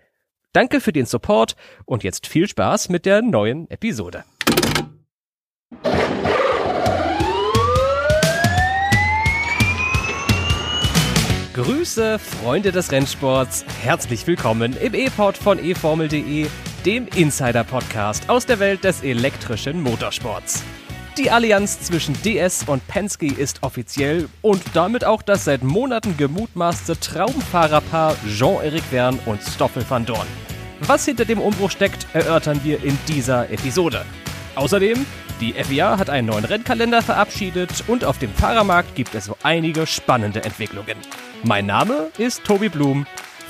Danke 0.54 0.82
für 0.82 0.94
den 0.94 1.08
Support 1.08 1.56
und 1.86 2.04
jetzt 2.04 2.28
viel 2.28 2.48
Spaß 2.48 2.90
mit 2.90 3.08
der 3.08 3.24
neuen 3.24 3.68
Episode. 3.72 4.24
Grüße, 11.54 12.18
Freunde 12.18 12.72
des 12.72 12.92
Rennsports. 12.92 13.64
Herzlich 13.84 14.26
willkommen 14.26 14.76
im 14.78 14.96
E-Pod 14.96 15.38
von 15.38 15.60
eformel.de, 15.60 16.48
dem 16.84 17.08
Insider-Podcast 17.08 18.28
aus 18.28 18.48
der 18.48 18.60
Welt 18.60 18.84
des 18.84 19.04
elektrischen 19.04 19.82
Motorsports. 19.82 20.64
Die 21.18 21.30
Allianz 21.30 21.80
zwischen 21.80 22.20
DS 22.24 22.64
und 22.66 22.88
Penske 22.88 23.28
ist 23.28 23.62
offiziell 23.62 24.28
und 24.42 24.64
damit 24.74 25.06
auch 25.06 25.22
das 25.22 25.46
seit 25.46 25.64
Monaten 25.64 26.18
gemutmaßte 26.18 27.00
Traumfahrerpaar 27.00 28.16
Jean-Eric 28.28 28.82
Verne 28.86 29.20
und 29.28 29.40
Stoffel 29.44 29.86
van 29.88 30.08
Dorn. 30.08 30.26
Was 30.80 31.06
hinter 31.06 31.26
dem 31.26 31.40
Umbruch 31.40 31.70
steckt, 31.70 32.08
erörtern 32.14 32.62
wir 32.64 32.84
in 32.84 32.98
dieser 33.08 33.48
Episode. 33.52 34.04
Außerdem, 34.56 35.06
die 35.40 35.54
FIA 35.54 36.00
hat 36.00 36.10
einen 36.10 36.28
neuen 36.28 36.46
Rennkalender 36.46 37.04
verabschiedet 37.04 37.84
und 37.88 38.06
auf 38.06 38.18
dem 38.18 38.34
Fahrermarkt 38.34 38.96
gibt 38.96 39.14
es 39.14 39.26
so 39.26 39.38
einige 39.44 39.86
spannende 39.86 40.44
Entwicklungen. 40.44 40.98
Mein 41.44 41.68
Name 41.68 42.10
ist 42.18 42.44
Tobi 42.44 42.70
Blum. 42.70 43.06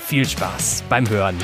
Viel 0.06 0.28
Spaß 0.28 0.84
beim 0.90 1.08
Hören. 1.08 1.38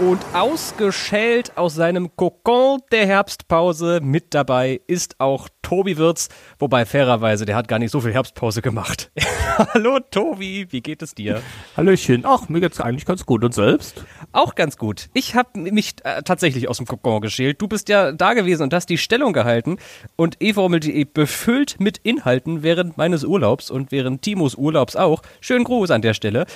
Und 0.00 0.18
ausgeschält 0.32 1.56
aus 1.56 1.76
seinem 1.76 2.16
Kokon 2.16 2.80
der 2.90 3.06
Herbstpause 3.06 4.00
mit 4.02 4.34
dabei 4.34 4.80
ist 4.88 5.20
auch 5.20 5.48
Tobi 5.62 5.96
Wirz, 5.96 6.30
wobei 6.58 6.84
fairerweise, 6.84 7.44
der 7.44 7.54
hat 7.54 7.68
gar 7.68 7.78
nicht 7.78 7.92
so 7.92 8.00
viel 8.00 8.12
Herbstpause 8.12 8.60
gemacht. 8.60 9.12
Hallo 9.56 10.00
Tobi, 10.00 10.66
wie 10.70 10.80
geht 10.80 11.00
es 11.00 11.14
dir? 11.14 11.40
Hallöchen, 11.76 12.24
ach, 12.26 12.48
mir 12.48 12.60
geht's 12.60 12.80
eigentlich 12.80 13.04
ganz 13.04 13.24
gut 13.24 13.44
und 13.44 13.54
selbst? 13.54 14.04
Auch 14.32 14.56
ganz 14.56 14.76
gut. 14.78 15.10
Ich 15.14 15.36
habe 15.36 15.60
mich 15.60 15.94
äh, 16.02 16.22
tatsächlich 16.24 16.68
aus 16.68 16.78
dem 16.78 16.86
Kokon 16.86 17.20
geschält. 17.20 17.62
Du 17.62 17.68
bist 17.68 17.88
ja 17.88 18.10
da 18.10 18.34
gewesen 18.34 18.64
und 18.64 18.74
hast 18.74 18.90
die 18.90 18.98
Stellung 18.98 19.32
gehalten 19.32 19.78
und 20.16 20.42
eformel.de 20.42 21.04
befüllt 21.04 21.76
mit 21.78 21.98
Inhalten 21.98 22.64
während 22.64 22.98
meines 22.98 23.22
Urlaubs 23.22 23.70
und 23.70 23.92
während 23.92 24.22
Timos 24.22 24.56
Urlaubs 24.56 24.96
auch. 24.96 25.22
Schönen 25.40 25.62
Gruß 25.62 25.92
an 25.92 26.02
der 26.02 26.14
Stelle. 26.14 26.46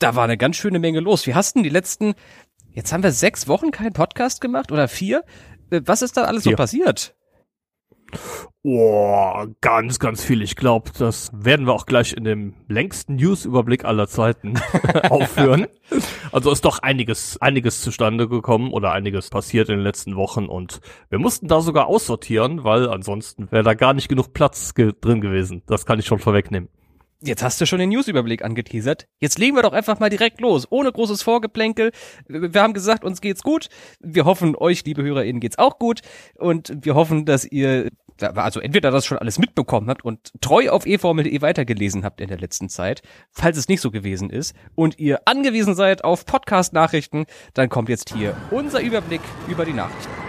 Da 0.00 0.14
war 0.14 0.24
eine 0.24 0.36
ganz 0.36 0.56
schöne 0.56 0.78
Menge 0.78 1.00
los. 1.00 1.26
Wie 1.26 1.34
hast 1.34 1.56
denn 1.56 1.64
die 1.64 1.68
letzten 1.68 2.14
Jetzt 2.78 2.92
haben 2.92 3.02
wir 3.02 3.10
sechs 3.10 3.48
Wochen 3.48 3.72
keinen 3.72 3.92
Podcast 3.92 4.40
gemacht 4.40 4.70
oder 4.70 4.86
vier. 4.86 5.24
Äh, 5.70 5.80
was 5.84 6.00
ist 6.00 6.16
da 6.16 6.22
alles 6.26 6.44
vier. 6.44 6.52
so 6.52 6.56
passiert? 6.56 7.16
Oh, 8.62 9.46
ganz, 9.60 9.98
ganz 9.98 10.22
viel. 10.22 10.42
Ich 10.42 10.54
glaube, 10.54 10.92
das 10.96 11.32
werden 11.34 11.66
wir 11.66 11.72
auch 11.72 11.86
gleich 11.86 12.12
in 12.12 12.22
dem 12.22 12.54
längsten 12.68 13.16
News-Überblick 13.16 13.84
aller 13.84 14.06
Zeiten 14.06 14.54
aufführen. 15.10 15.66
Also 16.30 16.52
ist 16.52 16.64
doch 16.64 16.78
einiges, 16.78 17.42
einiges 17.42 17.82
zustande 17.82 18.28
gekommen 18.28 18.72
oder 18.72 18.92
einiges 18.92 19.28
passiert 19.28 19.70
in 19.70 19.78
den 19.78 19.84
letzten 19.84 20.14
Wochen 20.14 20.46
und 20.46 20.80
wir 21.10 21.18
mussten 21.18 21.48
da 21.48 21.60
sogar 21.60 21.88
aussortieren, 21.88 22.62
weil 22.62 22.88
ansonsten 22.88 23.50
wäre 23.50 23.64
da 23.64 23.74
gar 23.74 23.92
nicht 23.92 24.08
genug 24.08 24.32
Platz 24.34 24.74
ge 24.74 24.92
drin 25.00 25.20
gewesen. 25.20 25.64
Das 25.66 25.84
kann 25.84 25.98
ich 25.98 26.06
schon 26.06 26.20
vorwegnehmen. 26.20 26.68
Jetzt 27.20 27.42
hast 27.42 27.60
du 27.60 27.66
schon 27.66 27.80
den 27.80 27.88
Newsüberblick 27.88 28.44
angeteasert. 28.44 29.08
Jetzt 29.18 29.38
legen 29.38 29.56
wir 29.56 29.62
doch 29.62 29.72
einfach 29.72 29.98
mal 29.98 30.08
direkt 30.08 30.40
los, 30.40 30.68
ohne 30.70 30.92
großes 30.92 31.22
Vorgeplänkel. 31.22 31.90
Wir 32.28 32.62
haben 32.62 32.74
gesagt, 32.74 33.04
uns 33.04 33.20
geht's 33.20 33.42
gut. 33.42 33.68
Wir 33.98 34.24
hoffen, 34.24 34.54
euch, 34.54 34.84
liebe 34.84 35.02
HörerInnen, 35.02 35.40
geht's 35.40 35.58
auch 35.58 35.80
gut. 35.80 36.02
Und 36.36 36.72
wir 36.82 36.94
hoffen, 36.94 37.24
dass 37.24 37.44
ihr, 37.44 37.90
also 38.20 38.60
entweder 38.60 38.92
das 38.92 39.04
schon 39.04 39.18
alles 39.18 39.40
mitbekommen 39.40 39.90
habt 39.90 40.04
und 40.04 40.30
treu 40.40 40.70
auf 40.70 40.86
eformel.de 40.86 41.40
weitergelesen 41.40 42.04
habt 42.04 42.20
in 42.20 42.28
der 42.28 42.38
letzten 42.38 42.68
Zeit. 42.68 43.02
Falls 43.32 43.56
es 43.56 43.68
nicht 43.68 43.80
so 43.80 43.90
gewesen 43.90 44.30
ist 44.30 44.54
und 44.76 45.00
ihr 45.00 45.22
angewiesen 45.24 45.74
seid 45.74 46.04
auf 46.04 46.24
Podcast-Nachrichten, 46.24 47.26
dann 47.52 47.68
kommt 47.68 47.88
jetzt 47.88 48.14
hier 48.14 48.36
unser 48.52 48.80
Überblick 48.80 49.22
über 49.48 49.64
die 49.64 49.72
Nachrichten. 49.72 50.27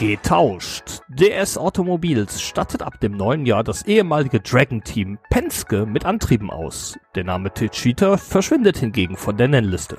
Getauscht. 0.00 1.02
DS 1.08 1.58
Automobils 1.58 2.40
stattet 2.40 2.80
ab 2.80 2.98
dem 3.00 3.18
neuen 3.18 3.44
Jahr 3.44 3.62
das 3.62 3.82
ehemalige 3.82 4.40
Dragon-Team 4.40 5.18
Penske 5.28 5.84
mit 5.84 6.06
Antrieben 6.06 6.50
aus. 6.50 6.98
Der 7.14 7.24
Name 7.24 7.52
Techeetah 7.52 8.16
verschwindet 8.16 8.78
hingegen 8.78 9.18
von 9.18 9.36
der 9.36 9.48
Nennliste. 9.48 9.98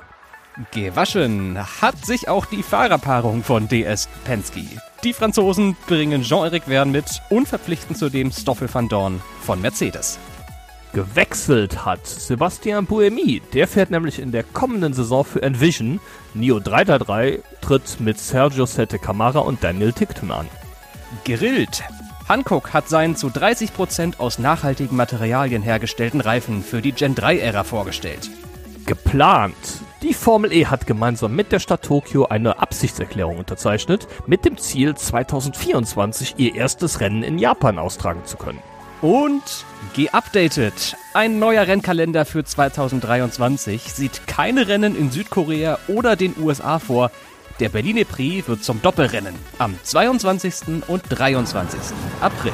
Gewaschen 0.72 1.56
hat 1.80 2.04
sich 2.04 2.28
auch 2.28 2.46
die 2.46 2.64
Fahrerpaarung 2.64 3.44
von 3.44 3.68
DS 3.68 4.08
Penske. 4.24 4.64
Die 5.04 5.12
Franzosen 5.12 5.76
bringen 5.86 6.22
Jean-Eric 6.22 6.64
Verne 6.64 6.90
mit 6.90 7.22
und 7.30 7.46
verpflichten 7.46 7.94
zudem 7.94 8.32
Stoffel 8.32 8.68
van 8.74 8.88
Dorn 8.88 9.22
von 9.40 9.62
Mercedes 9.62 10.18
gewechselt 10.92 11.84
hat. 11.84 12.06
Sebastian 12.06 12.86
Buemi, 12.86 13.42
der 13.52 13.66
fährt 13.68 13.90
nämlich 13.90 14.18
in 14.18 14.32
der 14.32 14.42
kommenden 14.42 14.92
Saison 14.92 15.24
für 15.24 15.42
Envision. 15.42 16.00
Nio 16.34 16.60
333 16.60 17.42
tritt 17.60 18.00
mit 18.00 18.18
Sergio 18.18 18.66
Sette 18.66 18.98
Camara 18.98 19.40
und 19.40 19.62
Daniel 19.62 19.92
Tickton 19.92 20.30
an. 20.30 20.48
Grillt. 21.24 21.82
Hankook 22.28 22.72
hat 22.72 22.88
seinen 22.88 23.16
zu 23.16 23.28
30% 23.28 24.18
aus 24.18 24.38
nachhaltigen 24.38 24.96
Materialien 24.96 25.62
hergestellten 25.62 26.20
Reifen 26.20 26.62
für 26.62 26.80
die 26.80 26.92
Gen 26.92 27.14
3-Ära 27.14 27.64
vorgestellt. 27.64 28.30
Geplant. 28.86 29.54
Die 30.02 30.14
Formel 30.14 30.52
E 30.52 30.66
hat 30.66 30.86
gemeinsam 30.86 31.36
mit 31.36 31.52
der 31.52 31.60
Stadt 31.60 31.82
Tokio 31.82 32.26
eine 32.26 32.58
Absichtserklärung 32.58 33.38
unterzeichnet, 33.38 34.08
mit 34.26 34.44
dem 34.44 34.56
Ziel, 34.58 34.96
2024 34.96 36.34
ihr 36.38 36.56
erstes 36.56 37.00
Rennen 37.00 37.22
in 37.22 37.38
Japan 37.38 37.78
austragen 37.78 38.24
zu 38.24 38.36
können. 38.36 38.58
Und 39.02 39.42
geupdatet. 39.96 40.96
Ein 41.12 41.40
neuer 41.40 41.66
Rennkalender 41.66 42.24
für 42.24 42.44
2023 42.44 43.92
sieht 43.92 44.28
keine 44.28 44.68
Rennen 44.68 44.94
in 44.94 45.10
Südkorea 45.10 45.80
oder 45.88 46.14
den 46.14 46.36
USA 46.40 46.78
vor. 46.78 47.10
Der 47.58 47.68
Berliner 47.68 48.04
Prix 48.04 48.46
wird 48.46 48.62
zum 48.62 48.80
Doppelrennen 48.80 49.34
am 49.58 49.76
22. 49.82 50.84
und 50.86 51.02
23. 51.08 51.80
April. 52.20 52.52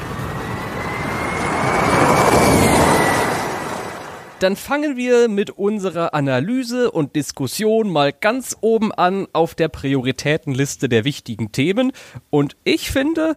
Dann 4.40 4.56
fangen 4.56 4.96
wir 4.96 5.28
mit 5.28 5.50
unserer 5.50 6.14
Analyse 6.14 6.90
und 6.90 7.14
Diskussion 7.14 7.90
mal 7.90 8.12
ganz 8.12 8.56
oben 8.62 8.90
an 8.90 9.26
auf 9.34 9.54
der 9.54 9.68
Prioritätenliste 9.68 10.88
der 10.88 11.04
wichtigen 11.04 11.52
Themen. 11.52 11.92
Und 12.30 12.56
ich 12.64 12.90
finde, 12.90 13.36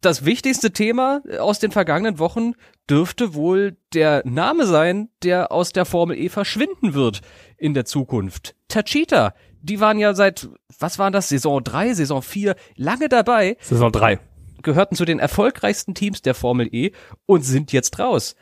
das 0.00 0.24
wichtigste 0.24 0.72
Thema 0.72 1.22
aus 1.40 1.58
den 1.58 1.72
vergangenen 1.72 2.18
Wochen 2.18 2.52
dürfte 2.88 3.34
wohl 3.34 3.76
der 3.92 4.22
Name 4.24 4.66
sein, 4.66 5.08
der 5.22 5.50
aus 5.50 5.70
der 5.70 5.84
Formel 5.84 6.16
E 6.16 6.28
verschwinden 6.28 6.94
wird 6.94 7.20
in 7.56 7.74
der 7.74 7.84
Zukunft. 7.84 8.54
Tachita. 8.68 9.34
Die 9.60 9.80
waren 9.80 9.98
ja 9.98 10.14
seit, 10.14 10.48
was 10.78 10.98
waren 11.00 11.12
das, 11.12 11.28
Saison 11.28 11.62
3, 11.62 11.94
Saison 11.94 12.22
4, 12.22 12.54
lange 12.76 13.08
dabei. 13.08 13.56
Saison 13.60 13.90
3. 13.90 14.20
Gehörten 14.62 14.94
zu 14.94 15.04
den 15.04 15.18
erfolgreichsten 15.18 15.94
Teams 15.94 16.22
der 16.22 16.34
Formel 16.34 16.68
E 16.72 16.92
und 17.26 17.42
sind 17.42 17.72
jetzt 17.72 17.98
raus. 17.98 18.36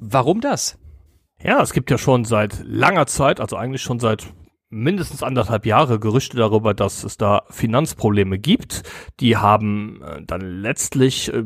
Warum 0.00 0.40
das? 0.40 0.78
Ja, 1.42 1.60
es 1.60 1.74
gibt 1.74 1.90
ja 1.90 1.98
schon 1.98 2.24
seit 2.24 2.62
langer 2.64 3.06
Zeit, 3.06 3.40
also 3.40 3.56
eigentlich 3.56 3.82
schon 3.82 4.00
seit 4.00 4.26
mindestens 4.74 5.22
anderthalb 5.22 5.64
Jahre 5.64 5.98
Gerüchte 5.98 6.36
darüber, 6.36 6.74
dass 6.74 7.04
es 7.04 7.16
da 7.16 7.44
Finanzprobleme 7.50 8.38
gibt. 8.38 8.82
Die 9.20 9.36
haben 9.36 10.02
äh, 10.02 10.22
dann 10.26 10.40
letztlich 10.40 11.32
äh, 11.32 11.44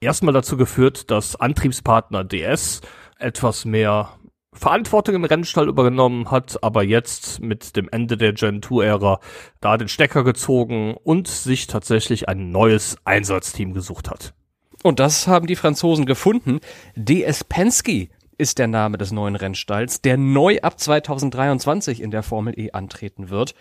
erstmal 0.00 0.32
dazu 0.32 0.56
geführt, 0.56 1.10
dass 1.10 1.36
Antriebspartner 1.36 2.24
DS 2.24 2.80
etwas 3.18 3.64
mehr 3.64 4.10
Verantwortung 4.52 5.14
im 5.14 5.24
Rennstall 5.24 5.68
übernommen 5.68 6.30
hat, 6.30 6.62
aber 6.62 6.82
jetzt 6.82 7.40
mit 7.40 7.76
dem 7.76 7.88
Ende 7.90 8.16
der 8.16 8.32
Gen 8.32 8.60
2-Ära 8.60 9.20
da 9.60 9.76
den 9.76 9.88
Stecker 9.88 10.24
gezogen 10.24 10.94
und 11.04 11.28
sich 11.28 11.66
tatsächlich 11.66 12.28
ein 12.28 12.50
neues 12.50 12.96
Einsatzteam 13.04 13.74
gesucht 13.74 14.10
hat. 14.10 14.34
Und 14.82 14.98
das 14.98 15.28
haben 15.28 15.46
die 15.46 15.56
Franzosen 15.56 16.06
gefunden. 16.06 16.60
DS 16.96 17.44
Penske 17.44 18.08
ist 18.40 18.58
der 18.58 18.68
Name 18.68 18.96
des 18.96 19.12
neuen 19.12 19.36
Rennstalls, 19.36 20.00
der 20.00 20.16
neu 20.16 20.60
ab 20.62 20.80
2023 20.80 22.00
in 22.00 22.10
der 22.10 22.22
Formel 22.22 22.58
E 22.58 22.72
antreten 22.72 23.28
wird. 23.28 23.54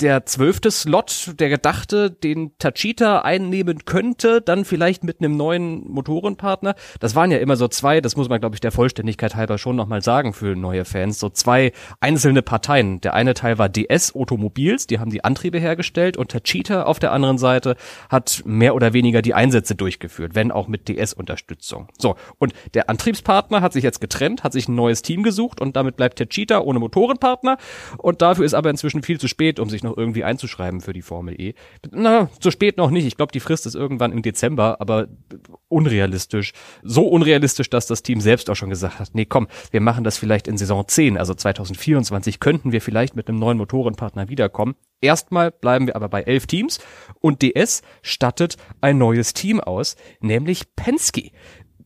Der 0.00 0.26
zwölfte 0.26 0.70
Slot, 0.70 1.34
der 1.38 1.48
gedachte, 1.48 2.10
den 2.10 2.56
Tachita 2.58 3.20
einnehmen 3.20 3.84
könnte, 3.84 4.40
dann 4.40 4.64
vielleicht 4.64 5.04
mit 5.04 5.20
einem 5.20 5.36
neuen 5.36 5.88
Motorenpartner. 5.88 6.74
Das 7.00 7.14
waren 7.14 7.30
ja 7.30 7.38
immer 7.38 7.56
so 7.56 7.68
zwei, 7.68 8.00
das 8.00 8.16
muss 8.16 8.28
man, 8.28 8.40
glaube 8.40 8.56
ich, 8.56 8.60
der 8.60 8.72
Vollständigkeit 8.72 9.36
halber 9.36 9.56
schon 9.58 9.76
nochmal 9.76 10.02
sagen 10.02 10.32
für 10.32 10.56
neue 10.56 10.84
Fans, 10.84 11.20
so 11.20 11.30
zwei 11.30 11.72
einzelne 12.00 12.42
Parteien. 12.42 13.00
Der 13.02 13.14
eine 13.14 13.34
Teil 13.34 13.58
war 13.58 13.68
DS 13.68 14.14
Automobils, 14.14 14.86
die 14.86 14.98
haben 14.98 15.10
die 15.10 15.22
Antriebe 15.22 15.58
hergestellt 15.58 16.16
und 16.16 16.30
Tachita 16.30 16.82
auf 16.82 16.98
der 16.98 17.12
anderen 17.12 17.38
Seite 17.38 17.76
hat 18.08 18.42
mehr 18.44 18.74
oder 18.74 18.92
weniger 18.92 19.22
die 19.22 19.34
Einsätze 19.34 19.74
durchgeführt, 19.74 20.34
wenn 20.34 20.50
auch 20.50 20.66
mit 20.66 20.88
DS-Unterstützung. 20.88 21.88
So, 21.98 22.16
und 22.38 22.52
der 22.74 22.90
Antriebspartner 22.90 23.60
hat 23.60 23.72
sich 23.72 23.84
jetzt 23.84 24.00
getrennt, 24.00 24.42
hat 24.42 24.52
sich 24.52 24.68
ein 24.68 24.74
neues 24.74 25.02
Team 25.02 25.22
gesucht 25.22 25.60
und 25.60 25.76
damit 25.76 25.96
bleibt 25.96 26.18
Tachita 26.18 26.60
ohne 26.60 26.80
Motorenpartner 26.80 27.58
und 27.98 28.22
dafür 28.22 28.44
ist 28.44 28.54
aber 28.54 28.70
inzwischen 28.70 29.02
viel 29.02 29.20
zu 29.20 29.28
spät, 29.28 29.60
um 29.60 29.70
sich 29.70 29.84
noch 29.84 29.93
irgendwie 29.96 30.24
einzuschreiben 30.24 30.80
für 30.80 30.92
die 30.92 31.02
Formel 31.02 31.40
E. 31.40 31.54
Na, 31.90 32.28
zu 32.40 32.50
spät 32.50 32.76
noch 32.76 32.90
nicht. 32.90 33.06
Ich 33.06 33.16
glaube, 33.16 33.32
die 33.32 33.40
Frist 33.40 33.66
ist 33.66 33.74
irgendwann 33.74 34.12
im 34.12 34.22
Dezember, 34.22 34.80
aber 34.80 35.08
unrealistisch. 35.68 36.52
So 36.82 37.06
unrealistisch, 37.08 37.70
dass 37.70 37.86
das 37.86 38.02
Team 38.02 38.20
selbst 38.20 38.48
auch 38.50 38.54
schon 38.54 38.70
gesagt 38.70 38.98
hat, 38.98 39.10
nee, 39.12 39.24
komm, 39.24 39.48
wir 39.70 39.80
machen 39.80 40.04
das 40.04 40.18
vielleicht 40.18 40.48
in 40.48 40.56
Saison 40.56 40.86
10, 40.86 41.18
also 41.18 41.34
2024 41.34 42.40
könnten 42.40 42.72
wir 42.72 42.80
vielleicht 42.80 43.16
mit 43.16 43.28
einem 43.28 43.38
neuen 43.38 43.58
Motorenpartner 43.58 44.28
wiederkommen. 44.28 44.74
Erstmal 45.00 45.50
bleiben 45.50 45.86
wir 45.86 45.96
aber 45.96 46.08
bei 46.08 46.22
elf 46.22 46.46
Teams 46.46 46.78
und 47.20 47.42
DS 47.42 47.82
stattet 48.02 48.56
ein 48.80 48.98
neues 48.98 49.34
Team 49.34 49.60
aus, 49.60 49.96
nämlich 50.20 50.74
Penske 50.76 51.30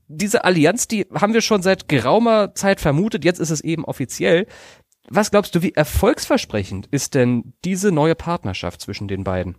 diese 0.08 0.44
Allianz, 0.44 0.88
die 0.88 1.06
haben 1.14 1.34
wir 1.34 1.42
schon 1.42 1.62
seit 1.62 1.86
geraumer 1.88 2.54
Zeit 2.54 2.80
vermutet, 2.80 3.24
jetzt 3.24 3.38
ist 3.38 3.50
es 3.50 3.60
eben 3.60 3.84
offiziell. 3.84 4.46
Was 5.10 5.30
glaubst 5.30 5.54
du, 5.54 5.62
wie 5.62 5.72
erfolgsversprechend 5.74 6.86
ist 6.90 7.14
denn 7.14 7.54
diese 7.64 7.92
neue 7.92 8.14
Partnerschaft 8.14 8.80
zwischen 8.80 9.08
den 9.08 9.24
beiden? 9.24 9.56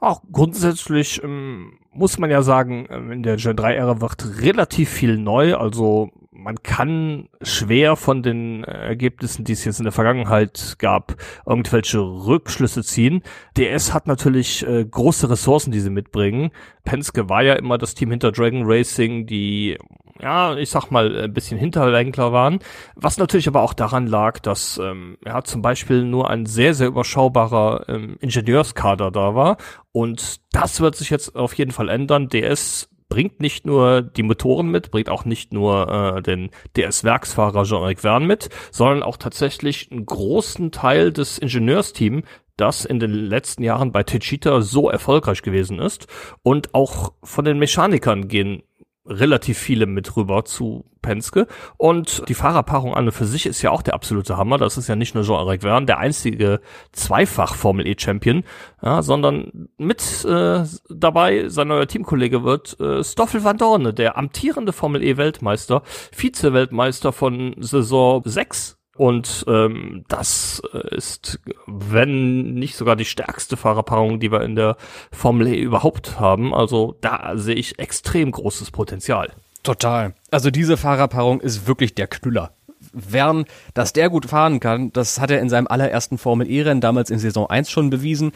Auch 0.00 0.22
grundsätzlich 0.30 1.22
ähm, 1.22 1.78
muss 1.90 2.18
man 2.18 2.30
ja 2.30 2.42
sagen, 2.42 2.86
ähm, 2.90 3.10
in 3.10 3.22
der 3.22 3.36
Gen 3.36 3.56
3-Ära 3.56 4.00
wird 4.00 4.40
relativ 4.40 4.88
viel 4.88 5.18
neu. 5.18 5.56
Also 5.56 6.10
man 6.30 6.62
kann 6.62 7.28
schwer 7.42 7.96
von 7.96 8.22
den 8.22 8.64
Ergebnissen, 8.64 9.44
die 9.44 9.52
es 9.52 9.64
jetzt 9.64 9.80
in 9.80 9.84
der 9.84 9.92
Vergangenheit 9.92 10.76
gab, 10.78 11.16
irgendwelche 11.46 12.00
Rückschlüsse 12.00 12.84
ziehen. 12.84 13.22
DS 13.56 13.94
hat 13.94 14.06
natürlich 14.06 14.66
äh, 14.66 14.84
große 14.84 15.30
Ressourcen, 15.30 15.72
die 15.72 15.80
sie 15.80 15.90
mitbringen. 15.90 16.50
Penske 16.84 17.28
war 17.28 17.42
ja 17.42 17.54
immer 17.54 17.78
das 17.78 17.94
Team 17.94 18.10
hinter 18.10 18.32
Dragon 18.32 18.62
Racing, 18.64 19.26
die 19.26 19.78
ja, 20.20 20.56
ich 20.56 20.70
sag 20.70 20.90
mal, 20.90 21.24
ein 21.24 21.32
bisschen 21.32 21.58
Hinterlenkler 21.58 22.32
waren. 22.32 22.58
Was 22.96 23.18
natürlich 23.18 23.46
aber 23.48 23.62
auch 23.62 23.72
daran 23.72 24.06
lag, 24.06 24.40
dass 24.40 24.78
ähm, 24.82 25.16
ja 25.24 25.42
zum 25.44 25.62
Beispiel 25.62 26.02
nur 26.04 26.28
ein 26.28 26.44
sehr, 26.44 26.74
sehr 26.74 26.88
überschaubarer 26.88 27.88
ähm, 27.88 28.16
Ingenieurskader 28.20 29.10
da 29.10 29.34
war. 29.34 29.56
Und 29.92 30.40
das 30.52 30.80
wird 30.80 30.96
sich 30.96 31.10
jetzt 31.10 31.36
auf 31.36 31.54
jeden 31.54 31.70
Fall 31.70 31.88
ändern. 31.88 32.28
DS 32.28 32.90
bringt 33.08 33.40
nicht 33.40 33.66
nur 33.66 34.02
die 34.02 34.22
Motoren 34.22 34.70
mit, 34.70 34.90
bringt 34.90 35.08
auch 35.08 35.24
nicht 35.24 35.52
nur 35.52 36.16
äh, 36.16 36.22
den 36.22 36.50
DS-Werksfahrer 36.76 37.64
Jean-Eric 37.64 38.00
Verne 38.00 38.26
mit, 38.26 38.50
sondern 38.70 39.02
auch 39.02 39.16
tatsächlich 39.16 39.90
einen 39.90 40.06
großen 40.06 40.70
Teil 40.72 41.12
des 41.12 41.38
Ingenieursteams, 41.38 42.24
das 42.56 42.84
in 42.84 42.98
den 42.98 43.12
letzten 43.12 43.62
Jahren 43.62 43.92
bei 43.92 44.02
Techita 44.02 44.60
so 44.60 44.90
erfolgreich 44.90 45.42
gewesen 45.42 45.78
ist. 45.78 46.08
Und 46.42 46.74
auch 46.74 47.12
von 47.22 47.44
den 47.44 47.58
Mechanikern 47.58 48.28
gehen 48.28 48.62
relativ 49.08 49.58
viele 49.58 49.86
mit 49.86 50.16
rüber 50.16 50.44
zu 50.44 50.84
Penske. 51.02 51.46
Und 51.76 52.28
die 52.28 52.34
Fahrerpaarung 52.34 52.94
an 52.94 53.06
und 53.06 53.12
für 53.12 53.24
sich 53.24 53.46
ist 53.46 53.62
ja 53.62 53.70
auch 53.70 53.82
der 53.82 53.94
absolute 53.94 54.36
Hammer. 54.36 54.58
Das 54.58 54.76
ist 54.76 54.88
ja 54.88 54.96
nicht 54.96 55.14
nur 55.14 55.24
Jean-Eric 55.24 55.62
Verne, 55.62 55.86
der 55.86 55.98
einzige 55.98 56.60
zweifach 56.92 57.54
Formel 57.54 57.86
E-Champion, 57.86 58.44
ja, 58.82 59.02
sondern 59.02 59.68
mit 59.78 60.24
äh, 60.24 60.64
dabei 60.88 61.48
sein 61.48 61.68
neuer 61.68 61.86
Teamkollege 61.86 62.44
wird 62.44 62.78
äh, 62.80 63.02
Stoffel 63.02 63.44
van 63.44 63.58
Dorne, 63.58 63.94
der 63.94 64.16
amtierende 64.16 64.72
Formel 64.72 65.02
E-Weltmeister, 65.02 65.82
Vize-Weltmeister 66.12 67.12
von 67.12 67.54
Saison 67.58 68.22
6 68.24 68.77
und 68.98 69.44
ähm, 69.46 70.04
das 70.08 70.60
äh, 70.72 70.96
ist, 70.96 71.38
wenn 71.66 72.54
nicht 72.54 72.76
sogar 72.76 72.96
die 72.96 73.04
stärkste 73.04 73.56
Fahrerpaarung, 73.56 74.18
die 74.18 74.32
wir 74.32 74.42
in 74.42 74.56
der 74.56 74.76
Formel 75.12 75.46
E 75.46 75.60
überhaupt 75.60 76.18
haben. 76.18 76.52
Also 76.52 76.96
da 77.00 77.36
sehe 77.36 77.54
ich 77.54 77.78
extrem 77.78 78.32
großes 78.32 78.72
Potenzial. 78.72 79.30
Total. 79.62 80.14
Also 80.32 80.50
diese 80.50 80.76
Fahrerpaarung 80.76 81.40
ist 81.40 81.68
wirklich 81.68 81.94
der 81.94 82.08
Knüller. 82.08 82.52
Wern, 82.92 83.44
dass 83.74 83.92
der 83.92 84.08
gut 84.08 84.26
fahren 84.26 84.60
kann, 84.60 84.92
das 84.92 85.20
hat 85.20 85.30
er 85.30 85.40
in 85.40 85.48
seinem 85.48 85.66
allerersten 85.66 86.18
Formel 86.18 86.50
E-Rennen 86.50 86.80
damals 86.80 87.10
in 87.10 87.18
Saison 87.18 87.48
1 87.48 87.70
schon 87.70 87.90
bewiesen 87.90 88.32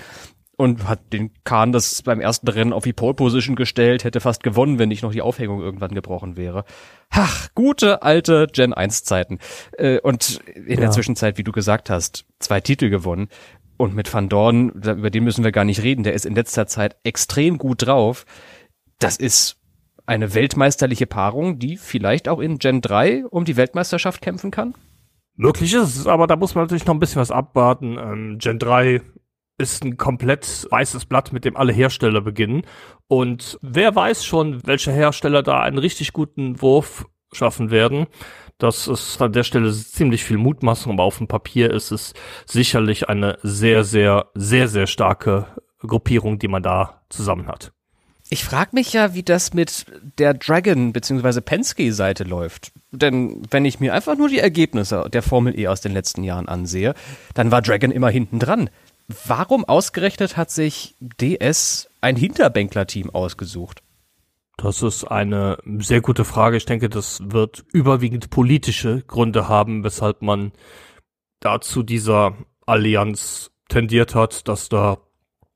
und 0.56 0.87
hat 0.88 1.12
den 1.12 1.31
Kahn 1.44 1.72
das 1.72 2.02
beim 2.02 2.20
ersten 2.20 2.49
Rennen 2.49 2.72
auf 2.72 2.84
die 2.84 2.93
Pole 2.93 3.14
Position 3.14 3.56
gestellt, 3.56 4.04
hätte 4.04 4.20
fast 4.20 4.43
gewonnen, 4.43 4.78
wenn 4.78 4.88
nicht 4.88 5.02
noch 5.02 5.12
die 5.12 5.22
Aufhängung 5.22 5.60
irgendwann 5.60 5.94
gebrochen 5.94 6.37
wäre. 6.37 6.64
Ach, 7.10 7.49
gute 7.54 8.02
alte 8.02 8.46
Gen 8.52 8.72
1 8.72 9.04
Zeiten. 9.04 9.38
Äh, 9.78 9.99
und 10.00 10.40
in 10.54 10.75
ja. 10.75 10.76
der 10.76 10.90
Zwischenzeit, 10.90 11.38
wie 11.38 11.44
du 11.44 11.52
gesagt 11.52 11.90
hast, 11.90 12.26
zwei 12.38 12.60
Titel 12.60 12.90
gewonnen. 12.90 13.28
Und 13.76 13.94
mit 13.94 14.12
Van 14.12 14.28
Dorn, 14.28 14.69
über 14.69 15.10
den 15.10 15.25
müssen 15.25 15.43
wir 15.43 15.50
gar 15.50 15.64
nicht 15.64 15.82
reden, 15.82 16.04
der 16.04 16.12
ist 16.12 16.26
in 16.26 16.34
letzter 16.34 16.66
Zeit 16.66 16.96
extrem 17.02 17.58
gut 17.58 17.87
drauf. 17.87 18.26
Das 18.98 19.16
ist 19.16 19.56
eine 20.06 20.34
weltmeisterliche 20.34 21.06
Paarung, 21.06 21.58
die 21.58 21.76
vielleicht 21.76 22.28
auch 22.28 22.40
in 22.40 22.58
Gen 22.58 22.81
3 22.81 23.26
um 23.26 23.44
die 23.44 23.56
Weltmeisterschaft 23.56 24.20
kämpfen 24.20 24.50
kann? 24.50 24.75
Möglich 25.34 25.72
ist 25.72 25.96
es, 25.96 26.06
aber 26.06 26.26
da 26.26 26.37
muss 26.37 26.55
man 26.55 26.64
natürlich 26.64 26.87
noch 26.87 26.94
ein 26.94 27.00
bisschen 27.00 27.20
was 27.20 27.31
abwarten. 27.31 27.96
Ähm, 27.98 28.38
Gen 28.38 28.58
3 28.58 29.00
ist 29.62 29.84
ein 29.84 29.96
komplett 29.96 30.66
weißes 30.70 31.06
Blatt, 31.06 31.32
mit 31.32 31.44
dem 31.44 31.56
alle 31.56 31.72
Hersteller 31.72 32.20
beginnen. 32.20 32.62
Und 33.08 33.58
wer 33.62 33.94
weiß 33.94 34.24
schon, 34.24 34.66
welche 34.66 34.92
Hersteller 34.92 35.42
da 35.42 35.60
einen 35.60 35.78
richtig 35.78 36.12
guten 36.12 36.60
Wurf 36.60 37.06
schaffen 37.32 37.70
werden. 37.70 38.06
Das 38.58 38.86
ist 38.86 39.20
an 39.20 39.32
der 39.32 39.42
Stelle 39.42 39.72
ziemlich 39.72 40.24
viel 40.24 40.36
Mutmaßung, 40.36 40.92
aber 40.92 41.02
auf 41.02 41.18
dem 41.18 41.26
Papier 41.26 41.70
ist 41.70 41.90
es 41.90 42.14
sicherlich 42.46 43.08
eine 43.08 43.38
sehr, 43.42 43.84
sehr, 43.84 44.26
sehr, 44.34 44.68
sehr 44.68 44.86
starke 44.86 45.46
Gruppierung, 45.80 46.38
die 46.38 46.48
man 46.48 46.62
da 46.62 47.02
zusammen 47.08 47.48
hat. 47.48 47.72
Ich 48.30 48.44
frage 48.44 48.70
mich 48.72 48.94
ja, 48.94 49.12
wie 49.12 49.22
das 49.22 49.52
mit 49.52 49.84
der 50.18 50.32
Dragon 50.32 50.92
bzw. 50.92 51.42
Penske-Seite 51.42 52.24
läuft. 52.24 52.72
Denn 52.90 53.42
wenn 53.50 53.66
ich 53.66 53.78
mir 53.78 53.92
einfach 53.92 54.16
nur 54.16 54.28
die 54.28 54.38
Ergebnisse 54.38 55.06
der 55.12 55.22
Formel 55.22 55.58
E 55.58 55.68
aus 55.68 55.82
den 55.82 55.92
letzten 55.92 56.24
Jahren 56.24 56.48
ansehe, 56.48 56.94
dann 57.34 57.50
war 57.50 57.60
Dragon 57.60 57.90
immer 57.90 58.08
hinten 58.08 58.38
dran. 58.38 58.70
Warum 59.08 59.64
ausgerechnet 59.64 60.37
hat 60.37 60.50
sich 60.50 60.96
DS 61.00 61.88
ein 62.00 62.16
Hinterbänkler-Team 62.16 63.10
ausgesucht? 63.10 63.82
Das 64.56 64.82
ist 64.82 65.05
eine 65.05 65.58
sehr 65.79 66.00
gute 66.00 66.24
Frage. 66.24 66.56
Ich 66.56 66.67
denke, 66.67 66.88
das 66.88 67.20
wird 67.24 67.65
überwiegend 67.72 68.31
politische 68.31 69.03
Gründe 69.03 69.48
haben, 69.48 69.82
weshalb 69.82 70.22
man 70.22 70.53
dazu 71.41 71.82
dieser 71.82 72.36
Allianz 72.67 73.50
tendiert 73.69 74.15
hat, 74.15 74.46
dass 74.48 74.69
da 74.69 74.98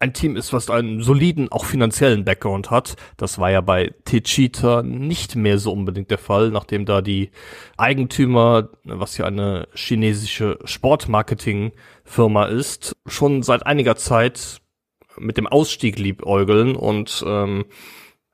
ein 0.06 0.12
Team 0.12 0.36
ist, 0.36 0.52
was 0.52 0.70
einen 0.70 1.02
soliden, 1.02 1.50
auch 1.50 1.64
finanziellen 1.64 2.25
Background 2.25 2.70
hat. 2.70 2.96
Das 3.16 3.38
war 3.38 3.50
ja 3.50 3.60
bei 3.60 3.92
Techita 4.04 4.82
nicht 4.82 5.36
mehr 5.36 5.58
so 5.58 5.72
unbedingt 5.72 6.10
der 6.10 6.18
Fall, 6.18 6.50
nachdem 6.50 6.86
da 6.86 7.02
die 7.02 7.30
Eigentümer, 7.76 8.70
was 8.84 9.18
ja 9.18 9.26
eine 9.26 9.68
chinesische 9.75 10.58
Sportmarketing-Firma 10.64 12.46
ist, 12.46 12.96
schon 13.06 13.42
seit 13.42 13.66
einiger 13.66 13.96
Zeit 13.96 14.60
mit 15.18 15.36
dem 15.36 15.46
Ausstieg 15.46 15.98
liebäugeln 15.98 16.76
und 16.76 17.25
ähm, 17.26 17.64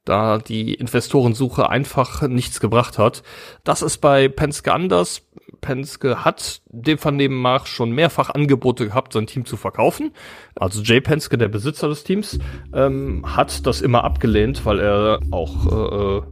da 0.04 0.38
die 0.38 0.74
Investorensuche 0.74 1.68
einfach 1.68 2.26
nichts 2.28 2.60
gebracht 2.60 2.98
hat. 2.98 3.22
Das 3.64 3.82
ist 3.82 3.98
bei 3.98 4.28
Penske 4.28 4.72
anders. 4.72 5.26
Penske 5.60 6.24
hat 6.24 6.60
dem 6.66 6.98
Vernehmen 6.98 7.40
nach 7.40 7.66
schon 7.66 7.92
mehrfach 7.92 8.30
Angebote 8.30 8.86
gehabt, 8.86 9.12
sein 9.12 9.26
Team 9.26 9.44
zu 9.44 9.56
verkaufen. 9.56 10.12
Also 10.56 10.82
Jay 10.82 11.00
Penske, 11.00 11.38
der 11.38 11.48
Besitzer 11.48 11.88
des 11.88 12.02
Teams, 12.02 12.38
ähm, 12.74 13.24
hat 13.36 13.64
das 13.66 13.80
immer 13.80 14.02
abgelehnt, 14.02 14.66
weil 14.66 14.80
er 14.80 15.20
auch 15.30 15.66
äh, 15.66 16.18
äh, 16.18 16.22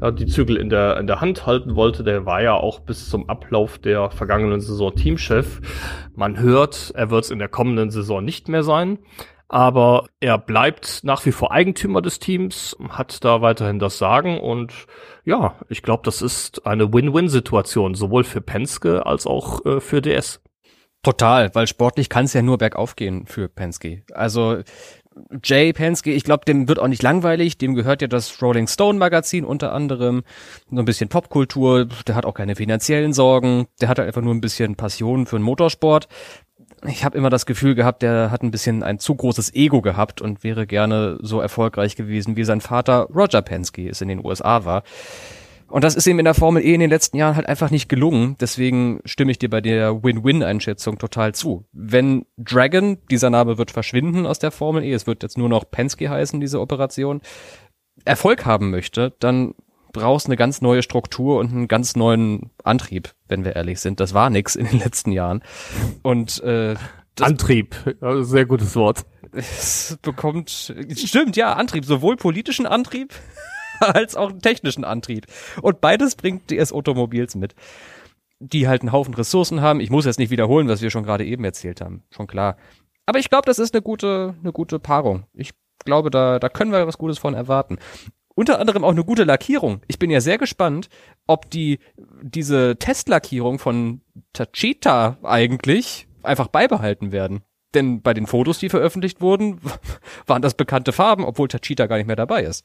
ja, 0.00 0.10
die 0.12 0.26
Zügel 0.26 0.56
in 0.56 0.68
der, 0.68 0.98
in 0.98 1.08
der 1.08 1.20
Hand 1.20 1.44
halten 1.44 1.74
wollte. 1.74 2.04
Der 2.04 2.24
war 2.24 2.40
ja 2.40 2.54
auch 2.54 2.78
bis 2.78 3.10
zum 3.10 3.28
Ablauf 3.28 3.78
der 3.78 4.10
vergangenen 4.10 4.60
Saison 4.60 4.94
Teamchef. 4.94 5.60
Man 6.14 6.38
hört, 6.38 6.92
er 6.94 7.10
wird 7.10 7.24
es 7.24 7.30
in 7.30 7.40
der 7.40 7.48
kommenden 7.48 7.90
Saison 7.90 8.24
nicht 8.24 8.48
mehr 8.48 8.62
sein 8.62 8.98
aber 9.48 10.06
er 10.20 10.38
bleibt 10.38 11.00
nach 11.04 11.24
wie 11.24 11.32
vor 11.32 11.52
Eigentümer 11.52 12.02
des 12.02 12.18
Teams, 12.18 12.76
hat 12.90 13.24
da 13.24 13.40
weiterhin 13.40 13.78
das 13.78 13.98
Sagen 13.98 14.38
und 14.38 14.72
ja, 15.24 15.56
ich 15.68 15.82
glaube, 15.82 16.02
das 16.04 16.22
ist 16.22 16.66
eine 16.66 16.92
Win-Win-Situation, 16.92 17.94
sowohl 17.94 18.24
für 18.24 18.40
Penske 18.40 19.06
als 19.06 19.26
auch 19.26 19.64
äh, 19.64 19.80
für 19.80 20.02
DS. 20.02 20.40
Total, 21.02 21.54
weil 21.54 21.66
sportlich 21.66 22.08
kann 22.08 22.24
es 22.24 22.34
ja 22.34 22.42
nur 22.42 22.58
bergauf 22.58 22.96
gehen 22.96 23.26
für 23.26 23.48
Penske. 23.48 24.02
Also 24.12 24.62
Jay 25.42 25.72
Penske, 25.72 26.12
ich 26.12 26.24
glaube, 26.24 26.44
dem 26.44 26.68
wird 26.68 26.78
auch 26.78 26.88
nicht 26.88 27.02
langweilig, 27.02 27.58
dem 27.58 27.74
gehört 27.74 28.02
ja 28.02 28.08
das 28.08 28.40
Rolling 28.42 28.66
Stone 28.66 28.98
Magazin 28.98 29.44
unter 29.44 29.72
anderem, 29.72 30.22
so 30.70 30.78
ein 30.78 30.84
bisschen 30.84 31.08
Popkultur, 31.08 31.86
der 32.06 32.14
hat 32.14 32.26
auch 32.26 32.34
keine 32.34 32.56
finanziellen 32.56 33.12
Sorgen, 33.12 33.66
der 33.80 33.88
hat 33.88 33.98
halt 33.98 34.08
einfach 34.08 34.22
nur 34.22 34.34
ein 34.34 34.40
bisschen 34.40 34.76
Passion 34.76 35.26
für 35.26 35.38
den 35.38 35.42
Motorsport 35.42 36.08
ich 36.86 37.04
habe 37.04 37.16
immer 37.16 37.30
das 37.30 37.46
Gefühl 37.46 37.74
gehabt, 37.74 38.02
der 38.02 38.30
hat 38.30 38.42
ein 38.42 38.50
bisschen 38.50 38.82
ein 38.82 38.98
zu 38.98 39.14
großes 39.14 39.54
Ego 39.54 39.82
gehabt 39.82 40.20
und 40.20 40.44
wäre 40.44 40.66
gerne 40.66 41.18
so 41.20 41.40
erfolgreich 41.40 41.96
gewesen, 41.96 42.36
wie 42.36 42.44
sein 42.44 42.60
Vater 42.60 43.08
Roger 43.14 43.42
Penske 43.42 43.88
es 43.88 44.00
in 44.00 44.08
den 44.08 44.24
USA 44.24 44.64
war. 44.64 44.82
Und 45.68 45.84
das 45.84 45.94
ist 45.94 46.06
ihm 46.06 46.18
in 46.18 46.24
der 46.24 46.34
Formel 46.34 46.64
E 46.64 46.72
in 46.72 46.80
den 46.80 46.88
letzten 46.88 47.18
Jahren 47.18 47.36
halt 47.36 47.46
einfach 47.46 47.70
nicht 47.70 47.90
gelungen. 47.90 48.36
Deswegen 48.40 49.00
stimme 49.04 49.30
ich 49.30 49.38
dir 49.38 49.50
bei 49.50 49.60
der 49.60 50.02
Win-Win-Einschätzung 50.02 50.98
total 50.98 51.34
zu. 51.34 51.66
Wenn 51.72 52.24
Dragon, 52.38 52.98
dieser 53.10 53.28
Name 53.28 53.58
wird 53.58 53.70
verschwinden 53.70 54.24
aus 54.24 54.38
der 54.38 54.50
Formel 54.50 54.82
E, 54.82 54.92
es 54.92 55.06
wird 55.06 55.22
jetzt 55.22 55.36
nur 55.36 55.50
noch 55.50 55.70
Penske 55.70 56.08
heißen, 56.08 56.40
diese 56.40 56.60
Operation, 56.60 57.20
Erfolg 58.04 58.46
haben 58.46 58.70
möchte, 58.70 59.14
dann 59.20 59.54
brauchst 59.92 60.26
eine 60.26 60.36
ganz 60.36 60.62
neue 60.62 60.82
Struktur 60.82 61.38
und 61.38 61.52
einen 61.52 61.68
ganz 61.68 61.96
neuen 61.96 62.50
Antrieb, 62.64 63.14
wenn 63.28 63.44
wir 63.44 63.56
ehrlich 63.56 63.80
sind. 63.80 64.00
Das 64.00 64.14
war 64.14 64.30
nix 64.30 64.56
in 64.56 64.66
den 64.66 64.78
letzten 64.78 65.12
Jahren. 65.12 65.42
Und 66.02 66.42
äh, 66.42 66.76
Antrieb, 67.20 67.74
sehr 68.20 68.46
gutes 68.46 68.76
Wort. 68.76 69.04
Es 69.32 69.98
bekommt, 70.02 70.74
stimmt, 70.94 71.36
ja, 71.36 71.52
Antrieb, 71.54 71.84
sowohl 71.84 72.16
politischen 72.16 72.66
Antrieb 72.66 73.14
als 73.80 74.16
auch 74.16 74.32
technischen 74.32 74.84
Antrieb. 74.84 75.26
Und 75.60 75.80
beides 75.80 76.16
bringt 76.16 76.50
DS 76.50 76.72
Automobils 76.72 77.34
mit, 77.34 77.54
die 78.38 78.68
halt 78.68 78.82
einen 78.82 78.92
Haufen 78.92 79.14
Ressourcen 79.14 79.60
haben. 79.60 79.80
Ich 79.80 79.90
muss 79.90 80.06
jetzt 80.06 80.18
nicht 80.18 80.30
wiederholen, 80.30 80.68
was 80.68 80.80
wir 80.80 80.90
schon 80.90 81.04
gerade 81.04 81.24
eben 81.24 81.44
erzählt 81.44 81.80
haben, 81.80 82.04
schon 82.10 82.26
klar. 82.26 82.56
Aber 83.06 83.18
ich 83.18 83.30
glaube, 83.30 83.46
das 83.46 83.58
ist 83.58 83.74
eine 83.74 83.82
gute, 83.82 84.34
eine 84.40 84.52
gute 84.52 84.78
Paarung. 84.78 85.24
Ich 85.32 85.52
glaube, 85.84 86.10
da, 86.10 86.38
da 86.38 86.48
können 86.48 86.72
wir 86.72 86.86
was 86.86 86.98
Gutes 86.98 87.18
von 87.18 87.34
erwarten. 87.34 87.78
Unter 88.38 88.60
anderem 88.60 88.84
auch 88.84 88.92
eine 88.92 89.02
gute 89.02 89.24
Lackierung. 89.24 89.80
Ich 89.88 89.98
bin 89.98 90.10
ja 90.10 90.20
sehr 90.20 90.38
gespannt, 90.38 90.88
ob 91.26 91.50
die 91.50 91.80
diese 92.22 92.76
Testlackierung 92.78 93.58
von 93.58 94.02
Tachita 94.32 95.18
eigentlich 95.24 96.06
einfach 96.22 96.46
beibehalten 96.46 97.10
werden. 97.10 97.42
Denn 97.74 98.00
bei 98.00 98.14
den 98.14 98.28
Fotos, 98.28 98.60
die 98.60 98.68
veröffentlicht 98.68 99.20
wurden, 99.20 99.58
waren 100.28 100.40
das 100.40 100.54
bekannte 100.54 100.92
Farben, 100.92 101.24
obwohl 101.24 101.48
Tachita 101.48 101.86
gar 101.86 101.96
nicht 101.96 102.06
mehr 102.06 102.14
dabei 102.14 102.44
ist. 102.44 102.64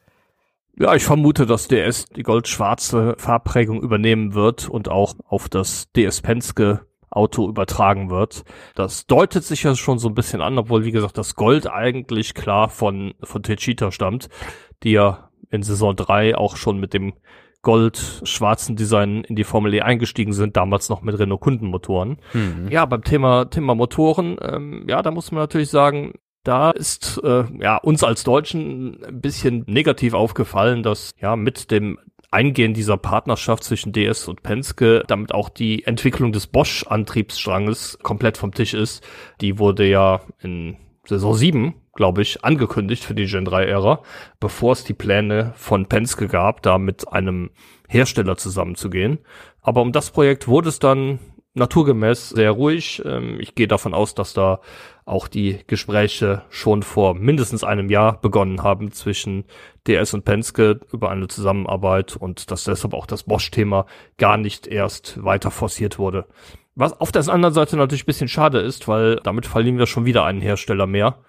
Ja, 0.78 0.94
ich 0.94 1.06
vermute, 1.06 1.48
dass 1.48 1.70
DS 1.70 2.06
die 2.06 2.22
goldschwarze 2.22 3.16
Farbprägung 3.18 3.82
übernehmen 3.82 4.36
wird 4.36 4.70
und 4.70 4.90
auch 4.90 5.16
auf 5.26 5.50
das 5.50 5.92
DS 5.94 6.22
Penske 6.22 6.86
Auto 7.10 7.50
übertragen 7.50 8.12
wird. 8.12 8.44
Das 8.76 9.08
deutet 9.08 9.44
sich 9.44 9.64
ja 9.64 9.76
schon 9.76 9.98
so 9.98 10.08
ein 10.08 10.14
bisschen 10.14 10.42
an, 10.42 10.56
obwohl, 10.60 10.86
wie 10.86 10.92
gesagt, 10.92 11.18
das 11.18 11.34
Gold 11.34 11.68
eigentlich 11.68 12.36
klar 12.36 12.70
von, 12.70 13.16
von 13.24 13.42
Techita 13.42 13.92
stammt, 13.92 14.30
die 14.84 14.92
ja 14.92 15.32
in 15.54 15.64
Saison 15.64 15.96
3 15.96 16.36
auch 16.36 16.58
schon 16.58 16.80
mit 16.80 16.94
dem 16.94 17.14
gold-schwarzen 17.62 18.76
Design 18.76 19.24
in 19.24 19.38
die 19.38 19.46
Formel 19.46 19.74
E 19.74 19.82
eingestiegen 19.82 20.34
sind, 20.34 20.58
damals 20.58 20.90
noch 20.90 21.02
mit 21.02 21.18
Renault-Kundenmotoren. 21.18 22.18
Mhm. 22.34 22.68
Ja, 22.70 22.86
beim 22.86 23.04
Thema, 23.04 23.46
Thema 23.46 23.74
Motoren, 23.74 24.38
ähm, 24.42 24.86
ja, 24.90 25.02
da 25.02 25.12
muss 25.12 25.32
man 25.32 25.42
natürlich 25.42 25.70
sagen, 25.70 26.14
da 26.44 26.72
ist 26.72 27.22
äh, 27.24 27.46
ja 27.62 27.78
uns 27.78 28.04
als 28.04 28.24
Deutschen 28.24 29.02
ein 29.06 29.22
bisschen 29.22 29.64
negativ 29.68 30.14
aufgefallen, 30.14 30.84
dass 30.84 31.12
ja 31.22 31.38
mit 31.38 31.72
dem 31.72 32.00
Eingehen 32.32 32.74
dieser 32.74 32.98
Partnerschaft 32.98 33.64
zwischen 33.64 33.94
DS 33.94 34.28
und 34.28 34.42
Penske 34.42 35.04
damit 35.08 35.34
auch 35.34 35.50
die 35.50 35.86
Entwicklung 35.86 36.32
des 36.32 36.48
Bosch-Antriebsstranges 36.48 38.00
komplett 38.02 38.38
vom 38.38 38.52
Tisch 38.52 38.74
ist. 38.74 39.08
Die 39.40 39.60
wurde 39.60 39.88
ja 39.88 40.20
in 40.42 40.78
Saison 41.06 41.36
7, 41.36 41.76
glaube 41.94 42.22
ich, 42.22 42.44
angekündigt 42.44 43.04
für 43.04 43.14
die 43.14 43.26
Gen 43.26 43.48
3-Ära, 43.48 44.02
bevor 44.40 44.74
es 44.74 44.84
die 44.84 44.94
Pläne 44.94 45.54
von 45.56 45.88
Penske 45.88 46.28
gab, 46.28 46.62
da 46.62 46.78
mit 46.78 47.08
einem 47.12 47.52
Hersteller 47.88 48.38
zusammenzugehen. 48.38 49.20
Aber 49.62 49.82
um 49.82 49.92
das 49.92 50.10
Projekt 50.10 50.48
wurde 50.48 50.70
es 50.70 50.80
dann 50.80 51.20
naturgemäß 51.54 52.30
sehr 52.30 52.52
ruhig. 52.52 53.02
Ähm, 53.06 53.40
ich 53.40 53.56
gehe 53.56 53.68
davon 53.68 53.94
aus, 53.94 54.16
dass 54.16 54.34
da 54.34 54.60
auch 55.06 55.28
die 55.28 55.60
Gespräche 55.68 56.44
schon 56.50 56.82
vor 56.82 57.14
mindestens 57.14 57.64
einem 57.64 57.90
Jahr 57.90 58.20
begonnen 58.22 58.64
haben 58.64 58.92
zwischen 58.92 59.46
DS 59.88 60.14
und 60.14 60.26
Penske 60.26 60.80
über 60.92 61.12
eine 61.12 61.28
Zusammenarbeit 61.28 62.16
und 62.16 62.50
dass 62.52 62.64
deshalb 62.64 62.94
auch 62.94 63.06
das 63.06 63.24
Bosch-Thema 63.24 63.86
gar 64.18 64.38
nicht 64.38 64.66
erst 64.66 65.24
weiter 65.24 65.52
forciert 65.52 66.00
wurde. 66.00 66.26
Was 66.76 67.00
auf 67.00 67.12
der 67.12 67.28
anderen 67.28 67.54
Seite 67.54 67.78
natürlich 67.78 68.04
ein 68.04 68.08
bisschen 68.08 68.30
schade 68.30 68.60
ist, 68.60 68.88
weil 68.88 69.18
damit 69.18 69.46
verlieren 69.46 69.78
wir 69.78 69.86
schon 69.86 70.06
wieder 70.06 70.26
einen 70.26 70.42
Hersteller 70.42 70.88
mehr 70.88 71.20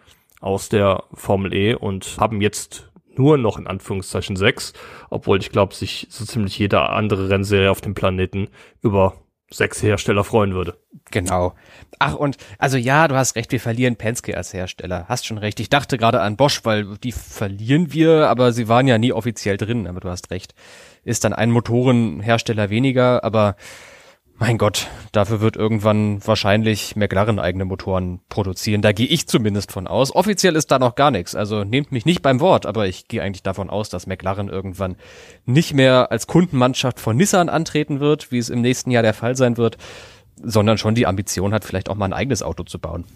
aus 0.45 0.69
der 0.69 1.05
Formel 1.15 1.55
E 1.55 1.75
und 1.75 2.17
haben 2.19 2.41
jetzt 2.41 2.91
nur 3.17 3.39
noch 3.39 3.57
in 3.57 3.67
Anführungszeichen 3.67 4.37
sechs, 4.37 4.75
obwohl 5.09 5.39
ich 5.39 5.51
glaube, 5.51 5.75
sich 5.75 6.07
so 6.11 6.25
ziemlich 6.25 6.59
jede 6.59 6.91
andere 6.91 7.31
Rennserie 7.31 7.71
auf 7.71 7.81
dem 7.81 7.95
Planeten 7.95 8.49
über 8.83 9.15
sechs 9.51 9.83
Hersteller 9.83 10.25
freuen 10.25 10.53
würde. 10.55 10.77
Genau. 11.11 11.55
Ach, 11.99 12.15
und 12.15 12.37
also 12.59 12.77
ja, 12.77 13.09
du 13.09 13.15
hast 13.15 13.37
recht, 13.37 13.53
wir 13.53 13.61
verlieren 13.61 13.97
Penske 13.97 14.37
als 14.37 14.53
Hersteller. 14.53 15.07
Hast 15.09 15.27
schon 15.27 15.39
recht. 15.39 15.61
Ich 15.61 15.71
dachte 15.71 15.97
gerade 15.97 16.21
an 16.21 16.37
Bosch, 16.37 16.61
weil 16.65 16.99
die 16.99 17.13
verlieren 17.13 17.93
wir, 17.93 18.29
aber 18.29 18.53
sie 18.53 18.69
waren 18.69 18.89
ja 18.89 18.99
nie 18.99 19.13
offiziell 19.13 19.57
drin, 19.57 19.87
aber 19.87 20.01
du 20.01 20.09
hast 20.09 20.31
recht. 20.31 20.55
Ist 21.05 21.25
dann 21.25 21.33
ein 21.33 21.51
Motorenhersteller 21.53 22.69
weniger, 22.69 23.23
aber 23.23 23.57
mein 24.47 24.59
Gott, 24.59 24.89
dafür 25.13 25.41
wird 25.41 25.57
irgendwann 25.57 26.21
wahrscheinlich 26.27 26.97
McLaren 26.97 27.39
eigene 27.39 27.65
Motoren 27.65 28.21
produzieren. 28.29 28.83
Da 28.83 28.93
gehe 28.93 29.07
ich 29.07 29.27
zumindest 29.27 29.73
von 29.73 29.87
aus. 29.87 30.15
Offiziell 30.15 30.55
ist 30.55 30.71
da 30.71 30.79
noch 30.79 30.97
gar 30.97 31.11
nichts. 31.11 31.35
Also 31.35 31.65
nehmt 31.65 31.93
mich 31.93 32.05
nicht 32.05 32.21
beim 32.21 32.41
Wort, 32.41 32.67
aber 32.67 32.87
ich 32.87 33.09
gehe 33.09 33.23
eigentlich 33.23 33.43
davon 33.43 33.71
aus, 33.71 33.89
dass 33.89 34.07
McLaren 34.07 34.51
irgendwann 34.51 34.97
nicht 35.47 35.73
mehr 35.73 36.13
als 36.13 36.27
Kundenmannschaft 36.27 37.01
von 37.01 37.17
Nissan 37.17 37.49
antreten 37.49 38.01
wird, 38.01 38.33
wie 38.33 38.37
es 38.37 38.51
im 38.51 38.61
nächsten 38.61 38.91
Jahr 38.91 39.03
der 39.03 39.15
Fall 39.15 39.35
sein 39.35 39.57
wird, 39.57 39.79
sondern 40.43 40.77
schon 40.77 40.95
die 40.95 41.07
Ambition 41.07 41.55
hat, 41.55 41.65
vielleicht 41.65 41.89
auch 41.89 41.95
mal 41.95 42.05
ein 42.05 42.13
eigenes 42.13 42.43
Auto 42.43 42.65
zu 42.65 42.79
bauen. 42.79 43.07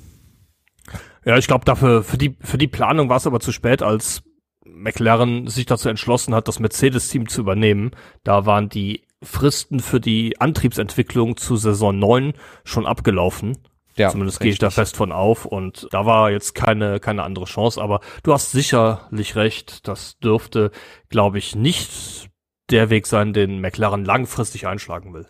Ja, 1.26 1.37
ich 1.37 1.47
glaube, 1.47 1.66
dafür 1.66 2.04
für 2.04 2.16
die 2.16 2.38
für 2.40 2.56
die 2.56 2.68
Planung 2.68 3.11
war 3.11 3.18
es 3.18 3.26
aber 3.26 3.40
zu 3.40 3.52
spät, 3.52 3.82
als 3.82 4.23
McLaren 4.64 5.47
sich 5.47 5.66
dazu 5.66 5.90
entschlossen 5.90 6.35
hat, 6.35 6.49
das 6.49 6.58
Mercedes-Team 6.58 7.28
zu 7.28 7.42
übernehmen. 7.42 7.90
Da 8.25 8.47
waren 8.47 8.70
die 8.70 9.02
Fristen 9.22 9.80
für 9.80 10.00
die 10.00 10.40
Antriebsentwicklung 10.40 11.37
zu 11.37 11.56
Saison 11.56 11.98
9 11.98 12.34
schon 12.64 12.87
abgelaufen. 12.87 13.58
Ja, 13.96 14.10
Zumindest 14.10 14.38
gehe 14.38 14.52
ich 14.52 14.60
da 14.60 14.70
fest 14.70 14.96
von 14.96 15.10
auf 15.10 15.44
und 15.44 15.88
da 15.90 16.06
war 16.06 16.30
jetzt 16.30 16.54
keine, 16.54 17.00
keine 17.00 17.25
andere 17.25 17.46
Chance, 17.46 17.82
aber 17.82 17.98
du 18.22 18.32
hast 18.32 18.52
sicherlich 18.52 19.34
recht, 19.34 19.88
das 19.88 20.18
dürfte, 20.20 20.70
glaube 21.08 21.38
ich, 21.38 21.56
nicht 21.56 22.30
der 22.70 22.90
Weg 22.90 23.08
sein, 23.08 23.32
den 23.32 23.60
McLaren 23.60 24.04
langfristig 24.04 24.68
einschlagen 24.68 25.14
will. 25.14 25.26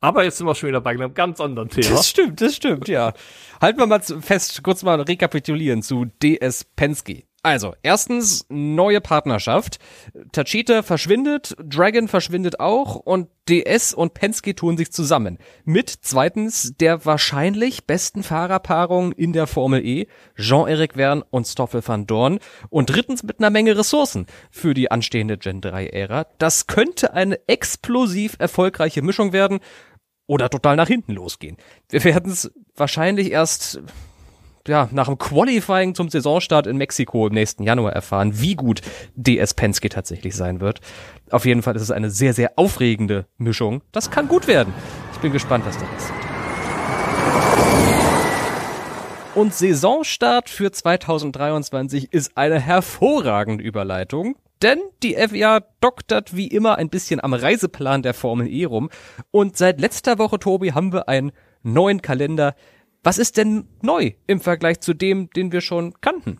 Aber 0.00 0.24
jetzt 0.24 0.38
sind 0.38 0.46
wir 0.46 0.54
schon 0.54 0.68
wieder 0.68 0.80
bei 0.80 0.90
einem 0.90 1.12
ganz 1.12 1.40
anderen 1.40 1.68
Thema. 1.68 1.90
Das 1.90 2.08
stimmt, 2.08 2.40
das 2.40 2.54
stimmt, 2.54 2.88
ja. 2.88 3.12
Halten 3.60 3.78
wir 3.78 3.86
mal 3.86 4.00
fest, 4.00 4.62
kurz 4.62 4.82
mal 4.82 5.00
rekapitulieren 5.00 5.82
zu 5.82 6.06
DS 6.22 6.64
Penske. 6.64 7.24
Also, 7.46 7.76
erstens, 7.84 8.44
neue 8.48 9.00
Partnerschaft. 9.00 9.78
Tachita 10.32 10.82
verschwindet, 10.82 11.54
Dragon 11.62 12.08
verschwindet 12.08 12.58
auch 12.58 12.96
und 12.96 13.28
DS 13.48 13.94
und 13.94 14.14
Penske 14.14 14.56
tun 14.56 14.76
sich 14.76 14.90
zusammen. 14.90 15.38
Mit 15.64 15.88
zweitens 16.00 16.74
der 16.80 17.04
wahrscheinlich 17.04 17.86
besten 17.86 18.24
Fahrerpaarung 18.24 19.12
in 19.12 19.32
der 19.32 19.46
Formel 19.46 19.86
E, 19.86 20.08
Jean-Eric 20.36 20.94
Verne 20.94 21.24
und 21.30 21.46
Stoffel 21.46 21.86
van 21.86 22.08
Dorn. 22.08 22.40
Und 22.68 22.90
drittens 22.90 23.22
mit 23.22 23.38
einer 23.38 23.50
Menge 23.50 23.78
Ressourcen 23.78 24.26
für 24.50 24.74
die 24.74 24.90
anstehende 24.90 25.38
Gen 25.38 25.60
3-Ära. 25.60 26.26
Das 26.38 26.66
könnte 26.66 27.14
eine 27.14 27.38
explosiv 27.46 28.34
erfolgreiche 28.40 29.02
Mischung 29.02 29.32
werden 29.32 29.60
oder 30.26 30.50
total 30.50 30.74
nach 30.74 30.88
hinten 30.88 31.12
losgehen. 31.12 31.58
Wir 31.90 32.02
werden 32.02 32.32
es 32.32 32.50
wahrscheinlich 32.74 33.30
erst 33.30 33.80
ja, 34.68 34.88
nach 34.92 35.06
dem 35.06 35.18
Qualifying 35.18 35.94
zum 35.94 36.08
Saisonstart 36.08 36.66
in 36.66 36.76
Mexiko 36.76 37.26
im 37.26 37.34
nächsten 37.34 37.62
Januar 37.62 37.92
erfahren, 37.92 38.40
wie 38.40 38.54
gut 38.54 38.80
DS 39.14 39.54
Penske 39.54 39.88
tatsächlich 39.88 40.34
sein 40.34 40.60
wird. 40.60 40.80
Auf 41.30 41.44
jeden 41.44 41.62
Fall 41.62 41.76
ist 41.76 41.82
es 41.82 41.90
eine 41.90 42.10
sehr, 42.10 42.34
sehr 42.34 42.52
aufregende 42.56 43.26
Mischung. 43.38 43.82
Das 43.92 44.10
kann 44.10 44.28
gut 44.28 44.46
werden. 44.46 44.72
Ich 45.12 45.18
bin 45.20 45.32
gespannt, 45.32 45.64
was 45.66 45.76
das 45.78 45.88
ist. 45.96 46.12
Und 49.34 49.52
Saisonstart 49.52 50.48
für 50.48 50.72
2023 50.72 52.12
ist 52.12 52.38
eine 52.38 52.58
hervorragende 52.58 53.62
Überleitung, 53.62 54.36
denn 54.62 54.78
die 55.02 55.14
FIA 55.14 55.60
doktert 55.82 56.34
wie 56.34 56.46
immer 56.46 56.76
ein 56.76 56.88
bisschen 56.88 57.22
am 57.22 57.34
Reiseplan 57.34 58.00
der 58.00 58.14
Formel 58.14 58.46
E 58.48 58.64
rum. 58.64 58.88
Und 59.30 59.58
seit 59.58 59.78
letzter 59.78 60.18
Woche, 60.18 60.38
Tobi, 60.38 60.72
haben 60.72 60.94
wir 60.94 61.10
einen 61.10 61.32
neuen 61.62 62.00
Kalender, 62.00 62.54
was 63.06 63.18
ist 63.18 63.36
denn 63.36 63.68
neu 63.82 64.14
im 64.26 64.40
Vergleich 64.40 64.80
zu 64.80 64.92
dem, 64.92 65.30
den 65.30 65.52
wir 65.52 65.60
schon 65.60 65.94
kannten? 66.00 66.38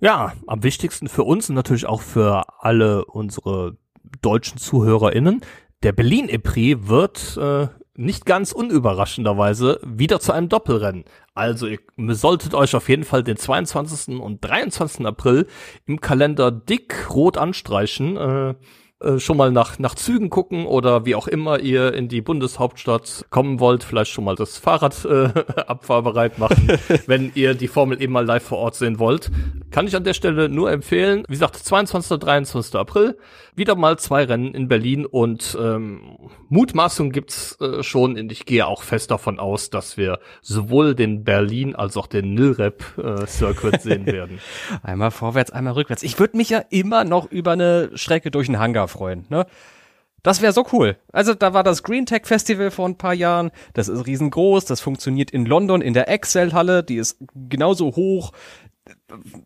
Ja, 0.00 0.34
am 0.46 0.62
wichtigsten 0.62 1.08
für 1.08 1.22
uns 1.22 1.48
und 1.48 1.54
natürlich 1.54 1.86
auch 1.86 2.02
für 2.02 2.44
alle 2.62 3.06
unsere 3.06 3.78
deutschen 4.20 4.58
ZuhörerInnen. 4.58 5.40
Der 5.82 5.92
Berlin 5.92 6.28
Epris 6.28 6.76
wird 6.82 7.38
äh, 7.40 7.68
nicht 7.94 8.26
ganz 8.26 8.52
unüberraschenderweise 8.52 9.80
wieder 9.82 10.20
zu 10.20 10.32
einem 10.32 10.50
Doppelrennen. 10.50 11.04
Also 11.34 11.68
ihr 11.68 11.80
solltet 12.10 12.52
euch 12.52 12.76
auf 12.76 12.90
jeden 12.90 13.04
Fall 13.04 13.24
den 13.24 13.38
22. 13.38 14.20
und 14.20 14.44
23. 14.44 15.06
April 15.06 15.46
im 15.86 16.02
Kalender 16.02 16.50
dick 16.50 17.08
rot 17.08 17.38
anstreichen. 17.38 18.18
Äh, 18.18 18.54
äh, 19.00 19.20
schon 19.20 19.36
mal 19.36 19.52
nach, 19.52 19.78
nach 19.78 19.94
Zügen 19.94 20.28
gucken 20.28 20.66
oder 20.66 21.04
wie 21.06 21.14
auch 21.14 21.28
immer 21.28 21.60
ihr 21.60 21.94
in 21.94 22.08
die 22.08 22.20
Bundeshauptstadt 22.20 23.26
kommen 23.30 23.60
wollt, 23.60 23.84
vielleicht 23.84 24.10
schon 24.10 24.24
mal 24.24 24.34
das 24.34 24.58
Fahrrad 24.58 25.04
äh, 25.04 25.26
abfahrbereit 25.66 26.40
machen, 26.40 26.72
wenn 27.06 27.30
ihr 27.36 27.54
die 27.54 27.68
Formel 27.68 28.02
eben 28.02 28.12
mal 28.12 28.26
live 28.26 28.42
vor 28.42 28.58
Ort 28.58 28.74
sehen 28.74 28.98
wollt. 28.98 29.30
Kann 29.70 29.86
ich 29.86 29.94
an 29.94 30.02
der 30.02 30.14
Stelle 30.14 30.48
nur 30.48 30.72
empfehlen. 30.72 31.22
Wie 31.28 31.34
gesagt, 31.34 31.54
22. 31.54 32.18
23. 32.18 32.74
April, 32.74 33.16
wieder 33.54 33.76
mal 33.76 34.00
zwei 34.00 34.24
Rennen 34.24 34.52
in 34.52 34.66
Berlin 34.66 35.06
und 35.06 35.56
ähm, 35.60 36.18
Mutmaßung 36.48 37.12
gibt's 37.12 37.56
äh, 37.60 37.84
schon 37.84 38.18
und 38.18 38.32
ich 38.32 38.46
gehe 38.46 38.66
auch 38.66 38.82
fest 38.82 39.12
davon 39.12 39.38
aus, 39.38 39.70
dass 39.70 39.96
wir 39.96 40.18
sowohl 40.42 40.96
den 40.96 41.22
Berlin 41.22 41.76
als 41.76 41.96
auch 41.96 42.08
den 42.08 42.34
Nilrep 42.34 42.82
äh, 42.98 43.26
Circuit 43.28 43.80
sehen 43.80 44.06
werden. 44.06 44.40
einmal 44.82 45.12
vorwärts, 45.12 45.52
einmal 45.52 45.74
rückwärts. 45.74 46.02
Ich 46.02 46.18
würde 46.18 46.36
mich 46.36 46.50
ja 46.50 46.62
immer 46.70 47.04
noch 47.04 47.30
über 47.30 47.52
eine 47.52 47.90
Strecke 47.94 48.32
durch 48.32 48.46
den 48.46 48.58
Hangar 48.58 48.87
freuen, 48.88 49.26
ne? 49.28 49.46
Das 50.22 50.42
wäre 50.42 50.52
so 50.52 50.66
cool. 50.72 50.96
Also 51.12 51.34
da 51.34 51.54
war 51.54 51.62
das 51.62 51.82
Green 51.82 52.04
Tech 52.04 52.22
Festival 52.24 52.70
vor 52.70 52.88
ein 52.88 52.98
paar 52.98 53.14
Jahren. 53.14 53.50
Das 53.72 53.88
ist 53.88 54.06
riesengroß. 54.06 54.64
Das 54.64 54.80
funktioniert 54.80 55.30
in 55.30 55.46
London 55.46 55.80
in 55.80 55.94
der 55.94 56.08
Excel 56.08 56.52
Halle. 56.52 56.82
Die 56.82 56.96
ist 56.96 57.18
genauso 57.34 57.94
hoch. 57.94 58.32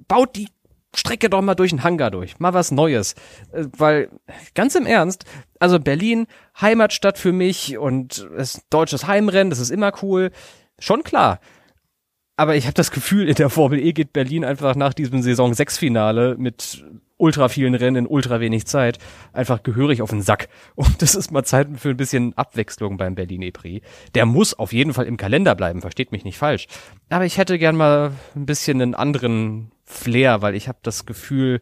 Baut 0.08 0.34
die 0.34 0.48
Strecke 0.94 1.30
doch 1.30 1.40
mal 1.40 1.54
durch 1.54 1.70
den 1.70 1.84
Hangar 1.84 2.10
durch. 2.10 2.38
Mal 2.38 2.54
was 2.54 2.70
Neues. 2.70 3.14
Äh, 3.52 3.66
weil, 3.76 4.10
ganz 4.54 4.74
im 4.74 4.86
Ernst, 4.86 5.24
also 5.58 5.78
Berlin, 5.78 6.26
Heimatstadt 6.60 7.18
für 7.18 7.32
mich 7.32 7.78
und 7.78 8.28
es 8.36 8.62
deutsches 8.68 9.06
Heimrennen, 9.06 9.50
das 9.50 9.58
ist 9.58 9.70
immer 9.70 9.92
cool. 10.02 10.30
Schon 10.78 11.02
klar. 11.02 11.40
Aber 12.36 12.56
ich 12.56 12.64
habe 12.64 12.74
das 12.74 12.90
Gefühl, 12.90 13.28
in 13.28 13.34
der 13.36 13.50
Formel 13.50 13.78
E 13.78 13.92
geht 13.92 14.12
Berlin 14.12 14.44
einfach 14.44 14.74
nach 14.74 14.94
diesem 14.94 15.22
Saison 15.22 15.54
6 15.54 15.78
Finale 15.78 16.36
mit 16.38 16.84
ultra 17.22 17.48
vielen 17.48 17.74
Rennen 17.74 18.04
in 18.04 18.06
ultra 18.06 18.40
wenig 18.40 18.66
Zeit 18.66 18.98
einfach 19.32 19.62
gehörig 19.62 20.02
auf 20.02 20.10
den 20.10 20.22
Sack. 20.22 20.48
Und 20.74 21.00
das 21.00 21.14
ist 21.14 21.30
mal 21.30 21.44
Zeit 21.44 21.68
für 21.76 21.90
ein 21.90 21.96
bisschen 21.96 22.36
Abwechslung 22.36 22.96
beim 22.96 23.14
Berlin 23.14 23.42
E-Prix. 23.42 23.86
Der 24.14 24.26
muss 24.26 24.54
auf 24.54 24.72
jeden 24.72 24.92
Fall 24.92 25.06
im 25.06 25.16
Kalender 25.16 25.54
bleiben, 25.54 25.80
versteht 25.80 26.12
mich 26.12 26.24
nicht 26.24 26.36
falsch. 26.36 26.66
Aber 27.08 27.24
ich 27.24 27.38
hätte 27.38 27.58
gern 27.58 27.76
mal 27.76 28.12
ein 28.34 28.44
bisschen 28.44 28.82
einen 28.82 28.94
anderen 28.94 29.70
Flair, 29.84 30.42
weil 30.42 30.56
ich 30.56 30.68
habe 30.68 30.78
das 30.82 31.06
Gefühl, 31.06 31.60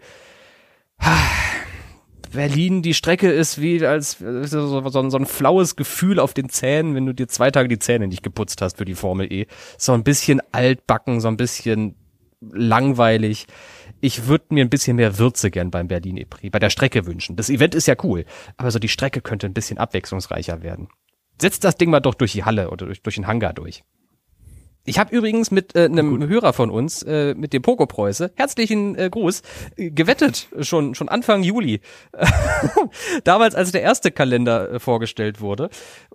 Berlin, 2.32 2.82
die 2.82 2.94
Strecke 2.94 3.30
ist 3.30 3.60
wie 3.60 3.84
als 3.84 4.18
so, 4.18 4.44
so, 4.44 4.88
so, 4.88 5.18
ein 5.18 5.26
flaues 5.26 5.76
Gefühl 5.76 6.20
auf 6.20 6.32
den 6.32 6.48
Zähnen, 6.48 6.94
wenn 6.94 7.06
du 7.06 7.12
dir 7.12 7.28
zwei 7.28 7.50
Tage 7.50 7.68
die 7.68 7.78
Zähne 7.78 8.06
nicht 8.06 8.22
geputzt 8.22 8.62
hast 8.62 8.78
für 8.78 8.84
die 8.84 8.94
Formel 8.94 9.30
E. 9.32 9.46
So 9.76 9.92
ein 9.92 10.04
bisschen 10.04 10.40
altbacken, 10.52 11.20
so 11.20 11.28
ein 11.28 11.36
bisschen 11.36 11.96
langweilig 12.40 13.46
ich 14.00 14.26
würde 14.26 14.46
mir 14.50 14.64
ein 14.64 14.70
bisschen 14.70 14.96
mehr 14.96 15.18
Würze 15.18 15.50
gern 15.50 15.70
beim 15.70 15.88
Berlin 15.88 16.16
E-Prix, 16.16 16.50
bei 16.50 16.58
der 16.58 16.70
Strecke 16.70 17.06
wünschen. 17.06 17.36
Das 17.36 17.50
Event 17.50 17.74
ist 17.74 17.86
ja 17.86 17.94
cool, 18.02 18.24
aber 18.56 18.70
so 18.70 18.78
die 18.78 18.88
Strecke 18.88 19.20
könnte 19.20 19.46
ein 19.46 19.54
bisschen 19.54 19.78
abwechslungsreicher 19.78 20.62
werden. 20.62 20.88
Setzt 21.40 21.64
das 21.64 21.76
Ding 21.76 21.90
mal 21.90 22.00
doch 22.00 22.14
durch 22.14 22.32
die 22.32 22.44
Halle 22.44 22.70
oder 22.70 22.86
durch, 22.86 23.02
durch 23.02 23.16
den 23.16 23.26
Hangar 23.26 23.52
durch. 23.52 23.82
Ich 24.84 24.98
habe 24.98 25.14
übrigens 25.14 25.50
mit 25.50 25.76
äh, 25.76 25.84
einem 25.84 26.26
Hörer 26.26 26.52
von 26.52 26.70
uns, 26.70 27.02
äh, 27.02 27.34
mit 27.34 27.52
dem 27.52 27.62
Pogo 27.62 27.86
Preuße, 27.86 28.32
herzlichen 28.34 28.96
äh, 28.96 29.10
Gruß, 29.10 29.42
äh, 29.76 29.90
gewettet, 29.90 30.48
schon, 30.60 30.94
schon 30.94 31.08
Anfang 31.08 31.42
Juli. 31.42 31.80
Damals, 33.24 33.54
als 33.54 33.72
der 33.72 33.82
erste 33.82 34.10
Kalender 34.10 34.72
äh, 34.72 34.78
vorgestellt 34.80 35.40
wurde. 35.40 35.68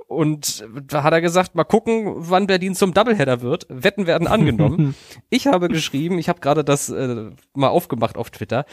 Und 0.07 0.65
da 0.87 1.03
hat 1.03 1.13
er 1.13 1.21
gesagt, 1.21 1.53
mal 1.53 1.63
gucken, 1.63 2.13
wann 2.17 2.47
Berlin 2.47 2.75
zum 2.75 2.93
Doubleheader 2.93 3.41
wird. 3.41 3.67
Wetten 3.69 4.07
werden 4.07 4.27
angenommen. 4.27 4.95
ich 5.29 5.45
habe 5.45 5.67
geschrieben, 5.67 6.17
ich 6.17 6.27
habe 6.27 6.39
gerade 6.39 6.63
das 6.63 6.89
äh, 6.89 7.29
mal 7.53 7.69
aufgemacht 7.69 8.17
auf 8.17 8.31
Twitter. 8.31 8.65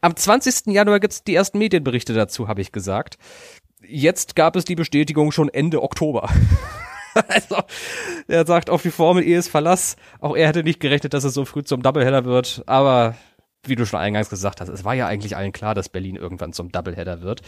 Am 0.00 0.14
20. 0.14 0.66
Januar 0.66 1.00
gibt's 1.00 1.24
die 1.24 1.34
ersten 1.34 1.58
Medienberichte 1.58 2.14
dazu, 2.14 2.48
habe 2.48 2.60
ich 2.60 2.72
gesagt. 2.72 3.18
Jetzt 3.86 4.36
gab 4.36 4.56
es 4.56 4.64
die 4.64 4.76
Bestätigung 4.76 5.32
schon 5.32 5.48
Ende 5.48 5.82
Oktober. 5.82 6.28
also, 7.28 7.56
er 8.28 8.46
sagt, 8.46 8.70
auf 8.70 8.82
die 8.82 8.90
Formel 8.90 9.24
E 9.24 9.34
ist 9.34 9.48
Verlass. 9.48 9.96
Auch 10.20 10.36
er 10.36 10.48
hätte 10.48 10.62
nicht 10.62 10.80
gerechnet, 10.80 11.14
dass 11.14 11.24
es 11.24 11.34
so 11.34 11.44
früh 11.44 11.62
zum 11.62 11.82
Doubleheader 11.82 12.24
wird. 12.24 12.62
Aber 12.66 13.14
wie 13.64 13.76
du 13.76 13.84
schon 13.86 14.00
eingangs 14.00 14.30
gesagt 14.30 14.60
hast, 14.60 14.68
es 14.68 14.84
war 14.84 14.94
ja 14.94 15.06
eigentlich 15.06 15.36
allen 15.36 15.52
klar, 15.52 15.74
dass 15.74 15.88
Berlin 15.88 16.16
irgendwann 16.16 16.52
zum 16.52 16.72
Doubleheader 16.72 17.22
wird. 17.22 17.42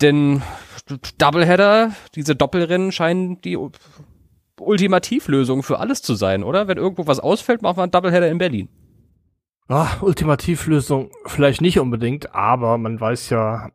Denn 0.00 0.42
Doubleheader, 1.18 1.92
diese 2.14 2.34
Doppelrennen 2.34 2.92
scheinen 2.92 3.40
die 3.40 3.58
Ultimativlösung 4.60 5.62
für 5.62 5.78
alles 5.78 6.02
zu 6.02 6.14
sein, 6.14 6.42
oder? 6.44 6.68
Wenn 6.68 6.78
irgendwo 6.78 7.06
was 7.06 7.20
ausfällt, 7.20 7.62
machen 7.62 7.78
wir 7.78 7.82
einen 7.84 7.92
Doubleheader 7.92 8.28
in 8.28 8.38
Berlin. 8.38 8.68
Ah, 9.68 9.88
Ultimativlösung 10.00 11.10
vielleicht 11.24 11.60
nicht 11.60 11.78
unbedingt, 11.78 12.34
aber 12.34 12.76
man 12.78 13.00
weiß 13.00 13.30
ja, 13.30 13.70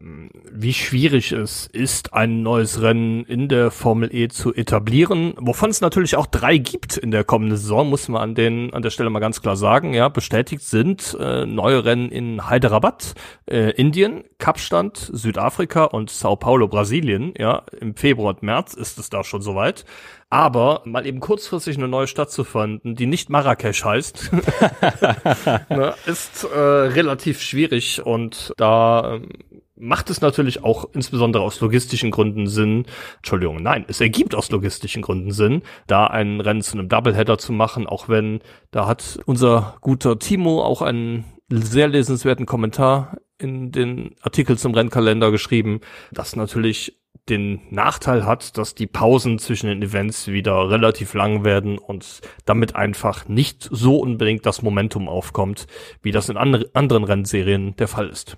wie 0.51 0.73
schwierig 0.73 1.31
es 1.31 1.65
ist, 1.65 2.13
ein 2.13 2.43
neues 2.43 2.81
Rennen 2.81 3.23
in 3.23 3.47
der 3.47 3.71
Formel 3.71 4.13
E 4.13 4.27
zu 4.27 4.53
etablieren, 4.53 5.33
wovon 5.37 5.69
es 5.69 5.79
natürlich 5.79 6.17
auch 6.17 6.25
drei 6.25 6.57
gibt 6.57 6.97
in 6.97 7.09
der 7.09 7.23
kommenden 7.23 7.57
Saison, 7.57 7.89
muss 7.89 8.09
man 8.09 8.21
an, 8.21 8.35
den, 8.35 8.73
an 8.73 8.81
der 8.81 8.89
Stelle 8.89 9.09
mal 9.09 9.21
ganz 9.21 9.41
klar 9.41 9.55
sagen. 9.55 9.93
Ja, 9.93 10.09
bestätigt 10.09 10.61
sind 10.63 11.17
äh, 11.21 11.45
neue 11.45 11.85
Rennen 11.85 12.11
in 12.11 12.49
Hyderabad, 12.49 13.15
äh, 13.49 13.71
Indien, 13.71 14.25
Kapstadt, 14.39 14.97
Südafrika 14.97 15.85
und 15.85 16.09
Sao 16.09 16.35
Paulo, 16.35 16.67
Brasilien. 16.67 17.33
Ja, 17.37 17.63
im 17.79 17.95
Februar 17.95 18.35
und 18.35 18.43
März 18.43 18.73
ist 18.73 18.99
es 18.99 19.09
da 19.09 19.23
schon 19.23 19.41
soweit. 19.41 19.85
Aber 20.29 20.81
mal 20.83 21.05
eben 21.05 21.21
kurzfristig 21.21 21.77
eine 21.77 21.87
neue 21.87 22.07
Stadt 22.07 22.31
zu 22.31 22.43
finden, 22.43 22.95
die 22.95 23.05
nicht 23.05 23.29
Marrakesch 23.29 23.85
heißt, 23.85 24.31
ne, 25.69 25.93
ist 26.05 26.43
äh, 26.43 26.57
relativ 26.57 27.41
schwierig. 27.41 28.05
Und 28.05 28.53
da 28.57 29.15
ähm, 29.15 29.29
macht 29.77 30.09
es 30.09 30.19
natürlich 30.19 30.63
auch 30.63 30.85
insbesondere 30.93 31.43
aus 31.43 31.61
logistischen 31.61 32.11
Gründen 32.11 32.47
Sinn, 32.47 32.85
Entschuldigung, 33.17 33.61
nein, 33.61 33.85
es 33.87 34.01
ergibt 34.01 34.35
aus 34.35 34.51
logistischen 34.51 35.01
Gründen 35.01 35.31
Sinn, 35.31 35.61
da 35.87 36.07
ein 36.07 36.41
Rennen 36.41 36.61
zu 36.61 36.77
einem 36.77 36.89
Doubleheader 36.89 37.37
zu 37.37 37.53
machen, 37.53 37.87
auch 37.87 38.09
wenn 38.09 38.41
da 38.71 38.85
hat 38.85 39.19
unser 39.25 39.77
guter 39.79 40.19
Timo 40.19 40.61
auch 40.61 40.81
einen 40.81 41.23
sehr 41.49 41.87
lesenswerten 41.87 42.45
Kommentar 42.45 43.17
in 43.39 43.71
den 43.71 44.15
Artikel 44.21 44.57
zum 44.57 44.73
Rennkalender 44.73 45.31
geschrieben, 45.31 45.81
dass 46.11 46.35
natürlich 46.35 46.97
den 47.29 47.61
Nachteil 47.69 48.25
hat, 48.25 48.57
dass 48.57 48.73
die 48.73 48.87
Pausen 48.87 49.37
zwischen 49.39 49.67
den 49.67 49.81
Events 49.81 50.27
wieder 50.27 50.69
relativ 50.69 51.13
lang 51.13 51.43
werden 51.43 51.77
und 51.77 52.21
damit 52.45 52.75
einfach 52.75 53.27
nicht 53.27 53.67
so 53.69 53.97
unbedingt 53.97 54.45
das 54.45 54.61
Momentum 54.61 55.09
aufkommt, 55.09 55.67
wie 56.01 56.11
das 56.11 56.29
in 56.29 56.37
andre, 56.37 56.69
anderen 56.73 57.03
Rennserien 57.03 57.75
der 57.75 57.87
Fall 57.87 58.07
ist. 58.07 58.37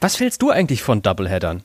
Was 0.00 0.16
fällst 0.16 0.42
du 0.42 0.50
eigentlich 0.50 0.82
von 0.82 1.02
Doubleheadern? 1.02 1.62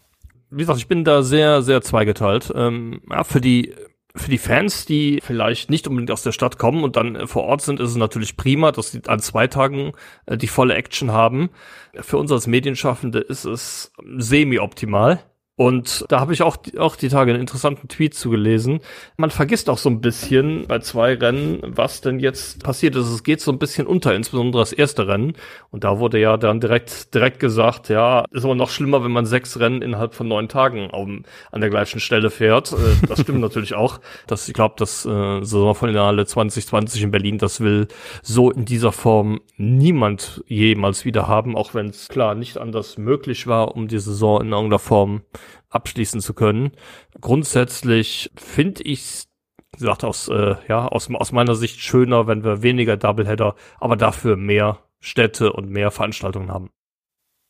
Wie 0.50 0.60
gesagt, 0.60 0.80
ich 0.80 0.88
bin 0.88 1.04
da 1.04 1.24
sehr, 1.24 1.62
sehr 1.62 1.82
zweigeteilt. 1.82 2.52
Ähm, 2.56 3.02
ja, 3.10 3.24
für 3.24 3.42
die 3.42 3.74
für 4.16 4.30
die 4.30 4.38
Fans, 4.38 4.86
die 4.86 5.20
vielleicht 5.22 5.70
nicht 5.70 5.88
unbedingt 5.88 6.12
aus 6.12 6.24
der 6.24 6.32
Stadt 6.32 6.58
kommen 6.58 6.84
und 6.84 6.96
dann 6.96 7.28
vor 7.28 7.44
Ort 7.44 7.62
sind, 7.62 7.80
ist 7.80 7.92
es 7.92 7.96
natürlich 7.96 8.38
prima, 8.38 8.72
dass 8.72 8.92
sie 8.92 9.02
an 9.08 9.20
zwei 9.20 9.48
Tagen 9.48 9.92
äh, 10.26 10.38
die 10.38 10.48
volle 10.48 10.76
Action 10.76 11.12
haben. 11.12 11.50
Für 11.94 12.18
uns 12.18 12.32
als 12.32 12.48
Medienschaffende 12.48 13.20
ist 13.20 13.46
es 13.46 13.92
semi-optimal 14.18 15.24
und 15.58 16.04
da 16.10 16.20
habe 16.20 16.34
ich 16.34 16.42
auch, 16.42 16.58
auch 16.78 16.98
die 16.98 17.08
Tage 17.08 17.32
einen 17.32 17.40
interessanten 17.40 17.88
Tweet 17.88 18.14
zugelesen. 18.14 18.82
Man 19.16 19.30
vergisst 19.30 19.70
auch 19.70 19.78
so 19.78 19.90
ein 19.90 20.02
bisschen 20.02 20.68
bei 20.68 20.80
zwei 20.80 21.14
Rennen, 21.14 21.62
was 21.64 22.02
denn 22.02 22.20
jetzt 22.20 22.62
passiert 22.62 22.98
ist. 22.98 23.08
Es 23.08 23.24
geht 23.24 23.40
so 23.40 23.54
ein 23.54 23.58
bisschen 23.58 23.88
unter, 23.88 24.14
insbesondere 24.14 24.62
das 24.62 24.74
erste 24.74 25.08
Rennen. 25.08 25.34
Und 25.72 25.86
da 25.86 25.98
wurde 26.00 26.20
ja 26.20 26.36
dann 26.36 26.60
direkt, 26.60 27.14
direkt 27.14 27.40
gesagt, 27.40 27.88
ja, 27.88 28.26
ist 28.32 28.44
aber 28.44 28.56
noch 28.56 28.70
schlimmer, 28.70 29.06
wenn 29.06 29.14
man 29.14 29.26
sechs 29.26 29.58
Rennen 29.58 29.82
innerhalb 29.82 30.14
von 30.14 30.28
neun 30.28 30.50
Tagen 30.50 30.90
um, 30.90 31.24
an 31.54 31.62
der 31.62 31.70
gleichen 31.70 32.02
Stelle 32.02 32.32
fährt. 32.32 32.74
Äh, 32.74 33.08
das 33.08 33.22
stimmt 33.22 33.40
natürlich 33.40 33.76
auch. 33.76 34.02
Das, 34.28 34.50
ich 34.50 34.54
glaube, 34.54 34.76
das 34.78 35.06
äh, 35.06 35.40
Saisonfinale 35.40 36.26
2020 36.26 37.04
in 37.04 37.12
Berlin, 37.12 37.38
das 37.38 37.62
will 37.62 37.88
so 38.22 38.52
in 38.52 38.66
dieser 38.66 38.92
Form 38.92 39.40
niemand 39.56 40.44
jemals 40.48 41.06
wieder 41.06 41.30
haben, 41.30 41.56
auch 41.56 41.74
wenn 41.74 41.88
es 41.88 42.10
klar 42.10 42.36
nicht 42.36 42.58
anders 42.58 42.98
möglich 42.98 43.48
war, 43.48 43.74
um 43.74 43.88
die 43.88 44.00
Saison 44.00 44.42
in 44.42 44.52
irgendeiner 44.52 44.80
Form 44.80 45.22
abschließen 45.70 46.22
zu 46.22 46.34
können. 46.34 46.72
Grundsätzlich 47.20 48.32
finde 48.36 48.84
ich 48.84 49.26
wie 49.76 49.80
gesagt, 49.80 50.06
aus, 50.06 50.30
äh, 50.30 50.56
ja, 50.70 50.88
aus, 50.88 51.10
aus 51.14 51.32
meiner 51.34 51.56
Sicht 51.56 51.82
schöner, 51.82 52.28
wenn 52.28 52.46
wir 52.46 52.62
weniger 52.62 52.96
Doubleheader, 52.96 53.56
aber 53.80 53.98
dafür 53.98 54.38
mehr 54.38 54.80
Städte 55.02 55.52
und 55.52 55.70
mehr 55.70 55.92
Veranstaltungen 55.92 56.52
haben. 56.52 56.70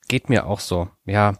Geht 0.08 0.29
mir 0.29 0.47
auch 0.47 0.60
so, 0.60 0.89
ja. 1.05 1.36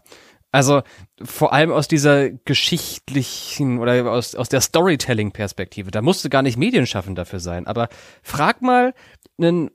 Also 0.52 0.82
vor 1.22 1.52
allem 1.52 1.70
aus 1.70 1.86
dieser 1.86 2.30
geschichtlichen 2.30 3.78
oder 3.78 4.10
aus, 4.10 4.34
aus 4.34 4.48
der 4.48 4.62
Storytelling-Perspektive. 4.62 5.90
Da 5.90 6.00
musst 6.00 6.24
du 6.24 6.30
gar 6.30 6.40
nicht 6.40 6.56
Medienschaffen 6.56 7.14
dafür 7.14 7.40
sein. 7.40 7.66
Aber 7.66 7.88
frag 8.22 8.62
mal 8.62 8.94
einen 9.38 9.70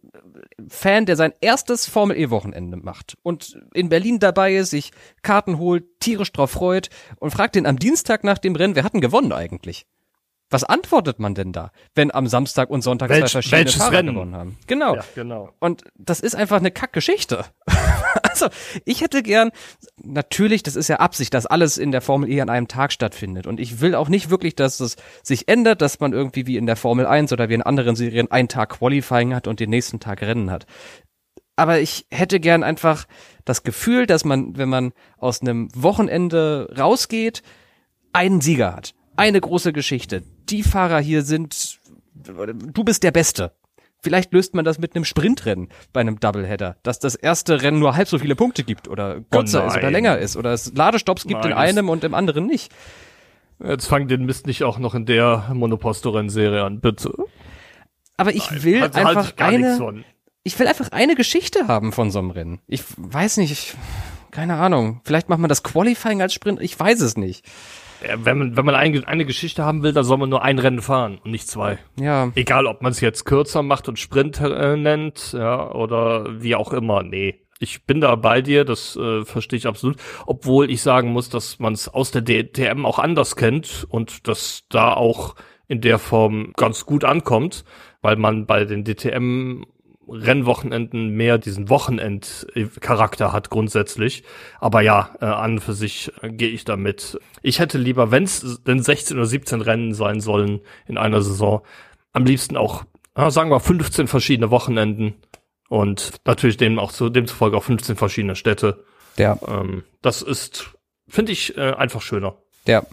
Fan, 0.67 1.05
der 1.05 1.15
sein 1.15 1.33
erstes 1.41 1.87
Formel 1.87 2.17
E-Wochenende 2.17 2.77
macht 2.77 3.17
und 3.23 3.59
in 3.73 3.89
Berlin 3.89 4.19
dabei 4.19 4.55
ist, 4.55 4.71
sich 4.71 4.91
Karten 5.21 5.57
holt, 5.57 5.99
tierisch 5.99 6.31
drauf 6.31 6.51
freut 6.51 6.89
und 7.17 7.31
fragt 7.31 7.55
den 7.55 7.65
am 7.65 7.77
Dienstag 7.77 8.23
nach 8.23 8.37
dem 8.37 8.55
Rennen, 8.55 8.75
wer 8.75 8.83
hat 8.83 8.93
denn 8.93 9.01
gewonnen 9.01 9.33
eigentlich? 9.33 9.85
Was 10.49 10.65
antwortet 10.65 11.17
man 11.17 11.33
denn 11.33 11.53
da, 11.53 11.71
wenn 11.95 12.13
am 12.13 12.27
Samstag 12.27 12.69
und 12.69 12.81
Sonntag 12.81 13.09
Welch, 13.09 13.21
zwei 13.21 13.29
verschiedene 13.29 13.71
Fahrer 13.71 13.91
Rennen? 13.93 14.13
gewonnen 14.13 14.35
haben? 14.35 14.57
Genau. 14.67 14.95
Ja, 14.95 15.03
genau. 15.15 15.53
Und 15.59 15.85
das 15.95 16.19
ist 16.19 16.35
einfach 16.35 16.57
eine 16.57 16.71
Kackgeschichte. 16.71 17.45
Also, 18.41 18.53
ich 18.85 19.01
hätte 19.01 19.23
gern, 19.23 19.51
natürlich, 19.97 20.63
das 20.63 20.75
ist 20.75 20.87
ja 20.87 20.97
Absicht, 20.97 21.33
dass 21.33 21.45
alles 21.45 21.77
in 21.77 21.91
der 21.91 22.01
Formel 22.01 22.29
E 22.29 22.41
an 22.41 22.49
einem 22.49 22.67
Tag 22.67 22.91
stattfindet. 22.91 23.47
Und 23.47 23.59
ich 23.59 23.81
will 23.81 23.95
auch 23.95 24.09
nicht 24.09 24.29
wirklich, 24.29 24.55
dass 24.55 24.79
es 24.79 24.95
sich 25.23 25.47
ändert, 25.47 25.81
dass 25.81 25.99
man 25.99 26.13
irgendwie 26.13 26.47
wie 26.47 26.57
in 26.57 26.65
der 26.65 26.75
Formel 26.75 27.05
1 27.05 27.31
oder 27.33 27.49
wie 27.49 27.53
in 27.53 27.61
anderen 27.61 27.95
Serien 27.95 28.31
einen 28.31 28.47
Tag 28.47 28.79
Qualifying 28.79 29.35
hat 29.35 29.47
und 29.47 29.59
den 29.59 29.69
nächsten 29.69 29.99
Tag 29.99 30.21
Rennen 30.21 30.49
hat. 30.49 30.65
Aber 31.55 31.79
ich 31.79 32.07
hätte 32.09 32.39
gern 32.39 32.63
einfach 32.63 33.05
das 33.45 33.63
Gefühl, 33.63 34.07
dass 34.07 34.25
man, 34.25 34.57
wenn 34.57 34.69
man 34.69 34.93
aus 35.17 35.41
einem 35.41 35.69
Wochenende 35.75 36.73
rausgeht, 36.77 37.43
einen 38.13 38.41
Sieger 38.41 38.75
hat. 38.75 38.93
Eine 39.15 39.39
große 39.39 39.73
Geschichte. 39.73 40.23
Die 40.49 40.63
Fahrer 40.63 40.99
hier 40.99 41.21
sind, 41.21 41.79
du 42.15 42.83
bist 42.83 43.03
der 43.03 43.11
Beste. 43.11 43.51
Vielleicht 44.03 44.33
löst 44.33 44.55
man 44.55 44.65
das 44.65 44.79
mit 44.79 44.95
einem 44.95 45.05
Sprintrennen 45.05 45.69
bei 45.93 46.01
einem 46.01 46.19
Doubleheader, 46.19 46.77
dass 46.81 46.97
das 46.97 47.13
erste 47.13 47.61
Rennen 47.61 47.79
nur 47.79 47.95
halb 47.95 48.07
so 48.07 48.17
viele 48.17 48.35
Punkte 48.35 48.63
gibt 48.63 48.87
oder 48.87 49.21
kürzer 49.29 49.63
oh 49.63 49.67
ist 49.67 49.77
oder 49.77 49.91
länger 49.91 50.17
ist 50.17 50.35
oder 50.35 50.51
es 50.53 50.73
Ladestopps 50.73 51.23
gibt 51.27 51.41
nein, 51.41 51.51
in 51.51 51.57
einem 51.57 51.89
und 51.89 52.03
im 52.03 52.15
anderen 52.15 52.47
nicht. 52.47 52.73
Jetzt 53.63 53.85
fang 53.85 54.07
den 54.07 54.25
Mist 54.25 54.47
nicht 54.47 54.63
auch 54.63 54.79
noch 54.79 54.95
in 54.95 55.05
der 55.05 55.51
Monoposto-Rennserie 55.53 56.63
an, 56.63 56.79
bitte. 56.79 57.13
Aber 58.17 58.33
ich 58.33 58.49
nein, 58.49 58.63
will 58.63 58.81
halt, 58.81 58.95
einfach 58.95 59.37
halt 59.37 59.41
eine, 59.41 60.03
ich 60.43 60.57
will 60.57 60.67
einfach 60.67 60.91
eine 60.91 61.15
Geschichte 61.15 61.67
haben 61.67 61.91
von 61.91 62.09
so 62.09 62.19
einem 62.19 62.31
Rennen. 62.31 62.59
Ich 62.65 62.83
weiß 62.97 63.37
nicht, 63.37 63.51
ich, 63.51 63.75
keine 64.31 64.55
Ahnung. 64.55 65.01
Vielleicht 65.03 65.29
macht 65.29 65.39
man 65.39 65.49
das 65.49 65.61
Qualifying 65.61 66.23
als 66.23 66.33
Sprint, 66.33 66.59
ich 66.59 66.79
weiß 66.79 67.01
es 67.01 67.17
nicht. 67.17 67.45
Wenn 68.23 68.37
man, 68.37 68.57
wenn 68.57 68.65
man 68.65 68.75
eine, 68.75 69.07
eine 69.07 69.25
Geschichte 69.25 69.63
haben 69.63 69.83
will, 69.83 69.93
dann 69.93 70.03
soll 70.03 70.17
man 70.17 70.29
nur 70.29 70.43
ein 70.43 70.59
Rennen 70.59 70.81
fahren 70.81 71.19
und 71.23 71.31
nicht 71.31 71.47
zwei. 71.47 71.77
Ja. 71.99 72.31
Egal, 72.35 72.65
ob 72.65 72.81
man 72.81 72.91
es 72.91 73.01
jetzt 73.01 73.25
kürzer 73.25 73.63
macht 73.63 73.87
und 73.87 73.99
Sprint 73.99 74.39
äh, 74.41 74.75
nennt, 74.75 75.33
ja, 75.33 75.71
oder 75.71 76.41
wie 76.41 76.55
auch 76.55 76.73
immer. 76.73 77.03
Nee. 77.03 77.35
Ich 77.59 77.85
bin 77.85 78.01
da 78.01 78.15
bei 78.15 78.41
dir, 78.41 78.65
das 78.65 78.95
äh, 78.95 79.23
verstehe 79.23 79.57
ich 79.57 79.67
absolut. 79.67 79.97
Obwohl 80.25 80.71
ich 80.71 80.81
sagen 80.81 81.11
muss, 81.11 81.29
dass 81.29 81.59
man 81.59 81.73
es 81.73 81.87
aus 81.87 82.09
der 82.09 82.23
DTM 82.23 82.85
auch 82.85 82.97
anders 82.97 83.35
kennt 83.35 83.85
und 83.87 84.27
das 84.27 84.63
da 84.69 84.93
auch 84.93 85.35
in 85.67 85.79
der 85.79 85.99
Form 85.99 86.53
ganz 86.57 86.85
gut 86.85 87.05
ankommt, 87.05 87.63
weil 88.01 88.15
man 88.15 88.47
bei 88.47 88.65
den 88.65 88.83
DTM 88.83 89.63
Rennwochenenden 90.11 91.09
mehr 91.09 91.37
diesen 91.37 91.69
Wochenend-Charakter 91.69 93.31
hat 93.31 93.49
grundsätzlich. 93.49 94.23
Aber 94.59 94.81
ja, 94.81 95.15
äh, 95.21 95.25
an 95.25 95.53
und 95.53 95.59
für 95.59 95.73
sich 95.73 96.11
äh, 96.21 96.29
gehe 96.29 96.49
ich 96.49 96.65
damit. 96.65 97.19
Ich 97.41 97.59
hätte 97.59 97.77
lieber, 97.77 98.11
wenn 98.11 98.23
es 98.23 98.63
denn 98.63 98.81
16 98.81 99.17
oder 99.17 99.25
17 99.25 99.61
Rennen 99.61 99.93
sein 99.93 100.19
sollen 100.19 100.61
in 100.87 100.97
einer 100.97 101.21
Saison, 101.21 101.61
am 102.13 102.25
liebsten 102.25 102.57
auch, 102.57 102.83
äh, 103.15 103.31
sagen 103.31 103.49
wir, 103.49 103.59
15 103.59 104.07
verschiedene 104.07 104.51
Wochenenden 104.51 105.15
und 105.69 106.13
natürlich 106.25 106.57
dem 106.57 106.79
auch 106.79 106.91
zu, 106.91 107.09
demzufolge 107.09 107.57
auch 107.57 107.63
15 107.63 107.95
verschiedene 107.95 108.35
Städte. 108.35 108.83
Ja. 109.17 109.37
Ähm, 109.47 109.83
das 110.01 110.21
ist, 110.21 110.71
finde 111.07 111.31
ich, 111.31 111.57
äh, 111.57 111.71
einfach 111.73 112.01
schöner. 112.01 112.35
Ja, 112.67 112.83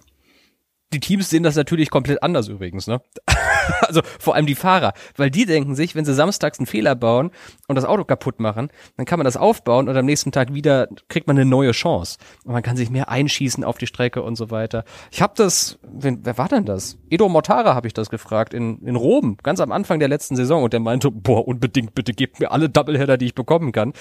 die 0.92 1.00
Teams 1.00 1.28
sehen 1.28 1.42
das 1.42 1.56
natürlich 1.56 1.90
komplett 1.90 2.22
anders 2.22 2.48
übrigens, 2.48 2.86
ne? 2.86 3.00
also 3.82 4.00
vor 4.18 4.34
allem 4.34 4.46
die 4.46 4.54
Fahrer, 4.54 4.94
weil 5.16 5.30
die 5.30 5.44
denken 5.44 5.74
sich, 5.74 5.94
wenn 5.94 6.04
sie 6.04 6.14
samstags 6.14 6.58
einen 6.58 6.66
Fehler 6.66 6.94
bauen 6.94 7.30
und 7.66 7.76
das 7.76 7.84
Auto 7.84 8.04
kaputt 8.04 8.40
machen, 8.40 8.70
dann 8.96 9.04
kann 9.04 9.18
man 9.18 9.24
das 9.24 9.36
aufbauen 9.36 9.88
und 9.88 9.96
am 9.96 10.06
nächsten 10.06 10.32
Tag 10.32 10.54
wieder 10.54 10.88
kriegt 11.08 11.26
man 11.26 11.36
eine 11.36 11.44
neue 11.44 11.72
Chance 11.72 12.18
und 12.44 12.52
man 12.52 12.62
kann 12.62 12.76
sich 12.76 12.90
mehr 12.90 13.08
einschießen 13.08 13.64
auf 13.64 13.76
die 13.76 13.86
Strecke 13.86 14.22
und 14.22 14.36
so 14.36 14.50
weiter. 14.50 14.84
Ich 15.10 15.20
habe 15.20 15.34
das, 15.36 15.78
wen, 15.82 16.20
wer 16.24 16.38
war 16.38 16.48
denn 16.48 16.64
das? 16.64 16.98
Edo 17.10 17.28
Mortara 17.28 17.74
habe 17.74 17.86
ich 17.86 17.94
das 17.94 18.08
gefragt 18.08 18.54
in 18.54 18.78
in 18.78 18.96
Rom, 18.96 19.36
ganz 19.42 19.60
am 19.60 19.72
Anfang 19.72 19.98
der 19.98 20.08
letzten 20.08 20.36
Saison 20.36 20.62
und 20.62 20.72
der 20.72 20.80
meinte, 20.80 21.10
boah, 21.10 21.46
unbedingt 21.46 21.94
bitte 21.94 22.12
gebt 22.12 22.40
mir 22.40 22.50
alle 22.50 22.68
Doubleheader, 22.68 23.18
die 23.18 23.26
ich 23.26 23.34
bekommen 23.34 23.72
kann 23.72 23.92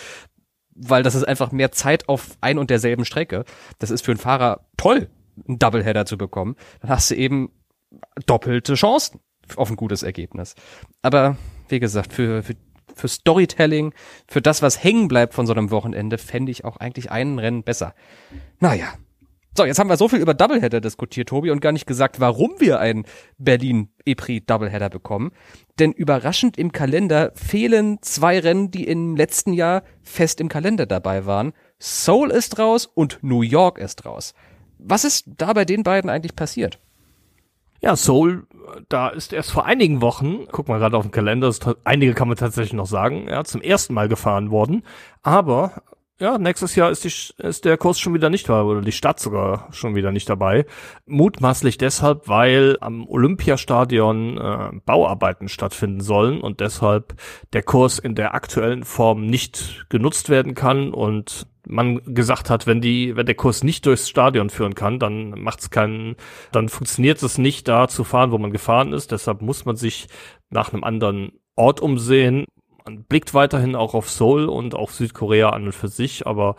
weil 0.80 1.02
das 1.02 1.16
ist 1.16 1.24
einfach 1.24 1.52
mehr 1.52 1.72
Zeit 1.72 2.08
auf 2.08 2.38
ein 2.40 2.60
und 2.60 2.70
derselben 2.70 3.04
Strecke. 3.04 3.46
Das 3.80 3.90
ist 3.90 4.06
für 4.06 4.12
einen 4.12 4.20
Fahrer 4.20 4.62
toll, 4.78 5.10
einen 5.48 5.60
Doubleheader 5.60 6.06
zu 6.06 6.18
bekommen, 6.18 6.56
dann 6.82 6.92
hast 6.92 7.12
du 7.12 7.16
eben 7.16 7.52
doppelte 8.26 8.76
Chancen 8.76 9.20
auf 9.56 9.70
ein 9.70 9.76
gutes 9.76 10.04
Ergebnis. 10.04 10.56
Aber 11.02 11.38
wie 11.70 11.80
gesagt, 11.80 12.14
für, 12.14 12.44
für, 12.44 12.56
für 12.94 13.08
Storytelling, 13.08 13.94
für 14.28 14.42
das, 14.42 14.62
was 14.62 14.84
hängen 14.84 15.08
bleibt 15.08 15.34
von 15.34 15.48
so 15.48 15.54
einem 15.54 15.72
Wochenende, 15.72 16.18
fände 16.18 16.52
ich 16.52 16.66
auch 16.66 16.78
eigentlich 16.78 17.12
einen 17.12 17.40
Rennen 17.40 17.64
besser. 17.64 17.94
Naja. 18.60 18.94
So, 19.56 19.66
jetzt 19.66 19.80
haben 19.80 19.90
wir 19.90 19.98
so 19.98 20.08
viel 20.08 20.20
über 20.20 20.36
Doubleheader 20.36 20.82
diskutiert, 20.82 21.30
Tobi, 21.30 21.50
und 21.50 21.62
gar 21.62 21.72
nicht 21.72 21.88
gesagt, 21.88 22.20
warum 22.20 22.60
wir 22.60 22.80
einen 22.80 23.06
Berlin 23.40 23.90
EPRI 24.06 24.46
Doubleheader 24.46 24.92
bekommen. 24.92 25.32
Denn 25.80 25.94
überraschend 25.94 26.60
im 26.60 26.72
Kalender 26.72 27.32
fehlen 27.34 27.98
zwei 28.04 28.38
Rennen, 28.38 28.70
die 28.70 28.86
im 28.86 29.16
letzten 29.16 29.54
Jahr 29.54 29.82
fest 30.04 30.42
im 30.42 30.48
Kalender 30.48 30.86
dabei 30.86 31.26
waren. 31.26 31.54
Seoul 31.80 32.30
ist 32.30 32.60
raus 32.60 32.86
und 32.86 33.18
New 33.24 33.42
York 33.42 33.80
ist 33.80 34.06
raus. 34.06 34.36
Was 34.80 35.04
ist 35.04 35.26
da 35.38 35.54
bei 35.54 35.66
den 35.66 35.84
beiden 35.84 36.10
eigentlich 36.10 36.36
passiert? 36.36 36.80
Ja, 37.80 37.96
Soul, 37.96 38.48
da 38.90 39.10
ist 39.10 39.34
erst 39.34 39.52
vor 39.52 39.66
einigen 39.66 40.02
Wochen, 40.02 40.48
guck 40.52 40.68
mal 40.68 40.80
gerade 40.80 40.98
auf 40.98 41.06
den 41.06 41.12
Kalender, 41.12 41.48
ist, 41.48 41.68
einige 41.84 42.14
kann 42.14 42.28
man 42.28 42.38
tatsächlich 42.38 42.74
noch 42.74 42.88
sagen, 42.88 43.28
ja, 43.30 43.44
zum 43.44 43.62
ersten 43.62 43.94
Mal 43.94 44.08
gefahren 44.08 44.50
worden. 44.50 44.84
Aber 45.22 45.84
ja, 46.20 46.40
nächstes 46.40 46.76
Jahr 46.76 46.90
ist, 46.90 47.04
die, 47.04 47.44
ist 47.44 47.66
der 47.66 47.78
Kurs 47.78 48.00
schon 48.00 48.16
wieder 48.16 48.32
nicht 48.32 48.50
dabei 48.50 48.64
oder 48.64 48.82
die 48.82 48.92
Stadt 48.92 49.20
sogar 49.20 49.68
schon 49.72 49.96
wieder 49.96 50.12
nicht 50.12 50.28
dabei. 50.28 50.66
Mutmaßlich 51.06 51.78
deshalb, 51.78 52.28
weil 52.28 52.78
am 52.82 53.08
Olympiastadion 53.08 54.38
äh, 54.40 54.72
Bauarbeiten 54.84 55.48
stattfinden 55.48 56.02
sollen 56.02 56.42
und 56.42 56.60
deshalb 56.60 57.14
der 57.54 57.62
Kurs 57.62 58.00
in 58.00 58.16
der 58.16 58.34
aktuellen 58.34 58.84
Form 58.84 59.28
nicht 59.28 59.86
genutzt 59.90 60.30
werden 60.30 60.56
kann 60.56 60.92
und 60.92 61.46
man 61.70 62.02
gesagt 62.14 62.50
hat, 62.50 62.68
wenn 62.68 62.82
die, 62.82 63.16
wenn 63.16 63.26
der 63.26 63.36
Kurs 63.36 63.64
nicht 63.64 63.86
durchs 63.86 64.10
Stadion 64.10 64.50
führen 64.50 64.76
kann, 64.76 65.00
dann 65.00 65.32
macht 65.42 65.60
es 65.60 65.70
keinen, 65.70 66.16
dann 66.52 66.70
funktioniert 66.70 67.22
es 67.24 67.38
nicht 67.38 67.68
da 67.68 67.88
zu 67.88 68.04
fahren, 68.04 68.32
wo 68.32 68.38
man 68.38 68.52
gefahren 68.52 68.94
ist. 68.94 69.12
Deshalb 69.12 69.42
muss 69.42 69.66
man 69.66 69.76
sich 69.76 70.08
nach 70.50 70.74
einem 70.74 70.84
anderen 70.84 71.32
Ort 71.56 71.82
umsehen. 71.82 72.46
Man 72.86 73.04
blickt 73.04 73.34
weiterhin 73.34 73.76
auch 73.76 73.94
auf 73.94 74.10
Seoul 74.10 74.46
und 74.46 74.74
auf 74.74 74.94
Südkorea 74.94 75.50
an 75.50 75.66
und 75.66 75.74
für 75.74 75.90
sich, 75.90 76.26
aber 76.26 76.56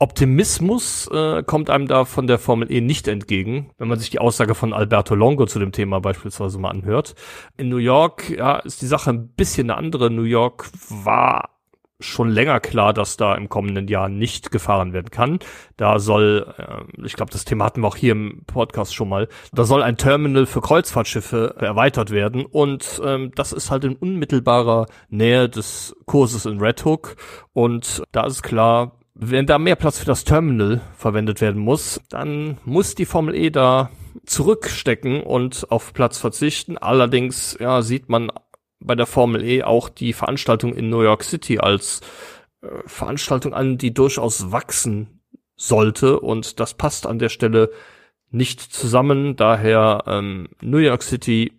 Optimismus 0.00 1.08
äh, 1.12 1.44
kommt 1.44 1.70
einem 1.70 1.86
da 1.86 2.04
von 2.04 2.26
der 2.26 2.38
Formel 2.38 2.70
E 2.72 2.80
nicht 2.80 3.06
entgegen, 3.06 3.70
wenn 3.78 3.86
man 3.86 3.98
sich 3.98 4.10
die 4.10 4.18
Aussage 4.18 4.56
von 4.56 4.72
Alberto 4.72 5.14
Longo 5.14 5.46
zu 5.46 5.60
dem 5.60 5.70
Thema 5.70 6.00
beispielsweise 6.00 6.58
mal 6.58 6.70
anhört. 6.70 7.14
In 7.56 7.68
New 7.68 7.76
York, 7.76 8.30
ja, 8.30 8.56
ist 8.56 8.82
die 8.82 8.86
Sache 8.86 9.10
ein 9.10 9.28
bisschen 9.28 9.70
eine 9.70 9.78
andere. 9.78 10.10
New 10.10 10.22
York 10.22 10.68
war 10.88 11.57
schon 12.00 12.30
länger 12.30 12.60
klar, 12.60 12.92
dass 12.92 13.16
da 13.16 13.34
im 13.34 13.48
kommenden 13.48 13.88
Jahr 13.88 14.08
nicht 14.08 14.50
gefahren 14.50 14.92
werden 14.92 15.10
kann. 15.10 15.38
Da 15.76 15.98
soll, 15.98 16.54
äh, 16.56 17.04
ich 17.04 17.14
glaube, 17.14 17.32
das 17.32 17.44
Thema 17.44 17.64
hatten 17.64 17.80
wir 17.82 17.88
auch 17.88 17.96
hier 17.96 18.12
im 18.12 18.42
Podcast 18.46 18.94
schon 18.94 19.08
mal, 19.08 19.28
da 19.52 19.64
soll 19.64 19.82
ein 19.82 19.96
Terminal 19.96 20.46
für 20.46 20.60
Kreuzfahrtschiffe 20.60 21.56
erweitert 21.58 22.10
werden 22.10 22.46
und 22.46 23.00
ähm, 23.04 23.32
das 23.34 23.52
ist 23.52 23.70
halt 23.70 23.84
in 23.84 23.96
unmittelbarer 23.96 24.86
Nähe 25.08 25.48
des 25.48 25.96
Kurses 26.06 26.46
in 26.46 26.60
Red 26.60 26.84
Hook 26.84 27.16
und 27.52 28.02
da 28.12 28.26
ist 28.26 28.42
klar, 28.42 28.98
wenn 29.14 29.46
da 29.46 29.58
mehr 29.58 29.74
Platz 29.74 29.98
für 29.98 30.06
das 30.06 30.22
Terminal 30.22 30.80
verwendet 30.96 31.40
werden 31.40 31.60
muss, 31.60 32.00
dann 32.08 32.58
muss 32.64 32.94
die 32.94 33.04
Formel 33.04 33.34
E 33.34 33.50
da 33.50 33.90
zurückstecken 34.24 35.22
und 35.22 35.66
auf 35.70 35.92
Platz 35.92 36.18
verzichten. 36.18 36.78
Allerdings 36.78 37.56
ja, 37.58 37.82
sieht 37.82 38.08
man 38.08 38.30
bei 38.80 38.94
der 38.94 39.06
Formel 39.06 39.44
E 39.44 39.62
auch 39.62 39.88
die 39.88 40.12
Veranstaltung 40.12 40.74
in 40.74 40.90
New 40.90 41.02
York 41.02 41.24
City 41.24 41.58
als 41.58 42.00
äh, 42.62 42.68
Veranstaltung 42.86 43.54
an, 43.54 43.78
die 43.78 43.92
durchaus 43.92 44.52
wachsen 44.52 45.20
sollte 45.56 46.20
und 46.20 46.60
das 46.60 46.74
passt 46.74 47.06
an 47.06 47.18
der 47.18 47.28
Stelle 47.28 47.70
nicht 48.30 48.60
zusammen, 48.60 49.36
daher 49.36 50.04
ähm, 50.06 50.48
New 50.60 50.78
York 50.78 51.02
City 51.02 51.52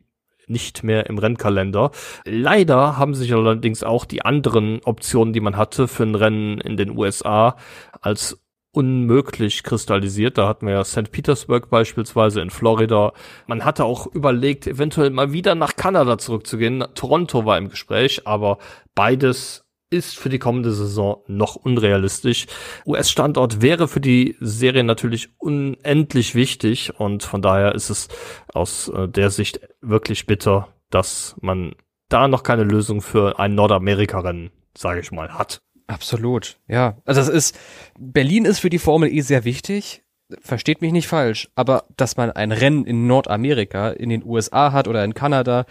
nicht 0.48 0.84
mehr 0.84 1.08
im 1.08 1.18
Rennkalender. 1.18 1.92
Leider 2.26 2.98
haben 2.98 3.14
sich 3.14 3.34
allerdings 3.34 3.84
auch 3.84 4.06
die 4.06 4.24
anderen 4.24 4.82
Optionen, 4.84 5.34
die 5.34 5.42
man 5.42 5.58
hatte 5.58 5.88
für 5.88 6.04
ein 6.04 6.16
Rennen 6.16 6.60
in 6.60 6.76
den 6.76 6.98
USA, 6.98 7.56
als 8.02 8.42
unmöglich 8.72 9.64
kristallisiert. 9.64 10.38
Da 10.38 10.48
hatten 10.48 10.68
wir 10.68 10.74
ja 10.74 10.84
St. 10.84 11.12
Petersburg 11.12 11.70
beispielsweise 11.70 12.42
in 12.42 12.50
Florida. 12.50 13.14
Man 13.48 13.66
hatte 13.66 13.86
auch 13.86 14.08
überlegt, 14.08 14.68
eventuell 14.68 15.10
mal 15.10 15.34
wieder 15.34 15.56
nach 15.56 15.76
Kanada 15.76 16.18
zurückzugehen. 16.18 16.86
Toronto 16.94 17.46
war 17.46 17.58
im 17.58 17.70
Gespräch, 17.70 18.28
aber 18.28 18.60
beides 18.96 19.66
ist 19.90 20.18
für 20.18 20.30
die 20.30 20.40
kommende 20.40 20.72
Saison 20.72 21.24
noch 21.28 21.56
unrealistisch. 21.56 22.46
US-Standort 22.86 23.62
wäre 23.62 23.88
für 23.88 24.00
die 24.00 24.36
Serie 24.40 24.84
natürlich 24.84 25.30
unendlich 25.40 26.36
wichtig 26.36 27.00
und 27.00 27.24
von 27.24 27.42
daher 27.42 27.74
ist 27.74 27.90
es 27.90 28.08
aus 28.54 28.90
äh, 28.90 29.08
der 29.08 29.32
Sicht 29.32 29.62
wirklich 29.82 30.28
bitter, 30.28 30.68
dass 30.92 31.36
man 31.42 31.74
da 32.08 32.28
noch 32.28 32.44
keine 32.44 32.64
Lösung 32.64 33.02
für 33.02 33.40
ein 33.40 33.56
Nordamerika-Rennen, 33.56 34.52
sage 34.76 35.00
ich 35.00 35.12
mal, 35.12 35.34
hat. 35.34 35.60
Absolut, 35.90 36.58
ja. 36.68 36.98
Also 37.06 37.22
das 37.22 37.30
ist, 37.30 37.58
Berlin 37.98 38.46
ist 38.46 38.60
für 38.60 38.70
die 38.70 38.78
Formel 38.78 39.12
E 39.12 39.22
sehr 39.22 39.44
wichtig. 39.44 40.04
Versteht 40.40 40.82
mich 40.82 40.92
nicht 40.92 41.08
falsch, 41.08 41.50
aber 41.56 41.86
dass 41.98 42.16
man 42.16 42.30
ein 42.32 42.52
Rennen 42.52 42.86
in 42.86 43.08
Nordamerika, 43.08 43.90
in 43.90 44.10
den 44.10 44.24
USA 44.24 44.72
hat 44.72 44.88
oder 44.88 45.04
in 45.04 45.16
Kanada, 45.16 45.66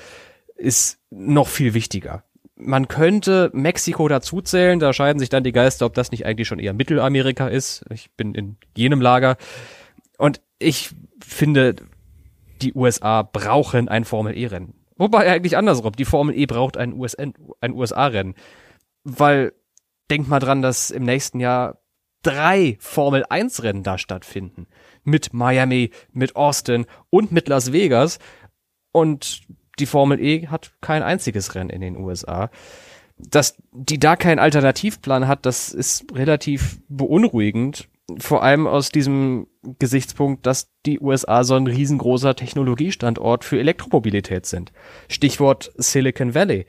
ist 0.57 0.99
noch 1.11 1.47
viel 1.47 1.73
wichtiger. 1.75 2.25
man 2.57 2.89
könnte 2.89 3.51
Mexiko 3.55 4.09
dazuzählen, 4.09 4.81
da 4.81 4.93
scheiden 4.93 5.21
sich 5.21 5.29
dann 5.29 5.45
die 5.45 5.53
Geister, 5.53 5.87
ob 5.87 5.95
das 5.95 6.11
nicht 6.11 6.27
eigentlich 6.27 6.49
schon 6.49 6.59
eher 6.59 6.73
Mittelamerika 6.73 7.47
ist. 7.47 7.85
Ich 7.93 8.11
bin 8.17 8.35
in 8.35 8.57
jenem 8.77 9.01
Lager. 9.01 9.37
Und 10.19 10.41
ich 10.59 10.91
finde, 11.25 11.77
die 12.61 12.75
USA 12.75 13.23
brauchen 13.23 13.89
ein 13.89 14.05
Formel-E-Rennen. 14.05 14.75
Wobei 14.97 15.31
eigentlich 15.31 15.57
andersrum. 15.57 15.93
Die 15.93 16.05
Formel 16.05 16.37
E 16.37 16.47
braucht 16.47 16.77
ein, 16.77 17.01
ein 17.61 17.73
USA-Rennen. 17.73 18.35
Weil, 19.05 19.53
denkt 20.11 20.29
mal 20.29 20.41
dran, 20.41 20.63
dass 20.63 20.91
im 20.91 21.05
nächsten 21.05 21.41
Jahr 21.41 21.79
drei 22.23 22.77
Formel 22.81 23.25
1 23.29 23.63
Rennen 23.63 23.83
da 23.83 23.99
stattfinden. 23.99 24.67
Mit 25.05 25.33
Miami, 25.33 25.91
mit 26.13 26.37
Austin 26.37 26.87
und 27.11 27.33
mit 27.33 27.49
Las 27.49 27.73
Vegas. 27.73 28.19
Und 28.93 29.43
die 29.79 29.87
Formel 29.87 30.21
E 30.21 30.49
hat 30.49 30.73
kein 30.81 31.03
einziges 31.03 31.55
Rennen 31.55 31.71
in 31.71 31.81
den 31.81 31.97
USA. 31.97 32.51
Dass 33.17 33.57
die 33.73 33.99
da 33.99 34.17
keinen 34.17 34.39
Alternativplan 34.39 35.27
hat, 35.27 35.45
das 35.47 35.73
ist 35.73 36.05
relativ 36.15 36.81
beunruhigend. 36.89 37.89
Vor 38.19 38.43
allem 38.43 38.67
aus 38.67 38.91
diesem 38.91 39.49
Gesichtspunkt, 39.79 40.47
dass 40.47 40.71
die 40.87 41.01
USA 41.01 41.45
so 41.45 41.55
ein 41.55 41.67
riesengroßer 41.67 42.37
Technologiestandort 42.37 43.45
für 43.45 43.59
Elektromobilität 43.59 44.47
sind. 44.47 44.73
Stichwort 45.09 45.73
Silicon 45.77 46.35
Valley. 46.35 46.67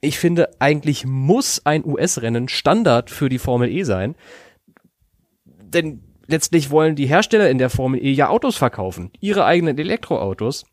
Ich 0.00 0.18
finde, 0.18 0.50
eigentlich 0.60 1.06
muss 1.06 1.64
ein 1.64 1.84
US-Rennen 1.84 2.48
Standard 2.48 3.10
für 3.10 3.28
die 3.28 3.38
Formel 3.38 3.68
E 3.68 3.82
sein. 3.82 4.14
Denn 5.44 6.02
letztlich 6.26 6.70
wollen 6.70 6.94
die 6.94 7.06
Hersteller 7.06 7.50
in 7.50 7.58
der 7.58 7.70
Formel 7.70 8.02
E 8.02 8.12
ja 8.12 8.28
Autos 8.28 8.56
verkaufen. 8.56 9.10
Ihre 9.20 9.44
eigenen 9.44 9.76
Elektroautos. 9.76 10.64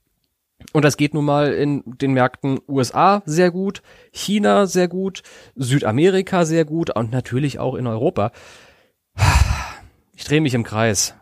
Und 0.73 0.85
das 0.85 0.97
geht 0.97 1.13
nun 1.13 1.25
mal 1.25 1.53
in 1.53 1.83
den 1.85 2.13
Märkten 2.13 2.59
USA 2.67 3.23
sehr 3.25 3.51
gut, 3.51 3.81
China 4.11 4.67
sehr 4.67 4.87
gut, 4.87 5.21
Südamerika 5.55 6.45
sehr 6.45 6.65
gut 6.65 6.95
und 6.95 7.11
natürlich 7.11 7.59
auch 7.59 7.75
in 7.75 7.87
Europa. 7.87 8.31
Ich 10.15 10.23
drehe 10.23 10.41
mich 10.41 10.53
im 10.53 10.63
Kreis. 10.63 11.15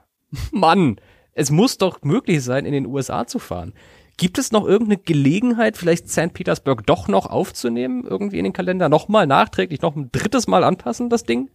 Mann, 0.52 1.00
es 1.34 1.50
muss 1.50 1.78
doch 1.78 2.04
möglich 2.04 2.44
sein, 2.44 2.66
in 2.66 2.74
den 2.74 2.86
USA 2.86 3.26
zu 3.26 3.40
fahren. 3.40 3.74
Gibt 4.18 4.38
es 4.38 4.52
noch 4.52 4.66
irgendeine 4.66 4.98
Gelegenheit, 4.98 5.76
vielleicht 5.76 6.10
St. 6.10 6.34
Petersburg 6.34 6.86
doch 6.86 7.08
noch 7.08 7.26
aufzunehmen, 7.26 8.06
irgendwie 8.08 8.38
in 8.38 8.44
den 8.44 8.54
Kalender 8.54 8.88
nochmal 8.88 9.26
nachträglich, 9.26 9.82
noch 9.82 9.96
ein 9.96 10.12
drittes 10.12 10.48
Mal 10.48 10.64
anpassen, 10.64 11.10
das 11.10 11.24
Ding? 11.24 11.50